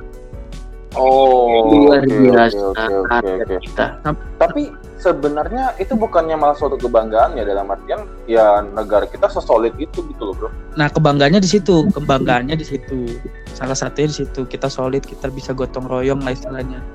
oh 0.96 1.68
luar 1.68 2.02
oke, 2.02 2.16
biasa 2.24 2.58
oke, 2.72 2.86
atlet 3.12 3.48
oke. 3.48 3.56
kita 3.62 3.86
tapi 4.40 4.62
sebenarnya 4.98 5.76
itu 5.78 5.94
bukannya 5.94 6.34
malah 6.34 6.56
suatu 6.56 6.80
kebanggaan 6.80 7.36
ya 7.36 7.44
dalam 7.44 7.68
artian 7.68 8.08
ya 8.26 8.64
negara 8.64 9.06
kita 9.06 9.28
sesolid 9.28 9.76
itu 9.78 10.02
gitu 10.04 10.24
loh 10.24 10.36
bro 10.36 10.50
Nah, 10.78 10.94
kebanggaannya 10.94 11.42
di 11.42 11.50
situ, 11.50 11.90
kebanggaannya 11.90 12.54
di 12.54 12.62
situ. 12.62 13.10
Salah 13.50 13.74
satunya 13.74 14.14
di 14.14 14.22
situ 14.22 14.46
kita 14.46 14.70
solid, 14.70 15.02
kita 15.02 15.26
bisa 15.34 15.50
gotong 15.50 15.90
royong 15.90 16.22
lah 16.22 16.38
istilahnya. 16.38 16.86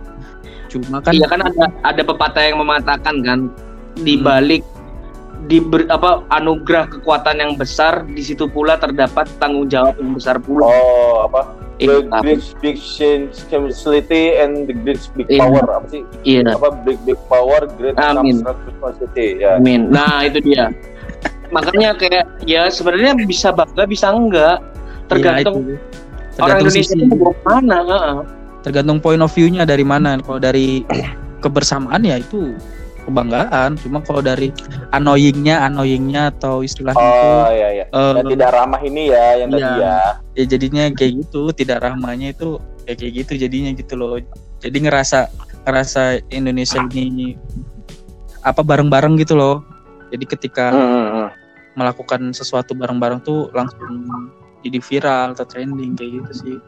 Cuma 0.70 1.03
kan 1.03 1.11
Iya 1.11 1.26
kan 1.26 1.43
ada 1.43 1.66
ada 1.83 2.03
pepatah 2.07 2.47
yang 2.47 2.62
mematakan 2.62 3.26
kan 3.26 3.51
di 3.99 4.14
Hmm. 4.14 4.22
balik 4.22 4.62
di 5.43 5.59
ber- 5.59 5.88
apa 5.88 6.22
anugerah 6.30 6.86
kekuatan 6.88 7.36
yang 7.36 7.53
besar 7.55 8.07
di 8.07 8.22
situ 8.22 8.47
pula 8.47 8.76
terdapat 8.76 9.26
tanggung 9.36 9.66
jawab 9.66 9.97
yang 9.97 10.14
besar 10.14 10.38
pula. 10.38 10.66
oh 10.66 11.26
apa 11.26 11.43
Eh, 11.76 11.88
the 11.88 12.07
tapi- 12.07 12.38
big 12.38 12.43
big 12.62 12.76
change 12.78 13.43
facility 13.45 14.38
and 14.38 14.70
the 14.70 14.76
great 14.76 15.03
big 15.14 15.26
Iya. 15.26 15.40
power 15.43 15.64
apa 15.72 15.86
sih 15.88 16.03
Iya, 16.22 16.55
apa 16.55 16.68
big 16.80 16.99
big 17.03 17.18
power 17.26 17.66
great 17.74 17.99
Amin. 17.99 18.38
responsibility 18.38 19.43
ya 19.43 19.59
amin. 19.59 19.90
Nah, 19.90 20.22
itu 20.22 20.38
dia. 20.40 20.70
Makanya 21.51 21.93
kayak 21.93 22.24
ya 22.45 22.70
sebenarnya 22.70 23.18
bisa 23.18 23.51
bangga 23.51 23.82
bisa 23.84 24.09
enggak 24.09 24.62
tergantung 25.07 25.59
Iya, 25.59 25.74
itu. 25.74 26.38
orang 26.38 26.61
tergantung 26.62 26.70
Indonesia 26.70 26.95
sisi, 26.95 27.03
itu 27.03 27.16
mau 27.18 27.34
mana. 27.43 27.78
heeh. 27.82 28.16
tergantung 28.62 28.99
point 29.03 29.18
of 29.18 29.28
view-nya 29.28 29.66
dari 29.66 29.82
mana. 29.82 30.16
Kalau 30.16 30.38
dari 30.38 30.86
kebersamaan 31.43 31.99
ya 32.01 32.14
itu 32.16 32.55
kebanggaan. 33.05 33.74
Cuma 33.80 33.98
kalau 34.00 34.22
dari 34.22 34.50
annoyingnya, 34.90 35.66
annoyingnya 35.66 36.30
atau 36.32 36.62
istilahnya 36.62 37.03
itu 37.03 37.26
oh 37.26 37.50
iya 37.50 37.68
iya 37.74 37.84
eh, 37.90 38.12
yang 38.18 38.28
tidak 38.30 38.50
ramah 38.55 38.80
ini 38.82 39.03
ya 39.11 39.26
yang 39.42 39.48
tadi 39.50 39.62
Iya. 39.62 39.76
ya 39.78 39.96
ya 40.32 40.44
jadinya 40.46 40.82
kayak 40.94 41.12
gitu, 41.26 41.42
tidak 41.53 41.78
ramahnya 41.82 42.32
itu 42.32 42.57
ya 42.86 42.94
kayak 42.94 43.12
gitu 43.24 43.32
jadinya 43.38 43.70
gitu 43.74 43.94
loh. 43.98 44.18
Jadi 44.62 44.76
ngerasa 44.86 45.30
ngerasa 45.66 46.22
Indonesia 46.30 46.78
ini 46.94 47.34
apa 48.42 48.62
bareng-bareng 48.62 49.18
gitu 49.22 49.34
loh. 49.38 49.62
Jadi 50.11 50.24
ketika 50.28 50.70
Hmm, 50.70 50.86
hmm, 50.86 51.09
hmm. 51.11 51.28
melakukan 51.72 52.20
sesuatu 52.36 52.76
bareng-bareng 52.76 53.24
tuh 53.24 53.48
langsung 53.57 54.05
jadi 54.62 54.78
viral 54.78 55.32
atau 55.34 55.46
trending 55.48 55.96
kayak 55.96 56.22
gitu 56.22 56.32
sih. 56.46 56.59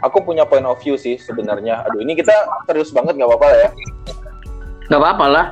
aku 0.00 0.24
punya 0.24 0.48
point 0.48 0.64
of 0.64 0.80
view 0.80 0.96
sih 0.96 1.20
sebenarnya 1.20 1.84
aduh 1.84 2.00
ini 2.00 2.16
kita 2.16 2.32
serius 2.64 2.88
banget 2.88 3.20
nggak 3.20 3.28
apa-apa 3.28 3.48
ya 3.52 3.68
Nggak 4.88 5.00
apa-apa 5.04 5.26
lah. 5.28 5.46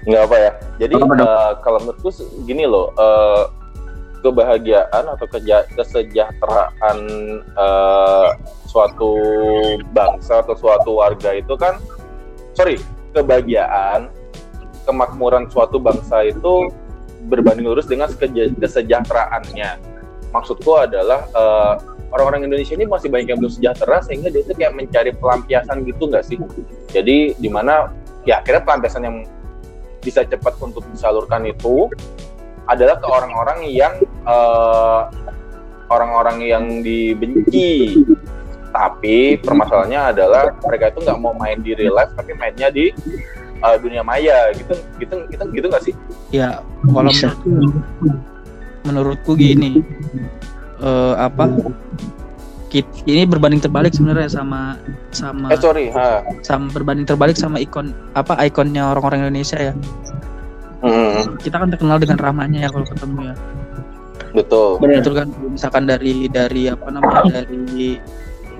nggak 0.00 0.22
apa 0.24 0.36
ya. 0.40 0.52
Jadi 0.80 0.94
Apa 0.96 1.12
eh, 1.12 1.52
kalau 1.60 1.78
menurutku 1.84 2.08
gini 2.48 2.64
loh 2.64 2.88
eh, 2.96 3.44
kebahagiaan 4.24 5.04
atau 5.12 5.26
keja- 5.28 5.68
kesejahteraan 5.76 6.98
eh, 7.44 8.28
suatu 8.64 9.12
bangsa 9.92 10.40
atau 10.40 10.56
suatu 10.56 11.04
warga 11.04 11.36
itu 11.36 11.52
kan 11.60 11.76
sorry 12.56 12.80
kebahagiaan 13.12 14.08
kemakmuran 14.88 15.52
suatu 15.52 15.76
bangsa 15.76 16.24
itu 16.24 16.72
berbanding 17.28 17.68
lurus 17.68 17.84
dengan 17.84 18.08
kesejahteraannya. 18.56 19.76
Maksudku 20.32 20.80
adalah 20.80 21.28
eh, 21.28 21.74
orang-orang 22.10 22.46
Indonesia 22.50 22.74
ini 22.74 22.86
masih 22.86 23.08
banyak 23.08 23.28
yang 23.34 23.38
belum 23.38 23.52
sejahtera 23.54 24.02
sehingga 24.02 24.28
dia 24.30 24.42
itu 24.42 24.52
kayak 24.54 24.74
mencari 24.74 25.10
pelampiasan 25.14 25.86
gitu 25.86 26.10
nggak 26.10 26.24
sih 26.26 26.38
jadi 26.90 27.34
di 27.38 27.48
mana 27.50 27.90
ya 28.26 28.42
akhirnya 28.42 28.62
pelampiasan 28.66 29.02
yang 29.06 29.16
bisa 30.00 30.24
cepat 30.24 30.56
untuk 30.64 30.82
disalurkan 30.90 31.44
itu 31.44 31.88
adalah 32.68 32.96
ke 32.96 33.06
orang-orang 33.06 33.58
yang 33.68 33.94
eh, 34.24 35.02
orang-orang 35.90 36.36
yang 36.40 36.64
dibenci. 36.80 38.00
Tapi 38.70 39.34
permasalahannya 39.42 40.14
adalah 40.14 40.54
mereka 40.62 40.94
itu 40.94 41.02
nggak 41.02 41.18
mau 41.18 41.34
main 41.34 41.58
di 41.58 41.74
real 41.74 41.98
life, 41.98 42.14
tapi 42.14 42.38
mainnya 42.38 42.70
di 42.70 42.94
eh, 43.60 43.76
dunia 43.82 44.06
maya 44.06 44.54
gitu, 44.54 44.78
gitu, 45.02 45.26
gitu, 45.28 45.44
gitu 45.50 45.66
nggak 45.66 45.84
sih? 45.84 45.94
Ya 46.30 46.62
kalau 46.86 47.10
menurutku 48.80 49.36
gini 49.36 49.84
eh, 50.80 51.14
apa 51.16 51.44
kit- 52.70 53.02
ini 53.04 53.26
berbanding 53.26 53.58
terbalik 53.58 53.92
sebenarnya 53.92 54.30
sama 54.30 54.78
sama 55.10 55.50
Eh 55.50 55.58
sorry, 55.58 55.90
ha. 55.90 56.22
sama 56.40 56.70
berbanding 56.70 57.04
terbalik 57.04 57.34
sama 57.34 57.58
ikon 57.58 57.90
apa 58.14 58.38
ikonnya 58.46 58.94
orang-orang 58.94 59.26
Indonesia 59.26 59.58
ya. 59.58 59.74
Hmm, 60.80 61.36
Kita 61.36 61.60
kan 61.60 61.68
terkenal 61.68 62.00
dengan 62.00 62.16
ramahnya 62.16 62.64
ya 62.64 62.68
kalau 62.72 62.86
ketemu 62.88 63.20
ya. 63.30 63.36
betul. 64.30 64.78
Betul 64.78 65.12
kan 65.18 65.28
misalkan 65.50 65.84
dari 65.90 66.30
dari 66.30 66.70
apa 66.70 66.86
namanya 66.88 67.42
dari 67.42 67.98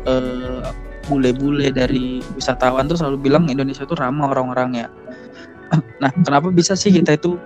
eh, 0.05 0.61
bule-bule 1.07 1.71
dari 1.71 2.21
wisatawan 2.35 2.87
tuh 2.87 2.99
selalu 2.99 3.31
bilang 3.31 3.47
Indonesia 3.49 3.87
itu 3.87 3.95
ramah 3.97 4.31
orang-orangnya. 4.35 4.91
Nah, 6.03 6.11
kenapa 6.27 6.51
bisa 6.51 6.75
sih 6.75 6.91
kita 6.91 7.15
itu 7.15 7.39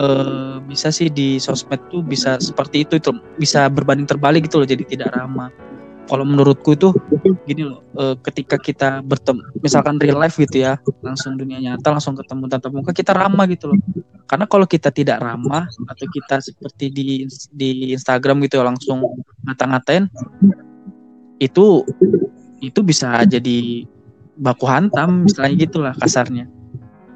eh, 0.00 0.56
bisa 0.64 0.88
sih 0.88 1.12
di 1.12 1.36
sosmed 1.36 1.78
tuh 1.92 2.00
bisa 2.00 2.40
seperti 2.40 2.88
itu 2.88 2.96
itu 2.96 3.12
bisa 3.36 3.68
berbanding 3.68 4.08
terbalik 4.08 4.48
gitu 4.48 4.62
loh 4.62 4.68
jadi 4.68 4.82
tidak 4.88 5.12
ramah. 5.12 5.52
Kalau 6.10 6.26
menurutku 6.26 6.74
itu 6.74 6.90
gini 7.46 7.70
loh, 7.70 7.86
eh, 7.94 8.16
ketika 8.24 8.58
kita 8.58 9.04
bertemu 9.04 9.46
misalkan 9.62 10.00
real 10.00 10.18
life 10.18 10.40
gitu 10.40 10.66
ya, 10.66 10.80
langsung 11.04 11.38
dunia 11.38 11.60
nyata 11.62 11.92
langsung 11.94 12.18
ketemu 12.18 12.50
tatap 12.50 12.72
muka 12.74 12.90
kita 12.96 13.12
ramah 13.14 13.46
gitu 13.46 13.70
loh. 13.70 13.78
Karena 14.26 14.46
kalau 14.46 14.66
kita 14.66 14.90
tidak 14.90 15.22
ramah 15.22 15.66
atau 15.86 16.06
kita 16.10 16.42
seperti 16.42 16.90
di 16.90 17.06
di 17.50 17.70
Instagram 17.94 18.42
gitu 18.46 18.62
ya 18.62 18.64
langsung 18.66 19.02
ngata-ngatain 19.46 20.06
itu 21.40 21.82
itu 22.60 22.80
bisa 22.84 23.24
jadi 23.24 23.88
baku 24.36 24.68
hantam 24.68 25.26
misalnya 25.26 25.54
gitulah 25.56 25.94
kasarnya 25.96 26.46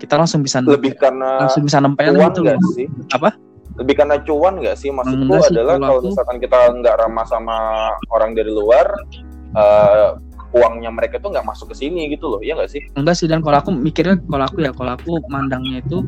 kita 0.05 0.15
langsung 0.21 0.41
bisa 0.45 0.61
lebih 0.61 0.93
karena 1.01 1.49
langsung 1.49 1.65
bisa 1.65 1.81
nempel 1.81 2.13
gitu 2.13 2.41
loh 2.45 2.61
sih? 2.77 2.87
Apa? 3.11 3.33
Lebih 3.75 3.95
karena 3.99 4.17
cuan 4.23 4.63
nggak 4.63 4.77
sih? 4.79 4.93
Maksudku 4.95 5.25
Enggak 5.27 5.51
sih, 5.51 5.55
adalah 5.57 5.75
kalau 5.75 5.87
kalau 5.89 5.99
aku- 5.99 6.09
misalkan 6.13 6.37
kita 6.39 6.59
nggak 6.79 6.95
ramah 7.01 7.27
sama 7.27 7.57
orang 8.15 8.31
dari 8.37 8.53
luar, 8.55 8.87
eh, 9.57 10.09
uangnya 10.55 10.91
mereka 10.95 11.19
tuh 11.19 11.35
nggak 11.35 11.43
masuk 11.43 11.75
ke 11.75 11.83
sini 11.83 12.07
gitu 12.15 12.31
loh, 12.31 12.39
iya 12.39 12.55
nggak 12.55 12.71
sih? 12.71 12.83
enggak 12.95 13.19
sih 13.19 13.27
dan 13.27 13.43
kalau 13.43 13.59
aku 13.59 13.75
mikirnya 13.75 14.23
kalau 14.31 14.45
aku 14.47 14.63
ya 14.63 14.71
kalau 14.71 14.95
aku 14.95 15.19
mandangnya 15.27 15.83
itu 15.83 15.99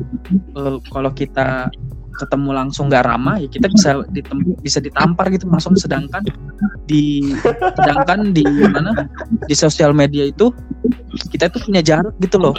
eh, 0.55 0.77
kalau 0.87 1.11
kita 1.11 1.67
ketemu 2.17 2.49
langsung 2.51 2.89
nggak 2.89 3.05
ramah 3.05 3.37
ya 3.37 3.47
kita 3.47 3.69
bisa 3.69 4.01
ditem 4.09 4.57
bisa 4.59 4.81
ditampar 4.81 5.29
gitu 5.29 5.45
langsung 5.47 5.77
sedangkan 5.77 6.25
di 6.89 7.33
sedangkan 7.77 8.33
di 8.33 8.43
mana 8.73 9.07
di 9.45 9.55
sosial 9.55 9.93
media 9.93 10.25
itu 10.25 10.49
kita 11.29 11.49
tuh 11.51 11.61
punya 11.63 11.81
jarak 11.81 12.13
gitu 12.21 12.37
loh. 12.37 12.53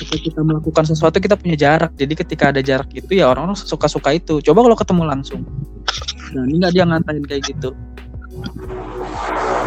Ketika 0.00 0.16
kita 0.20 0.40
melakukan 0.44 0.84
sesuatu 0.86 1.16
kita 1.18 1.34
punya 1.38 1.56
jarak. 1.56 1.92
Jadi 1.96 2.12
ketika 2.16 2.52
ada 2.52 2.60
jarak 2.60 2.90
itu 2.92 3.16
ya 3.16 3.30
orang-orang 3.32 3.56
suka-suka 3.56 4.14
itu. 4.14 4.40
Coba 4.44 4.66
kalau 4.66 4.76
ketemu 4.76 5.02
langsung. 5.08 5.40
Nah 6.36 6.42
ini 6.46 6.60
nggak 6.60 6.74
dia 6.74 6.84
ngatain 6.84 7.24
kayak 7.24 7.42
gitu. 7.48 7.70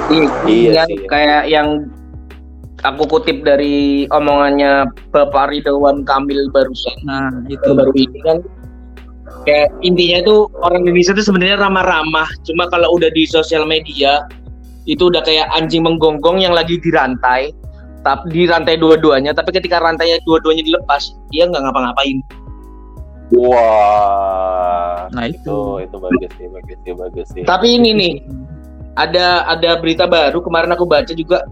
Iya, 0.09 0.27
Iya 0.45 0.69
yang 0.73 0.89
sih. 0.89 0.99
kayak 1.09 1.43
yang 1.49 1.69
aku 2.85 3.03
kutip 3.09 3.43
dari 3.43 4.05
omongannya 4.09 4.89
Bapak 5.11 5.53
Ridwan 5.53 6.05
Kamil 6.05 6.49
barusan. 6.53 6.97
Nah 7.05 7.29
itu. 7.49 7.69
Baru 7.73 7.93
ini 7.95 8.19
kan 8.25 8.37
kayak 9.49 9.73
intinya 9.81 10.21
itu 10.21 10.35
orang 10.61 10.85
Indonesia 10.85 11.17
itu 11.17 11.25
sebenarnya 11.25 11.57
ramah-ramah. 11.57 12.29
Cuma 12.45 12.69
kalau 12.69 12.93
udah 12.93 13.09
di 13.09 13.25
sosial 13.25 13.65
media 13.65 14.29
itu 14.85 15.09
udah 15.09 15.25
kayak 15.25 15.49
anjing 15.57 15.81
menggonggong 15.81 16.45
yang 16.45 16.53
lagi 16.53 16.77
dirantai. 16.77 17.49
Tapi 18.05 18.29
dirantai 18.29 18.77
dua-duanya. 18.77 19.33
Tapi 19.33 19.49
ketika 19.57 19.81
rantainya 19.81 20.21
dua-duanya 20.23 20.61
dilepas 20.61 21.17
dia 21.33 21.49
nggak 21.49 21.65
ngapa-ngapain. 21.65 22.21
Wah, 23.29 25.05
nah 25.13 25.25
itu. 25.29 25.81
Itu 25.85 25.85
itu 25.85 25.97
bagus 25.97 26.31
sih, 26.37 26.47
bagus 26.49 26.77
sih, 26.81 26.93
bagus 26.97 27.27
sih. 27.29 27.43
tapi 27.45 27.77
ini 27.77 27.93
nih 27.93 28.13
ada 28.97 29.45
ada 29.45 29.77
berita 29.77 30.09
baru 30.09 30.41
kemarin 30.41 30.73
aku 30.77 30.85
baca 30.85 31.13
juga. 31.13 31.45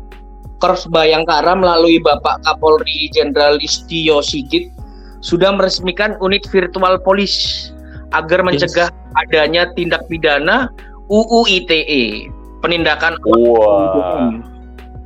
Korps 0.58 0.90
Bayangkara 0.90 1.54
melalui 1.54 2.02
Bapak 2.02 2.42
Kapolri 2.42 3.14
Jenderal 3.14 3.62
Listio 3.62 4.26
Sigit 4.26 4.74
sudah 5.22 5.54
meresmikan 5.54 6.18
unit 6.18 6.50
virtual 6.50 6.98
polis 7.06 7.70
agar 8.16 8.40
mencegah 8.44 8.88
adanya 9.20 9.68
tindak 9.76 10.06
pidana 10.08 10.72
UU 11.08 11.48
ITE 11.48 12.28
penindakan. 12.60 13.16
Wah, 13.24 14.32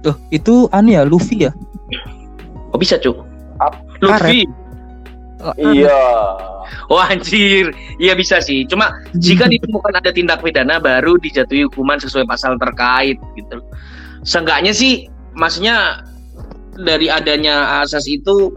Tuh, 0.02 0.18
itu 0.34 0.66
anu 0.74 0.98
ya 0.98 1.06
Luffy 1.06 1.46
ya? 1.46 1.52
Oh 2.74 2.80
bisa 2.82 2.98
cuk? 2.98 3.22
Ap- 3.62 3.86
Luffy. 4.02 4.50
Iya. 5.58 6.02
Oh 6.90 7.02
anjir. 7.02 7.74
Iya 8.02 8.14
bisa 8.18 8.42
sih. 8.42 8.66
Cuma 8.66 8.90
jika 9.18 9.50
ditemukan 9.50 9.98
ada 9.98 10.14
tindak 10.14 10.40
pidana 10.46 10.78
Baru 10.78 11.18
dijatuhi 11.18 11.66
hukuman 11.70 11.98
sesuai 11.98 12.26
pasal 12.30 12.58
terkait 12.62 13.18
gitu. 13.38 13.58
Seenggaknya 14.22 14.74
sih 14.74 15.10
Maksudnya 15.34 16.06
Dari 16.78 17.10
adanya 17.10 17.82
asas 17.82 18.06
itu 18.06 18.54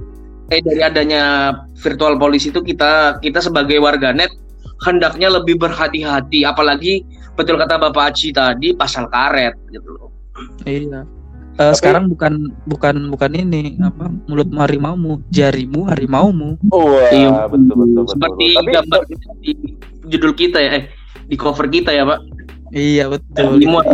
Eh 0.53 0.61
dari 0.61 0.85
adanya 0.85 1.53
virtual 1.85 2.16
police 2.16 2.49
itu 2.49 2.64
kita 2.64 3.20
Kita 3.20 3.45
sebagai 3.45 3.76
warganet 3.76 4.32
Hendaknya 4.80 5.28
lebih 5.28 5.61
berhati-hati 5.61 6.49
Apalagi 6.49 7.05
betul 7.37 7.61
kata 7.61 7.76
Bapak 7.76 8.16
Aci 8.16 8.32
tadi 8.32 8.72
Pasal 8.72 9.07
karet 9.12 9.53
gitu 9.68 9.93
loh 9.93 10.09
Iya. 10.66 11.07
Eh, 11.55 11.70
sekarang 11.78 12.11
bukan 12.11 12.51
bukan 12.66 13.14
bukan 13.14 13.30
ini 13.30 13.78
apa 13.78 14.11
mulutmu 14.26 14.59
harimaumu, 14.59 15.22
jarimu 15.30 15.87
harimaumu. 15.87 16.59
Wah, 16.66 17.07
Iya. 17.14 17.47
betul 17.47 17.70
betul 17.78 18.03
betul. 18.03 18.11
Seperti 18.11 18.47
Tapi 18.59 18.70
gambar 18.74 19.01
di 19.39 19.53
judul 20.11 20.35
kita 20.35 20.59
ya 20.59 20.82
Eh 20.82 20.85
di 21.30 21.37
cover 21.39 21.70
kita 21.70 21.95
ya 21.95 22.03
Pak 22.03 22.18
Iya 22.74 23.07
betul. 23.07 23.62
Harimau. 23.62 23.87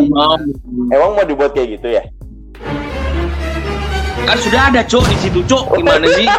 emang 0.89 1.11
mau 1.21 1.25
dibuat 1.29 1.53
kayak 1.53 1.77
gitu 1.77 2.01
ya? 2.01 2.03
Kan 4.27 4.39
sudah 4.41 4.63
ada 4.73 4.81
cok 4.85 5.05
di 5.09 5.17
situ 5.21 5.41
cok 5.47 5.65
gimana 5.77 6.07
sih 6.17 6.29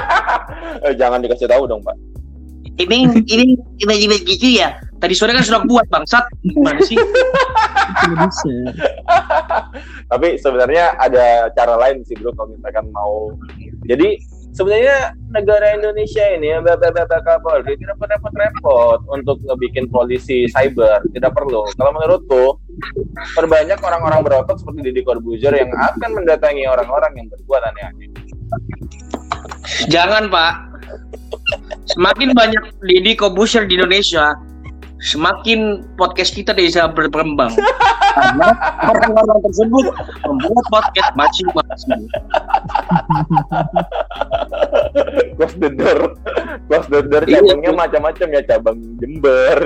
Eh, 0.81 0.97
jangan 0.97 1.21
dikasih 1.21 1.45
tahu 1.45 1.69
dong, 1.69 1.85
Pak. 1.85 1.93
ini 2.81 3.05
ini 3.29 3.53
imajinasi 3.85 4.25
gitu 4.25 4.57
ya 4.57 4.73
tadi 4.97 5.13
sore 5.13 5.37
kan 5.37 5.45
sudah 5.45 5.61
buat 5.69 5.85
bangsat 5.93 6.25
gimana 6.41 6.81
sih 6.81 6.97
bisa. 8.01 8.53
Tapi 10.11 10.27
sebenarnya 10.41 10.97
ada 10.97 11.49
cara 11.53 11.75
lain 11.77 12.01
sih, 12.05 12.17
Bro, 12.17 12.33
kalau 12.33 12.53
misalkan 12.53 12.85
mau. 12.93 13.33
Jadi 13.85 14.21
sebenarnya 14.53 15.13
negara 15.31 15.75
Indonesia 15.77 16.25
ini 16.33 16.53
ya 16.53 16.59
Bapak-bapak 16.59 17.23
Kapolri 17.23 17.77
tidak 17.77 17.97
perlu 17.97 18.13
repot-repot 18.17 18.99
untuk 19.09 19.37
ngebikin 19.45 19.85
polisi 19.89 20.49
cyber, 20.51 21.01
tidak 21.13 21.33
perlu. 21.33 21.65
Kalau 21.77 21.91
menurutku 21.93 22.43
perbanyak 23.37 23.79
orang-orang 23.81 24.21
berotot 24.25 24.57
seperti 24.59 24.91
Deddy 24.91 25.01
Corbuzier 25.05 25.53
yang 25.53 25.71
akan 25.73 26.09
mendatangi 26.21 26.65
orang-orang 26.67 27.11
yang 27.17 27.27
berbuat 27.29 27.61
aneh-aneh. 27.73 28.09
jangan 29.87 30.27
pak. 30.27 30.53
Semakin 31.95 32.35
banyak 32.35 32.63
Didi 32.83 33.15
Kobusier 33.15 33.67
di 33.67 33.79
Indonesia 33.79 34.35
semakin 35.01 35.81
podcast 35.97 36.37
kita 36.37 36.53
bisa 36.53 36.85
berkembang. 36.93 37.51
Karena 38.11 38.53
orang-orang 38.85 39.39
tersebut 39.49 39.85
membuat 40.27 40.65
podcast 40.69 41.11
masing-masing. 41.17 42.01
Close 45.39 45.57
the 45.57 45.71
door, 45.73 45.99
close 46.69 46.87
the 46.91 47.01
door 47.01 47.23
Iya, 47.25 47.41
cabangnya 47.41 47.71
macam-macam 47.73 48.27
ya, 48.29 48.41
cabang 48.45 48.77
Jember, 49.01 49.57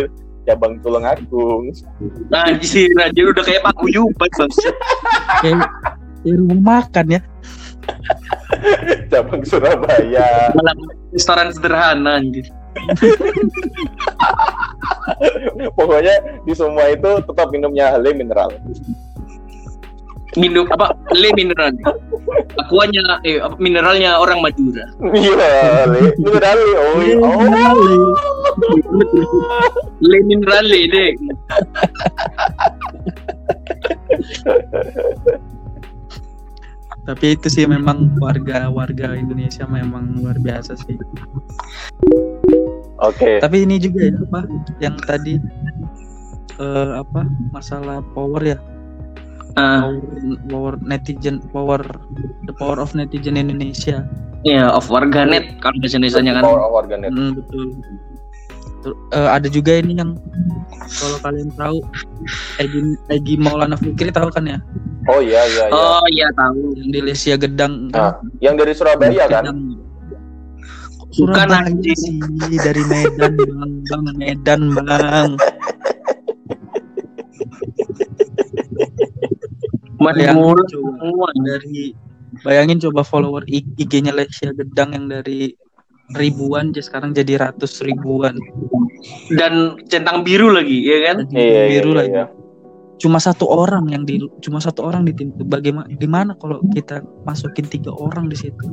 cabang 0.45 0.77
Tulungagung, 0.81 1.73
anjir 2.29 2.93
anjir 3.01 3.25
udah 3.33 3.43
kayak 3.43 3.65
Pak 3.65 3.73
Guyuban 3.81 4.29
bangsat 4.37 4.75
Kayak 5.41 5.65
kayak 6.21 6.37
rumah 6.41 6.59
makan 6.85 7.05
ya. 7.17 7.21
cabang 9.13 9.41
Surabaya. 9.45 10.53
dalam 10.53 10.77
restoran 11.13 11.49
sederhana 11.53 12.17
anjir 12.21 12.45
Pokoknya 15.77 16.15
di 16.43 16.53
semua 16.53 16.91
itu 16.91 17.09
tetap 17.23 17.47
minumnya 17.53 17.95
le 17.95 18.11
mineral. 18.11 18.51
Minum 20.35 20.67
apa 20.71 20.91
le 21.15 21.29
mineral 21.35 21.71
akuanya 22.59 23.19
eh 23.23 23.39
apa, 23.39 23.55
mineralnya 23.59 24.19
orang 24.19 24.43
Madura 24.43 24.85
Iya, 25.15 25.87
le 25.87 26.11
mineral 26.19 26.57
le. 26.59 26.73
Oh, 26.75 26.99
iya. 26.99 27.15
oh. 27.19 28.13
le 30.03 30.17
mineral 30.27 30.65
le 30.67 30.81
deh 30.91 31.11
Tapi 37.05 37.37
itu 37.37 37.47
sih 37.53 37.69
memang 37.69 38.17
warga-warga 38.17 39.13
Indonesia 39.13 39.61
memang 39.69 40.17
luar 40.17 40.41
biasa 40.41 40.73
sih. 40.73 40.97
Oke. 42.97 43.37
Tapi 43.37 43.61
ini 43.61 43.77
juga 43.77 44.09
ya 44.09 44.17
apa 44.25 44.41
yang 44.81 44.97
tadi 45.05 45.37
eh, 46.57 46.91
apa 46.97 47.29
masalah 47.53 48.01
power 48.17 48.41
ya 48.41 48.57
Ah, 49.55 49.87
power, 49.87 49.95
power 50.51 50.73
netizen 50.83 51.39
power 51.49 51.79
the 52.43 52.51
power 52.51 52.75
of 52.75 52.91
netizen 52.91 53.39
Indonesia 53.39 54.03
ya 54.43 54.67
of 54.69 54.83
warganet 54.91 55.57
kalau 55.63 55.79
bahasa 55.79 55.95
Indonesia 55.95 56.21
kan 56.21 56.43
Power 56.43 56.61
of 56.61 56.71
warganet. 56.71 57.09
Hmm, 57.09 57.39
betul 57.39 57.71
Ter- 58.83 58.99
eh, 59.15 59.29
ada 59.31 59.47
juga 59.47 59.79
ini 59.79 59.95
yang 59.95 60.19
kalau 60.99 61.17
kalian 61.17 61.49
tahu 61.55 61.79
Egi 62.59 62.79
Egi 63.09 63.35
Maulana 63.39 63.73
Fikri 63.73 64.11
tahu 64.11 64.27
kan 64.29 64.43
ya 64.45 64.59
Oh 65.07 65.17
iya 65.17 65.41
iya 65.47 65.63
iya. 65.65 65.73
oh 65.73 66.05
iya 66.11 66.27
tahu 66.35 66.75
yang 66.75 66.89
di 66.91 66.99
Lesia 67.01 67.39
Gedang 67.39 67.89
Nah, 67.89 68.19
yang 68.43 68.59
dari 68.59 68.75
Surabaya 68.75 69.25
kan? 69.25 69.49
Gedang. 69.49 69.59
Bukan, 71.15 71.47
Surabaya 71.47 71.63
anjing. 71.63 71.95
sih 71.95 72.19
dari 72.59 72.83
Medan 72.85 73.33
bang 73.39 73.71
bang 73.87 74.03
Medan 74.19 74.61
bang 74.75 75.29
Coba 80.13 80.63
semua 80.69 81.29
dari 81.41 81.95
bayangin 82.43 82.77
coba 82.83 83.01
follower 83.01 83.43
IG-nya 83.47 84.13
Lesia 84.13 84.51
Gedang 84.53 84.93
yang 84.93 85.05
dari 85.09 85.55
ribuan 86.13 86.69
jadi 86.69 86.83
sekarang 86.85 87.11
jadi 87.17 87.41
ratus 87.41 87.81
ribuan. 87.81 88.37
Dan 89.33 89.81
centang 89.89 90.21
biru 90.21 90.53
lagi 90.53 90.85
ya 90.85 90.97
kan? 91.09 91.17
Iya, 91.33 91.41
iya, 91.41 91.63
biru 91.79 91.91
iya, 91.95 91.99
lagi. 92.01 92.13
iya. 92.13 92.25
cuma 92.95 93.19
satu 93.19 93.51
orang 93.51 93.91
yang 93.91 94.07
di 94.07 94.23
cuma 94.39 94.63
satu 94.63 94.87
orang 94.87 95.03
di 95.03 95.11
tim 95.11 95.27
itu 95.35 95.43
bagaimana 95.43 95.83
gimana 95.99 96.31
kalau 96.39 96.63
kita 96.71 97.03
masukin 97.27 97.67
tiga 97.67 97.91
orang 97.91 98.31
di 98.31 98.39
situ? 98.39 98.65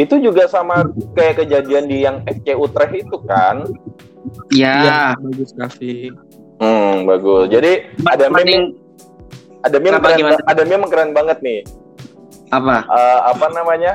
Itu 0.00 0.16
juga 0.16 0.48
sama 0.48 0.88
kayak 1.12 1.44
kejadian 1.44 1.92
di 1.92 2.08
yang 2.08 2.24
FC 2.24 2.56
Utrecht 2.56 3.04
itu 3.04 3.20
kan? 3.28 3.68
ya 4.48 5.12
bagus 5.20 5.52
Kavi 5.52 6.08
Hmm, 6.62 7.04
bagus. 7.04 7.50
Jadi 7.50 7.92
ada 8.06 8.30
meme 8.30 8.46
Mending 8.46 8.62
ada 9.64 9.76
meme 9.76 9.88
Kenapa, 9.90 10.06
keren, 10.06 10.18
gimana? 10.20 10.38
ada 10.44 10.62
meme 10.62 10.86
keren 10.86 11.10
banget 11.10 11.38
nih. 11.40 11.60
apa 12.48 12.76
Eh, 12.84 13.20
apa 13.26 13.46
namanya? 13.50 13.92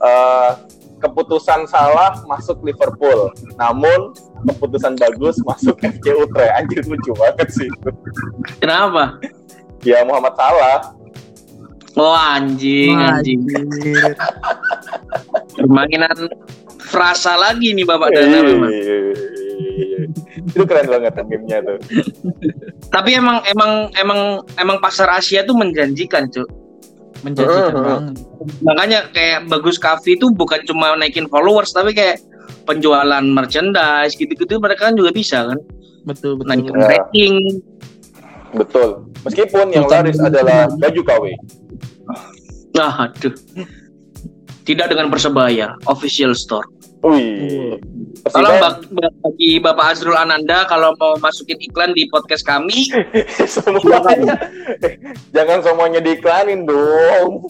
eh, 0.00 0.50
keputusan 0.96 1.66
salah 1.66 2.16
masuk 2.24 2.62
Liverpool, 2.62 3.28
namun 3.54 4.14
keputusan 4.46 4.96
bagus 4.96 5.36
masuk 5.42 5.76
FC 5.76 6.14
Utrecht. 6.14 6.52
Anjir 6.54 6.80
lucu 6.84 7.12
banget 7.12 7.48
sih 7.50 7.66
itu. 7.66 7.90
Kenapa? 8.56 9.20
Ya 9.82 10.00
Muhammad 10.00 10.32
Salah. 10.34 10.96
Oh 11.94 12.10
anjing, 12.10 12.96
anjing. 12.96 13.38
Anjir. 13.44 14.16
Permainan 15.54 16.16
frasa 16.80 17.36
lagi 17.36 17.70
nih 17.70 17.84
Bapak 17.84 18.10
Dana 18.10 18.38
memang. 18.40 18.70
Iya. 19.54 19.98
Itu 20.44 20.62
keren 20.64 20.86
banget 20.86 21.14
meme-nya 21.20 21.58
tuh. 21.62 21.78
Tapi 22.90 23.10
emang 23.14 23.40
emang 23.46 23.72
emang 23.94 24.20
emang 24.56 24.76
pasar 24.78 25.08
Asia 25.08 25.42
tuh 25.42 25.54
menjanjikan, 25.54 26.26
Cuk. 26.28 26.48
Menjanjikan 27.22 27.72
Heeh. 27.72 27.82
banget. 27.82 28.02
Makanya 28.60 28.98
kayak 29.10 29.38
Bagus 29.48 29.78
Cafe 29.78 30.14
itu 30.14 30.28
bukan 30.30 30.60
cuma 30.64 30.92
naikin 30.94 31.24
followers 31.26 31.70
tapi 31.70 31.94
kayak 31.94 32.20
penjualan 32.64 33.22
merchandise 33.22 34.12
gitu-gitu 34.14 34.56
mereka 34.56 34.88
kan 34.88 34.96
juga 34.96 35.10
bisa 35.10 35.44
kan 35.44 35.58
Betul 36.04 36.36
betul. 36.36 36.48
naikin 36.52 36.74
Ya. 36.74 36.86
rating. 36.90 37.34
Betul. 38.52 38.88
Meskipun 39.24 39.66
yang 39.72 39.88
Bukan- 39.88 40.04
laris 40.04 40.18
adalah 40.20 40.68
baju 40.70 41.00
KW. 41.02 41.24
Nah, 42.74 43.08
aduh. 43.08 43.34
Tidak 44.64 44.86
dengan 44.86 45.08
Persebaya, 45.08 45.76
official 45.84 46.32
store. 46.32 46.64
Wih. 47.04 47.76
Tolong 48.32 48.56
bagi 49.20 49.60
Bapak 49.60 49.92
Azrul 49.92 50.16
Ananda 50.16 50.64
kalau 50.64 50.96
mau 50.96 51.20
masukin 51.20 51.60
iklan 51.60 51.92
di 51.92 52.08
podcast 52.08 52.48
kami, 52.48 52.88
semuanya. 53.44 54.40
Jangan 55.36 55.60
semuanya 55.60 56.00
diiklanin 56.00 56.64
dong. 56.64 57.44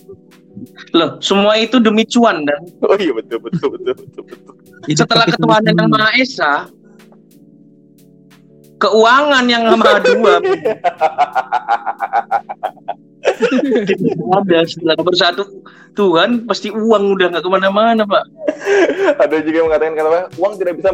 loh, 0.95 1.19
semua 1.19 1.59
itu 1.59 1.83
demi 1.83 2.07
cuan 2.07 2.47
dan 2.47 2.63
Oh 2.87 2.95
iya 2.95 3.11
betul 3.11 3.43
betul 3.43 3.75
betul 3.75 3.95
betul 3.99 4.23
betul. 4.23 4.55
Itu 4.87 5.03
setelah 5.03 5.27
ketuhanan 5.27 5.75
yang. 5.75 5.91
Maha 5.91 6.11
Esa, 6.15 6.71
keuangan 8.79 9.45
yang 9.51 9.67
Maha 9.75 9.99
Dua 10.03 10.39
ada 14.37 14.59
setelah 14.69 14.97
bersatu 15.01 15.43
Tuhan 15.95 16.45
pasti 16.45 16.69
uang 16.75 17.15
udah 17.15 17.27
nggak 17.31 17.45
ke 17.45 17.51
mana-mana 17.51 18.03
pak. 18.03 18.25
Ada 19.23 19.41
juga 19.47 19.57
yang 19.63 19.69
mengatakan 19.71 19.95
kenapa? 19.95 20.21
Uang 20.37 20.53
tidak 20.59 20.75
bisa 20.83 20.91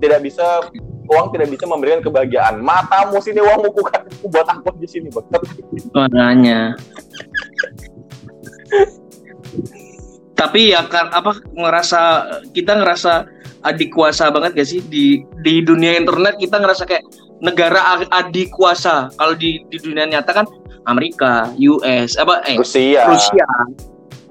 tidak 0.00 0.20
bisa 0.24 0.46
uang 1.10 1.26
tidak 1.36 1.48
bisa 1.52 1.64
memberikan 1.68 2.00
kebahagiaan. 2.00 2.64
Matamu 2.64 3.20
sini 3.20 3.44
uangmu 3.44 3.68
bukan 3.74 4.00
buat 4.32 4.46
apa 4.48 4.70
di 4.80 4.88
sini 4.88 5.08
bakat. 5.12 5.40
makanya. 5.92 6.72
Tapi 10.32 10.72
ya 10.72 10.88
kan 10.88 11.12
apa 11.12 11.36
ngerasa 11.52 12.00
kita 12.56 12.80
ngerasa 12.80 13.28
adik 13.60 13.92
kuasa 13.92 14.32
banget 14.32 14.56
gak 14.56 14.68
sih? 14.72 14.80
Di 14.80 15.20
di 15.44 15.60
dunia 15.60 16.00
internet 16.00 16.40
kita 16.40 16.56
ngerasa 16.56 16.88
kayak 16.88 17.04
negara 17.44 18.00
adik 18.08 18.48
kuasa. 18.56 19.12
Kalau 19.20 19.36
di 19.36 19.60
di 19.68 19.76
dunia 19.76 20.08
nyata 20.08 20.32
kan 20.32 20.48
Amerika 20.88 21.52
US 21.56 22.16
apa 22.16 22.44
eh 22.48 22.56
Rusia. 22.56 23.04
Rusia 23.08 23.48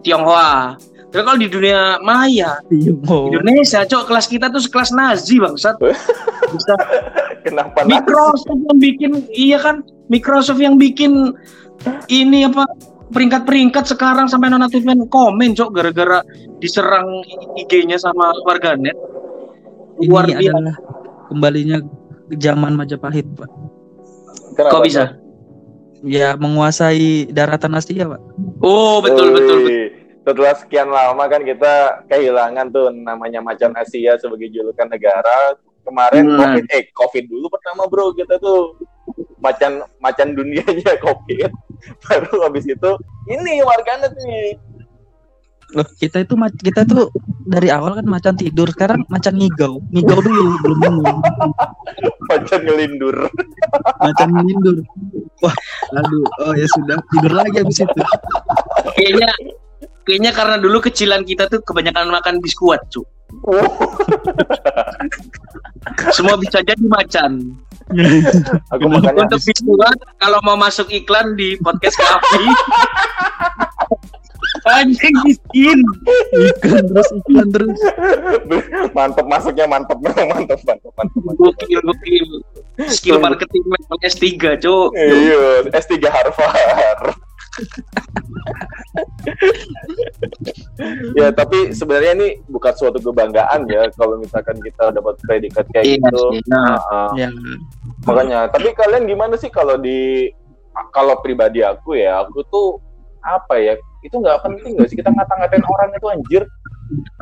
Tionghoa. 0.02 0.80
Tapi 1.10 1.22
kalau 1.26 1.40
di 1.42 1.50
dunia 1.50 1.98
maya 2.06 2.62
mau. 3.10 3.34
Indonesia 3.34 3.82
cok 3.82 4.06
kelas 4.06 4.30
kita 4.30 4.54
tuh 4.54 4.62
sekelas 4.62 4.94
Nazi 4.94 5.42
bangsat. 5.42 5.76
Bisa. 6.54 6.74
Kenapa 7.46 7.88
Microsoft 7.88 8.62
yang 8.68 8.78
bikin 8.78 9.12
iya 9.34 9.58
kan? 9.58 9.82
Microsoft 10.12 10.62
yang 10.62 10.78
bikin 10.78 11.34
ini 12.12 12.46
apa 12.46 12.68
peringkat-peringkat 13.10 13.90
sekarang 13.90 14.30
sampai 14.30 14.54
nona 14.54 14.70
Tuven 14.70 15.08
komen 15.10 15.58
cok 15.58 15.70
gara-gara 15.74 16.22
diserang 16.62 17.26
IG-nya 17.58 17.98
sama 17.98 18.36
warganet. 18.46 18.94
Ini 20.00 20.08
luar 20.08 20.30
biasa. 20.30 20.40
adalah 20.40 20.76
kembalinya 21.28 21.78
ke 22.30 22.36
zaman 22.38 22.72
Majapahit, 22.78 23.28
Pak. 23.36 23.50
Kenapa? 24.56 24.72
kok 24.76 24.84
bisa 24.86 25.04
Ya 26.02 26.36
menguasai 26.36 27.28
daratan 27.28 27.76
Asia, 27.76 28.08
Pak. 28.08 28.22
oh 28.60 29.04
betul 29.04 29.36
betul 29.36 29.58
betul 29.60 29.60
Wih, 29.68 29.88
Setelah 30.24 30.54
sekian 30.56 30.88
lama 30.88 31.24
kan 31.26 31.42
kita 31.42 31.74
kehilangan 32.08 32.70
tuh 32.70 32.88
namanya 32.94 33.42
macan 33.42 33.74
Asia 33.74 34.16
sebagai 34.16 34.48
julukan 34.48 34.88
negara. 34.88 35.58
Kemarin 35.82 36.28
Hmm. 36.28 36.38
COVID, 36.38 36.66
eh 36.70 36.84
COVID 36.94 37.24
dulu 37.26 37.50
pertama 37.50 37.90
bro 37.90 38.14
kita 38.14 38.38
tuh 38.38 38.78
macan 39.40 39.82
macan 39.98 40.38
dunianya 40.38 40.94
COVID. 41.06 41.50
Baru 42.06 42.46
habis 42.46 42.64
itu 42.64 42.92
ini 43.28 43.64
warganet 43.66 44.14
nih. 44.22 44.54
Loh, 45.78 45.88
kita 46.02 46.26
itu 46.26 46.34
kita 46.66 46.82
tuh 46.86 47.14
dari 47.46 47.70
awal 47.70 48.02
kan 48.02 48.08
macan 48.10 48.36
tidur, 48.38 48.70
sekarang 48.74 49.06
macan 49.10 49.38
ngigau. 49.38 49.82
Ngigau 49.94 50.20
dulu 50.22 50.44
belum 50.66 50.78
bangun. 50.82 51.18
Macan 52.30 52.60
ngelindur. 52.66 53.16
Macan 54.02 54.30
tidur. 54.46 54.78
Wah, 55.46 55.56
aduh. 55.94 56.26
Oh 56.46 56.54
ya 56.58 56.68
sudah, 56.74 56.98
tidur 57.14 57.34
lagi 57.38 57.62
habis 57.62 57.80
itu. 57.82 58.02
kayaknya 58.98 59.30
kayaknya 60.10 60.32
karena 60.34 60.56
dulu 60.58 60.82
kecilan 60.82 61.22
kita 61.22 61.46
tuh 61.46 61.62
kebanyakan 61.62 62.10
makan 62.10 62.42
biskuat 62.42 62.82
cu 62.90 63.06
semua 66.18 66.34
bisa 66.42 66.66
jadi 66.66 66.82
macan 66.82 67.54
Aku 68.74 68.86
untuk 68.90 69.42
biskuat 69.42 69.98
kalau 70.22 70.42
mau 70.46 70.58
masuk 70.58 70.90
iklan 70.90 71.38
di 71.38 71.58
podcast 71.62 71.98
kami 71.98 72.46
anjing 74.72 75.16
miskin 75.26 75.80
iklan 76.32 76.84
terus 76.86 77.10
iklan 77.12 77.48
terus. 77.50 77.80
mantep 78.92 79.26
masuknya 79.26 79.66
mantep 79.66 79.98
memang 79.98 80.28
mantep 80.38 80.60
mantep 80.64 80.92
mantep. 80.94 81.20
mantep. 81.22 81.38
gokil 81.38 81.80
gokil 81.82 82.28
skill 82.88 83.18
marketing 83.20 83.64
level 83.66 83.98
S3 84.00 84.26
cu 84.58 84.76
Iya, 84.96 85.68
S3 85.68 85.94
Harvard. 86.06 87.16
ya 91.18 91.28
tapi 91.34 91.76
sebenarnya 91.76 92.14
ini 92.16 92.28
bukan 92.48 92.72
suatu 92.72 93.00
kebanggaan 93.02 93.68
ya 93.68 93.90
kalau 93.94 94.16
misalkan 94.16 94.56
kita 94.64 94.94
dapat 94.94 95.20
predikat 95.24 95.66
kayak 95.74 95.86
Iya 95.86 95.96
gitu. 96.00 96.24
Nah, 96.48 96.78
Nah, 96.80 97.12
Ya, 97.18 97.30
makanya 98.06 98.48
tapi 98.48 98.72
kalian 98.72 99.06
gimana 99.06 99.36
sih 99.36 99.52
kalau 99.52 99.76
di 99.76 100.30
kalau 100.96 101.20
pribadi 101.20 101.60
aku 101.60 102.00
ya 102.00 102.24
aku 102.24 102.40
tuh 102.48 102.68
apa 103.20 103.60
ya 103.60 103.76
itu 104.00 104.16
nggak 104.16 104.40
penting 104.44 104.80
nggak 104.80 104.88
sih? 104.92 104.98
Kita 105.00 105.12
ngata-ngatain 105.12 105.66
orang 105.66 105.90
itu 105.92 106.08
anjir. 106.08 106.44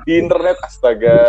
Di 0.06 0.14
internet 0.22 0.58
astaga. 0.62 1.20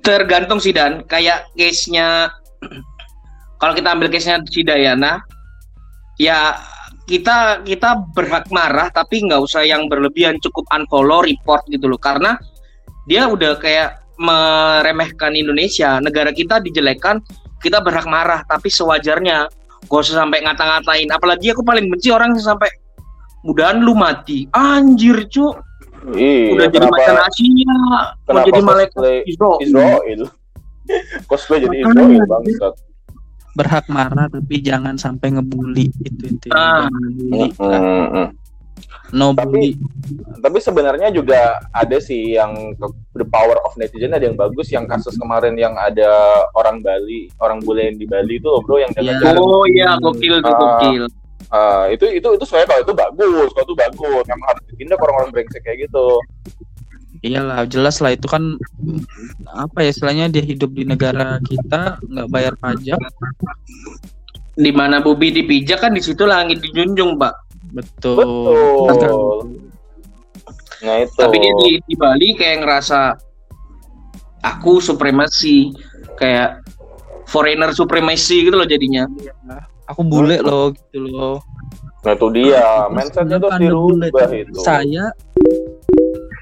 Tergantung 0.00 0.62
sih 0.62 0.70
dan. 0.70 1.02
Kayak 1.04 1.50
case-nya 1.58 2.30
kalau 3.58 3.72
kita 3.74 3.88
ambil 3.92 4.08
case-nya 4.12 4.40
si 4.46 4.62
Dayana 4.62 5.20
ya 6.20 6.54
kita 7.04 7.66
kita 7.66 8.00
berhak 8.14 8.48
marah 8.48 8.88
tapi 8.88 9.20
nggak 9.26 9.42
usah 9.42 9.66
yang 9.66 9.90
berlebihan 9.90 10.40
cukup 10.40 10.64
unfollow 10.70 11.26
report 11.26 11.66
gitu 11.68 11.90
loh. 11.90 11.98
Karena 11.98 12.38
dia 13.10 13.26
udah 13.28 13.58
kayak 13.58 14.00
meremehkan 14.16 15.34
Indonesia. 15.34 15.98
Negara 15.98 16.30
kita 16.30 16.62
dijelekan 16.62 17.18
kita 17.58 17.82
berhak 17.82 18.06
marah 18.06 18.46
tapi 18.46 18.70
sewajarnya. 18.70 19.50
Gak 19.84 20.00
usah 20.00 20.24
sampai 20.24 20.40
ngata-ngatain. 20.40 21.12
Apalagi 21.12 21.52
aku 21.52 21.60
paling 21.60 21.92
benci 21.92 22.08
orang 22.08 22.32
sampai 22.40 22.72
mudahan 23.44 23.78
lu 23.78 23.92
mati 23.92 24.48
anjir 24.50 25.28
cu 25.28 25.52
iya 26.10 26.50
udah 26.50 26.66
jadi 26.66 26.76
kenapa 26.80 26.96
macan 26.96 27.16
Asia 27.22 27.76
mau 28.26 28.40
jadi 28.42 28.60
malaikat 28.60 29.02
Israel. 29.24 29.56
Israel 29.60 30.20
cosplay 31.28 31.58
jadi. 31.60 31.76
Israel 31.80 32.24
bangsat 32.24 32.74
berhak 33.54 33.86
marah 33.86 34.26
tapi 34.26 34.58
jangan 34.58 34.96
sampai 34.96 35.30
ngebully 35.30 35.86
itu 36.00 36.24
itu. 36.26 36.48
Ah. 36.50 36.84
Jangan 36.84 37.00
ngebully. 37.04 37.48
Mm-mm. 37.54 38.26
No 39.12 39.30
Tapi- 39.30 39.46
bully. 39.46 39.70
tapi 40.42 40.58
sebenarnya 40.58 41.08
juga 41.08 41.38
ada 41.70 41.96
sih 41.98 42.34
yang 42.34 42.50
ke- 42.74 42.90
the 43.14 43.24
power 43.24 43.54
of 43.62 43.72
netizen 43.74 44.10
ada 44.10 44.26
yang 44.26 44.34
bagus 44.34 44.68
yang 44.68 44.84
kasus 44.84 45.14
kemarin 45.14 45.54
yang 45.54 45.72
ada 45.72 46.10
orang 46.52 46.82
Bali 46.82 47.30
orang 47.38 47.62
bule 47.62 47.86
yang 47.86 47.96
di 47.96 48.04
Bali 48.04 48.36
itu 48.36 48.44
loh 48.44 48.58
bro 48.58 48.76
yang 48.76 48.90
Iya. 48.92 49.14
dengan 49.14 49.38
Oh 49.38 49.64
iya, 49.64 49.94
gokil 49.96 50.34
tuh 50.40 50.50
Ah. 50.50 50.58
gokil. 50.58 51.04
Ah, 51.54 51.86
itu 51.86 52.02
itu 52.10 52.28
itu 52.34 52.44
sebenarnya 52.50 52.68
kalau 52.74 52.82
itu 52.82 52.94
bagus 52.98 53.48
kalau 53.54 53.64
itu 53.70 53.76
bagus 53.78 54.24
memang 54.26 54.46
harus 54.50 54.62
ditindak 54.74 54.98
orang-orang 54.98 55.30
brengsek 55.30 55.62
kayak 55.62 55.86
gitu 55.86 56.18
Iyalah, 57.24 57.64
jelas 57.64 58.04
lah 58.04 58.12
itu 58.12 58.28
kan 58.28 58.60
apa 59.48 59.80
ya 59.80 59.96
istilahnya 59.96 60.28
dia 60.28 60.44
hidup 60.44 60.76
di 60.76 60.84
negara 60.84 61.40
kita 61.40 61.96
nggak 62.04 62.28
bayar 62.28 62.52
pajak. 62.60 63.00
Di 64.52 64.68
mana 64.68 65.00
Bubi 65.00 65.32
dipijak 65.32 65.80
kan 65.80 65.96
di 65.96 66.04
situ 66.04 66.28
langit 66.28 66.60
dijunjung, 66.60 67.16
Pak. 67.16 67.32
Betul. 67.72 68.28
betul 68.84 69.64
nah 70.84 71.00
itu 71.00 71.16
Tapi 71.16 71.36
dia 71.40 71.52
di, 71.64 71.70
di 71.80 71.94
Bali 71.96 72.28
kayak 72.36 72.60
ngerasa 72.60 73.16
aku 74.44 74.84
supremasi, 74.84 75.72
kayak 76.20 76.60
foreigner 77.24 77.72
supremacy 77.72 78.44
gitu 78.44 78.60
loh 78.60 78.68
jadinya. 78.68 79.08
Aku 79.92 80.00
bule 80.04 80.40
loh 80.40 80.72
gitu 80.72 80.98
loh. 81.04 81.36
nah 82.04 82.12
itu 82.12 82.28
dia 82.36 82.84
mindsetnya 82.92 83.40
tuh 83.40 83.48
bule? 83.48 84.12
dirubah 84.12 84.28
itu 84.28 84.60
Saya 84.60 85.08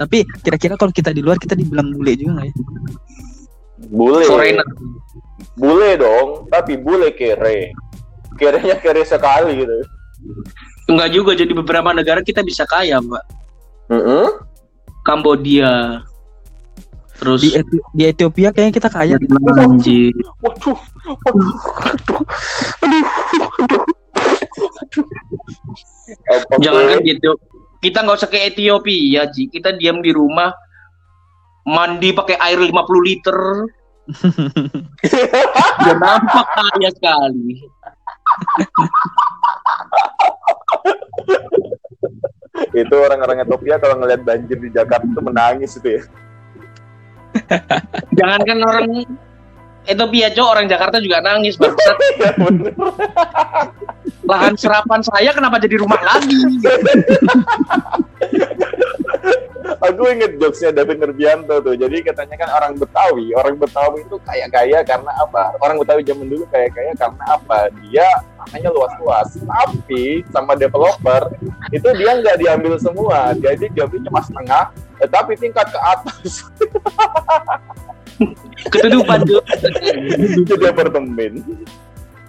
Tapi 0.03 0.27
kira-kira 0.43 0.75
kalau 0.75 0.91
kita 0.91 1.15
di 1.15 1.23
luar 1.23 1.39
kita 1.39 1.55
dibilang 1.55 1.95
bule 1.95 2.19
juga 2.19 2.43
nggak 2.43 2.47
ya? 2.51 2.55
Bule. 3.93 4.25
Foreigner. 4.27 4.67
Bule 5.55 5.91
dong, 6.01 6.51
tapi 6.51 6.75
bule 6.81 7.15
kere. 7.15 7.71
Kerenya 8.35 8.83
kere 8.83 9.07
sekali 9.07 9.63
gitu. 9.63 9.75
Enggak 10.91 11.15
juga 11.15 11.39
jadi 11.39 11.53
beberapa 11.55 11.95
negara 11.95 12.25
kita 12.25 12.43
bisa 12.43 12.67
kaya, 12.67 12.99
Pak. 12.99 13.25
Heeh. 13.95 14.29
Kambodia. 15.07 16.03
Terus 17.23 17.39
Di, 17.39 17.55
Eti- 17.55 17.85
di 17.95 18.03
Ethiopia 18.11 18.51
kayaknya 18.51 18.75
kita 18.83 18.91
kaya. 18.91 19.15
anjir. 19.63 20.11
Waduh, 20.43 20.75
waduh, 21.07 21.55
waduh, 21.87 22.23
aduh, 22.83 23.47
aduh. 23.63 23.83
Jangan 26.59 26.85
kan 26.91 26.99
gitu. 27.07 27.31
Kita 27.79 28.03
nggak 28.03 28.19
usah 28.19 28.31
ke 28.31 28.43
Ethiopia, 28.43 29.31
Ji. 29.31 29.47
Kita 29.47 29.71
diam 29.79 30.03
di 30.03 30.11
rumah 30.11 30.51
mandi 31.63 32.11
pakai 32.11 32.43
air 32.43 32.59
50 32.59 32.75
liter. 33.07 33.39
Udah 35.79 35.97
nampak 36.03 36.47
kaya 36.59 36.91
sekali. 36.91 37.63
itu 42.73 42.95
orang-orang 42.99 43.47
Ethiopia 43.47 43.79
kalau 43.79 44.03
ngeliat 44.03 44.27
banjir 44.27 44.59
di 44.59 44.75
Jakarta 44.75 45.07
itu 45.07 45.23
menangis 45.23 45.79
itu 45.79 45.89
ya. 45.99 46.03
Jangankan 48.19 48.59
orang 48.63 48.87
Ethiopia, 49.83 50.31
Cok, 50.31 50.47
orang 50.47 50.71
Jakarta 50.71 51.03
juga 51.03 51.19
nangis, 51.23 51.59
bangsat. 51.59 51.99
Ya 52.23 52.33
bener. 52.39 52.71
Lahan 54.23 54.55
serapan 54.55 55.03
saya 55.03 55.35
kenapa 55.35 55.59
jadi 55.59 55.83
rumah 55.83 55.99
lagi? 55.99 56.39
Aku 59.63 60.03
inget 60.11 60.39
jokesnya 60.39 60.75
David 60.75 60.99
Nurbianto 61.03 61.63
tuh. 61.63 61.75
Jadi 61.79 62.03
katanya 62.03 62.35
kan 62.39 62.49
orang 62.55 62.73
Betawi, 62.79 63.31
orang 63.35 63.55
Betawi 63.59 64.03
itu 64.03 64.19
kaya-kaya 64.23 64.83
karena 64.83 65.11
apa? 65.19 65.55
Orang 65.63 65.79
Betawi 65.79 66.03
zaman 66.03 66.27
dulu 66.27 66.45
kaya-kaya 66.51 66.95
karena 66.99 67.23
apa? 67.31 67.71
Dia 67.83 68.07
tanahnya 68.39 68.71
luas-luas. 68.75 69.39
Tapi 69.39 70.27
sama 70.31 70.59
developer 70.59 71.31
itu 71.71 71.89
dia 71.95 72.13
nggak 72.19 72.37
diambil 72.43 72.75
semua. 72.79 73.35
Jadi 73.39 73.71
diambil 73.75 73.99
cuma 74.07 74.21
setengah. 74.23 74.65
eh, 75.03 75.09
Tapi 75.11 75.33
tingkat 75.39 75.67
ke 75.71 75.79
atas 75.79 76.47
Ketudupan, 78.71 79.27
Cok. 79.27 79.45
jadi 80.49 80.65
apartemen. 80.71 81.43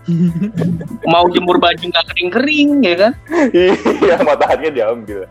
Mau 1.13 1.25
jemur 1.31 1.57
baju 1.59 1.79
nggak 1.79 2.05
kering-kering, 2.11 2.83
ya 2.83 2.95
kan? 2.99 3.13
Iya 3.55 4.19
mataharinya 4.21 4.71
diambil. 4.71 5.25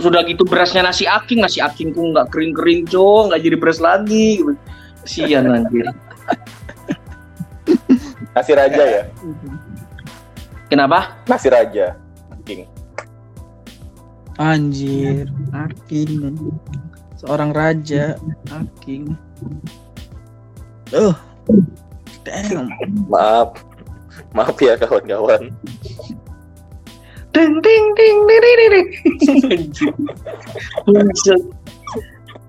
Sudah 0.00 0.24
gitu 0.24 0.48
berasnya 0.48 0.80
nasi 0.80 1.04
aking, 1.04 1.44
nasi 1.44 1.60
akingku 1.60 2.00
nggak 2.12 2.32
kering-kering, 2.32 2.88
Cok. 2.88 3.32
Nggak 3.32 3.40
jadi 3.44 3.56
beras 3.60 3.78
lagi. 3.84 4.40
Kasian 5.04 5.50
anjir. 5.50 5.86
Nasi 8.32 8.52
raja 8.56 8.82
ya, 8.82 9.02
Kenapa? 10.72 11.20
nasi 11.28 11.52
raja. 11.52 12.00
King. 12.48 12.64
Anjir, 14.40 15.28
Aking. 15.52 16.34
Seorang 17.20 17.52
raja, 17.52 18.16
Aking. 18.48 19.12
Oh, 20.96 21.14
damn. 22.24 22.72
Maaf, 23.06 23.60
maaf 24.32 24.56
ya 24.60 24.76
kawan-kawan. 24.80 25.52
Ding 27.32 27.54
ding 27.64 27.84
ding 27.96 28.18
ding 28.28 28.42
ding 28.44 28.70
ding. 28.72 28.88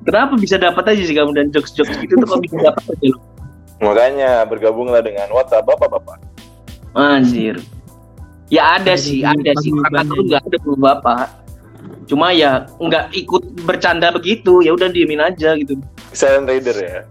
Kenapa 0.03 0.35
bisa 0.35 0.59
dapat 0.59 0.83
aja 0.91 1.03
sih 1.07 1.15
kamu 1.15 1.31
dan 1.31 1.47
jokes-jokes 1.55 1.95
gitu 2.03 2.19
tuh 2.19 2.27
kok 2.27 2.43
bisa 2.43 2.59
dapat 2.59 2.83
aja 2.91 3.07
lo? 3.15 3.19
Makanya 3.79 4.43
bergabunglah 4.47 4.99
dengan 4.99 5.31
WhatsApp 5.31 5.63
bapak-bapak. 5.63 6.19
Anjir. 6.95 7.63
Ya 8.51 8.75
ada 8.77 8.99
sih, 8.99 9.23
ada 9.23 9.55
sih. 9.63 9.71
Kakak 9.71 10.03
tuh 10.11 10.23
nggak 10.27 10.41
ada 10.43 10.57
perlu 10.59 10.77
bapak. 10.77 11.27
Cuma 12.05 12.35
ya 12.35 12.67
nggak 12.77 13.15
ikut 13.15 13.43
bercanda 13.63 14.11
begitu, 14.11 14.59
ya 14.59 14.75
udah 14.75 14.91
diemin 14.91 15.23
aja 15.23 15.55
gitu. 15.55 15.79
Silent 16.11 16.51
Raider 16.51 16.75
ya. 16.75 17.01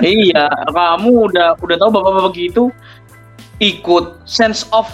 iya, 0.00 0.48
kamu 0.72 1.28
udah 1.28 1.56
udah 1.60 1.76
tahu 1.76 1.90
bapak-bapak 1.92 2.32
gitu 2.36 2.72
ikut 3.58 4.24
sense 4.24 4.66
of 4.70 4.86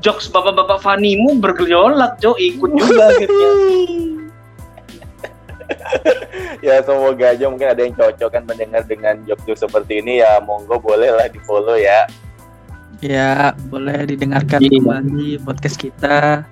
jokes 0.00 0.28
bapak-bapak 0.28 0.80
Fanimu 0.80 1.40
bergejolak, 1.40 2.20
Jo, 2.20 2.36
ikut 2.36 2.70
juga 2.72 3.08
akhirnya. 3.08 3.50
ya 6.66 6.80
semoga 6.84 7.32
aja 7.32 7.48
mungkin 7.48 7.72
ada 7.72 7.80
yang 7.80 7.96
cocok 7.96 8.28
kan 8.28 8.42
mendengar 8.44 8.84
dengan 8.84 9.16
jok-jok 9.24 9.56
seperti 9.56 10.04
ini 10.04 10.20
ya 10.20 10.36
monggo 10.44 10.76
boleh 10.76 11.08
lah 11.08 11.24
di 11.28 11.40
follow 11.40 11.76
ya 11.76 12.04
Ya, 13.02 13.52
boleh 13.68 14.06
didengarkan 14.08 14.64
Iya. 14.64 14.80
kembali 14.80 15.36
podcast 15.44 15.76
kita. 15.76 16.46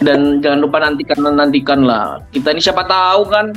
Dan 0.00 0.40
jangan 0.42 0.66
lupa 0.66 0.82
nantikan 0.82 1.20
nantikan 1.20 1.84
lah. 1.86 2.18
Kita 2.32 2.50
ini 2.50 2.58
siapa 2.58 2.82
tahu 2.88 3.28
kan 3.28 3.54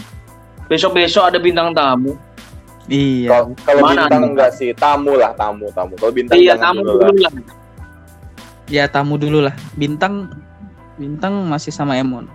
besok-besok 0.68 1.34
ada 1.34 1.40
bintang 1.42 1.74
tamu. 1.74 2.14
Iya. 2.92 3.48
kalau 3.64 3.82
bintang 3.88 4.22
nih? 4.22 4.30
enggak 4.36 4.52
sih 4.60 4.70
tamu 4.76 5.16
lah 5.16 5.32
tamu 5.40 5.72
tamu 5.72 5.96
kalau 5.96 6.12
bintang 6.12 6.36
Iya, 6.36 6.60
tamu 6.60 6.84
dulu 6.84 7.00
lah. 7.00 7.10
dulu 7.16 7.22
lah. 7.24 7.34
Ya 8.68 8.84
tamu 8.92 9.16
dulu 9.16 9.40
lah. 9.48 9.56
Bintang 9.80 10.32
Bintang 10.94 11.50
masih 11.50 11.74
sama 11.74 11.98
Emon. 11.98 12.30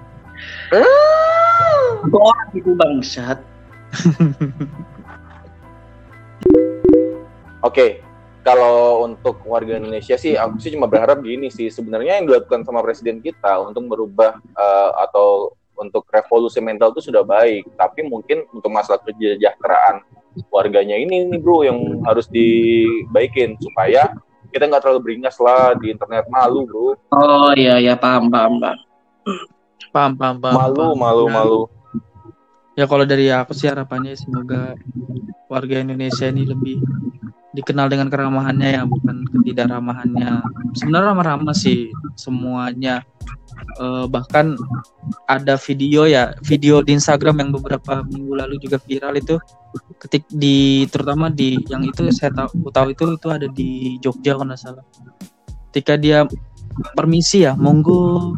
Itu 2.02 2.18
orang 2.18 2.48
itu 2.58 2.74
bangsat. 2.74 3.38
Oke, 7.66 8.02
kalau 8.42 9.06
untuk 9.06 9.38
warga 9.46 9.78
Indonesia 9.78 10.18
sih, 10.18 10.34
aku 10.34 10.58
sih 10.58 10.74
cuma 10.74 10.90
berharap 10.90 11.22
gini 11.22 11.50
sih. 11.50 11.70
Sebenarnya 11.70 12.18
yang 12.18 12.26
dilakukan 12.26 12.66
sama 12.66 12.82
presiden 12.82 13.22
kita 13.22 13.62
untuk 13.62 13.86
merubah 13.86 14.34
eh, 14.42 14.90
atau 15.06 15.54
untuk 15.78 16.02
revolusi 16.10 16.58
mental 16.58 16.90
itu 16.90 17.14
sudah 17.14 17.22
baik, 17.22 17.62
tapi 17.78 18.02
mungkin 18.10 18.42
untuk 18.50 18.74
masalah 18.74 18.98
kesejahteraan 19.06 20.02
warganya 20.52 20.94
ini 20.96 21.28
nih 21.28 21.38
bro 21.40 21.66
yang 21.66 21.78
harus 22.06 22.26
dibaikin 22.30 23.58
supaya 23.60 24.12
kita 24.48 24.64
nggak 24.64 24.80
terlalu 24.80 25.00
beringas 25.04 25.36
lah 25.42 25.76
di 25.76 25.92
internet 25.92 26.24
malu 26.32 26.64
bro, 26.64 26.96
Oh 27.12 27.52
iya 27.52 27.76
iya 27.76 27.94
paham 27.98 28.32
paham 28.32 28.56
paham. 28.62 28.78
Paham, 29.88 30.12
paham, 30.16 30.36
paham. 30.40 30.56
malu 30.56 30.76
paham. 30.76 30.96
malu 31.00 31.24
Ya. 31.24 31.32
malu. 31.32 31.60
Ya 32.78 32.84
kalau 32.86 33.04
dari 33.04 33.26
aku 33.28 33.52
sih 33.58 33.66
harapannya 33.66 34.14
semoga 34.14 34.78
warga 35.50 35.82
Indonesia 35.82 36.30
ini 36.30 36.46
lebih 36.46 36.78
dikenal 37.56 37.88
dengan 37.88 38.12
keramahannya 38.12 38.68
ya, 38.80 38.82
bukan 38.84 39.24
ketidakRamahannya. 39.32 40.44
Sebenarnya 40.76 41.06
ramah-ramah 41.12 41.56
sih 41.56 41.88
semuanya. 42.14 43.04
Eh, 43.78 44.04
bahkan 44.06 44.54
ada 45.26 45.58
video 45.58 46.06
ya, 46.06 46.36
video 46.44 46.84
di 46.84 46.94
Instagram 46.94 47.42
yang 47.42 47.50
beberapa 47.56 48.04
minggu 48.06 48.32
lalu 48.38 48.54
juga 48.62 48.78
viral 48.78 49.18
itu 49.18 49.36
ketik 49.98 50.24
di 50.30 50.86
terutama 50.88 51.28
di 51.28 51.58
yang 51.66 51.82
itu 51.84 52.06
saya 52.14 52.30
tahu 52.32 52.70
tahu 52.70 52.94
itu 52.94 53.04
itu 53.18 53.28
ada 53.28 53.48
di 53.50 53.98
Jogja 53.98 54.36
kalau 54.36 54.46
nggak 54.48 54.60
salah. 54.60 54.84
Ketika 55.72 55.98
dia 55.98 56.24
permisi 56.94 57.44
ya, 57.44 57.58
monggo 57.58 58.34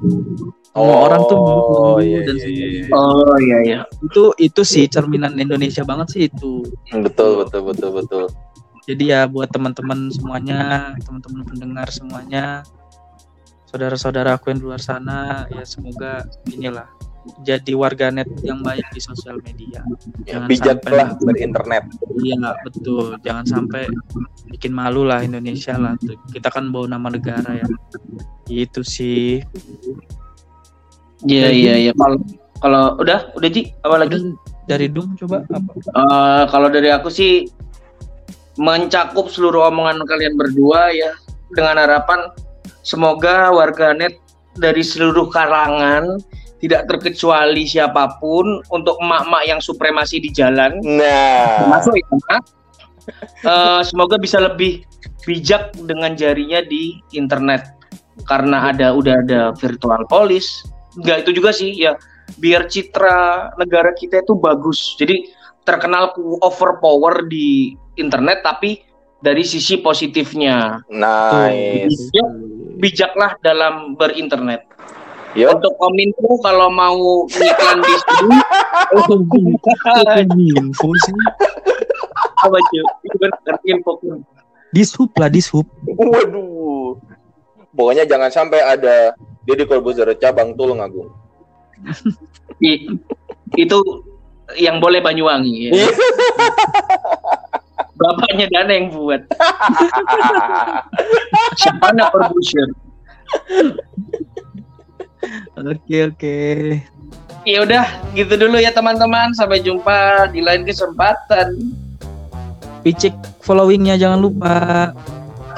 semua 0.70 0.96
orang 1.10 1.20
tuh 1.26 1.38
monggo 1.38 1.98
iya, 1.98 2.22
dan 2.22 2.36
iya, 2.38 2.42
semuanya 2.46 2.68
iya. 2.70 2.84
Oh 2.94 3.36
iya 3.42 3.58
iya. 3.66 3.80
itu 4.06 4.22
itu 4.38 4.62
sih 4.62 4.86
cerminan 4.86 5.34
Indonesia 5.34 5.82
banget 5.82 6.06
sih 6.14 6.22
itu 6.30 6.62
betul 6.94 7.42
betul 7.42 7.60
betul 7.74 7.90
betul. 7.90 8.24
Jadi 8.88 9.04
ya 9.04 9.20
buat 9.28 9.48
teman-teman 9.50 10.08
semuanya 10.10 10.92
teman-teman 11.04 11.42
pendengar 11.44 11.88
semuanya 11.90 12.62
saudara-saudara 13.68 14.34
aku 14.34 14.50
yang 14.50 14.58
di 14.60 14.66
luar 14.66 14.82
sana 14.82 15.46
ya 15.52 15.62
semoga 15.62 16.26
inilah 16.48 16.88
jadi 17.44 17.76
warganet 17.76 18.26
yang 18.40 18.64
baik 18.64 18.80
di 18.96 19.00
sosial 19.04 19.36
media. 19.44 19.84
Ya, 20.24 20.40
Jangan 20.40 20.48
bijaklah 20.48 21.06
sampai- 21.12 21.26
berinternet. 21.28 21.84
iya 22.24 22.34
nggak 22.40 22.56
betul. 22.64 23.04
Jangan 23.20 23.44
sampai 23.44 23.82
bikin 24.48 24.72
malu 24.72 25.04
lah 25.04 25.20
Indonesia 25.20 25.76
lah. 25.76 26.00
Kita 26.32 26.48
kan 26.48 26.72
bawa 26.72 26.88
nama 26.88 27.12
negara 27.12 27.60
ya. 27.60 27.68
Itu 28.48 28.80
sih. 28.80 29.44
Iya 31.28 31.48
iya 31.52 31.74
iya. 31.76 31.92
Kalau 31.92 32.16
kalau 32.64 32.84
udah 32.96 33.36
udah 33.36 33.48
Ji? 33.52 33.68
Apa 33.84 34.00
lagi? 34.00 34.16
Dari 34.64 34.88
Dung 34.88 35.12
coba 35.20 35.44
apa? 35.44 35.70
Eh, 35.76 36.42
kalau 36.48 36.72
dari 36.72 36.88
aku 36.88 37.12
sih 37.12 37.44
mencakup 38.60 39.32
seluruh 39.32 39.72
omongan 39.72 40.04
kalian 40.04 40.36
berdua 40.36 40.92
ya 40.92 41.16
dengan 41.56 41.80
harapan 41.80 42.28
semoga 42.84 43.48
warganet 43.48 44.20
dari 44.60 44.84
seluruh 44.84 45.32
kalangan 45.32 46.20
tidak 46.60 46.84
terkecuali 46.92 47.64
siapa 47.64 48.20
pun 48.20 48.60
untuk 48.68 49.00
emak-emak 49.00 49.42
yang 49.48 49.60
supremasi 49.64 50.20
di 50.20 50.28
jalan 50.28 50.76
Nah, 50.84 51.64
termasuk 51.64 51.96
ya. 51.96 52.38
Eh, 53.42 53.80
semoga 53.88 54.20
bisa 54.20 54.36
lebih 54.38 54.84
bijak 55.24 55.72
dengan 55.88 56.12
jarinya 56.12 56.60
di 56.60 57.00
internet 57.16 57.64
karena 58.28 58.68
ada 58.68 58.92
udah 58.92 59.24
ada 59.24 59.40
virtual 59.56 60.04
police 60.04 60.68
nggak 61.00 61.24
itu 61.24 61.40
juga 61.40 61.50
sih 61.56 61.72
ya 61.72 61.96
biar 62.36 62.68
citra 62.70 63.50
negara 63.58 63.90
kita 63.96 64.22
itu 64.22 64.36
bagus. 64.38 64.94
Jadi 65.00 65.26
terkenal 65.62 66.10
overpower 66.40 67.26
di 67.26 67.74
internet 67.94 68.40
tapi 68.42 68.80
dari 69.20 69.44
sisi 69.44 69.76
positifnya. 69.78 70.80
Nice. 70.88 72.08
Ya, 72.10 72.24
bijaklah 72.80 73.36
dalam 73.40 73.94
berinternet. 73.94 74.64
Yo, 75.30 75.46
Untuk 75.54 75.78
kominfo 75.78 76.42
kalau 76.42 76.66
mau 76.66 77.22
iklan 77.30 77.78
di 77.78 77.94
sini, 78.02 78.38
info 80.58 80.90
sih 81.06 81.14
apa 82.40 82.56
cuy? 82.58 82.82
Itu 83.06 83.16
kan 83.20 83.30
info. 83.62 83.92
dishub 84.70 85.10
lah 85.14 85.30
dishub 85.30 85.66
waduh. 85.86 86.98
Pokoknya 87.70 88.02
jangan 88.02 88.26
sampai 88.26 88.58
ada 88.58 89.14
Deddy 89.46 89.70
Corbuzier 89.70 90.10
cabang 90.18 90.58
Tulungagung. 90.58 91.14
I- 92.58 92.90
Itu 93.54 93.78
yang 94.56 94.80
boleh 94.82 95.00
Banyuwangi. 95.02 95.70
Ya. 95.70 95.72
Bapaknya 98.00 98.48
Dana 98.48 98.72
yang 98.72 98.88
buat. 98.96 99.20
Siapa 101.60 101.92
nak 101.92 102.16
producer? 102.16 102.64
oke 105.60 105.96
oke 106.10 106.38
Ya 107.44 107.62
udah, 107.62 107.86
gitu 108.16 108.34
dulu 108.40 108.56
ya 108.56 108.72
teman-teman. 108.72 109.36
Sampai 109.36 109.60
jumpa 109.60 110.32
di 110.32 110.40
lain 110.40 110.64
kesempatan. 110.64 111.76
picek 112.80 113.12
followingnya 113.44 114.00
jangan 114.00 114.24
lupa 114.24 114.88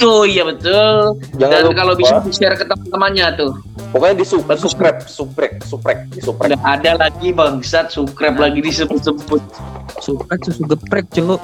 Oh 0.03 0.23
iya 0.23 0.43
betul. 0.43 1.15
Jangan 1.37 1.51
Dan 1.53 1.63
lupa. 1.65 1.79
kalau 1.79 1.95
bisa 1.95 2.19
di 2.21 2.31
share 2.31 2.55
ke 2.55 2.67
teman-temannya 2.67 3.27
tuh. 3.35 3.51
Pokoknya 3.89 4.19
di 4.19 4.25
sub, 4.25 4.43
Bagus. 4.43 4.67
suprek, 4.67 4.97
suprek, 5.07 5.51
suprek, 5.63 5.99
di 6.09 6.19
ada 6.59 6.97
lagi 6.99 7.29
bangsat 7.31 7.89
subscribe 7.89 8.35
lagi 8.35 8.59
disebut-sebut. 8.59 9.43
suka 10.01 10.35
susu 10.41 10.67
geprek 10.67 11.07
cok 11.13 11.39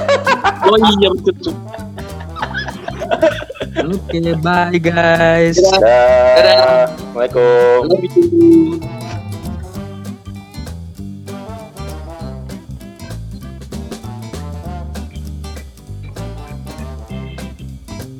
Oh 0.70 0.78
iya 0.96 1.12
betul. 1.12 1.52
oke 3.76 4.20
bye 4.40 4.78
guys 4.78 5.58
Dah. 5.76 6.88
Assalamualaikum. 6.88 7.80
Love 7.84 8.06
you. 8.16 9.10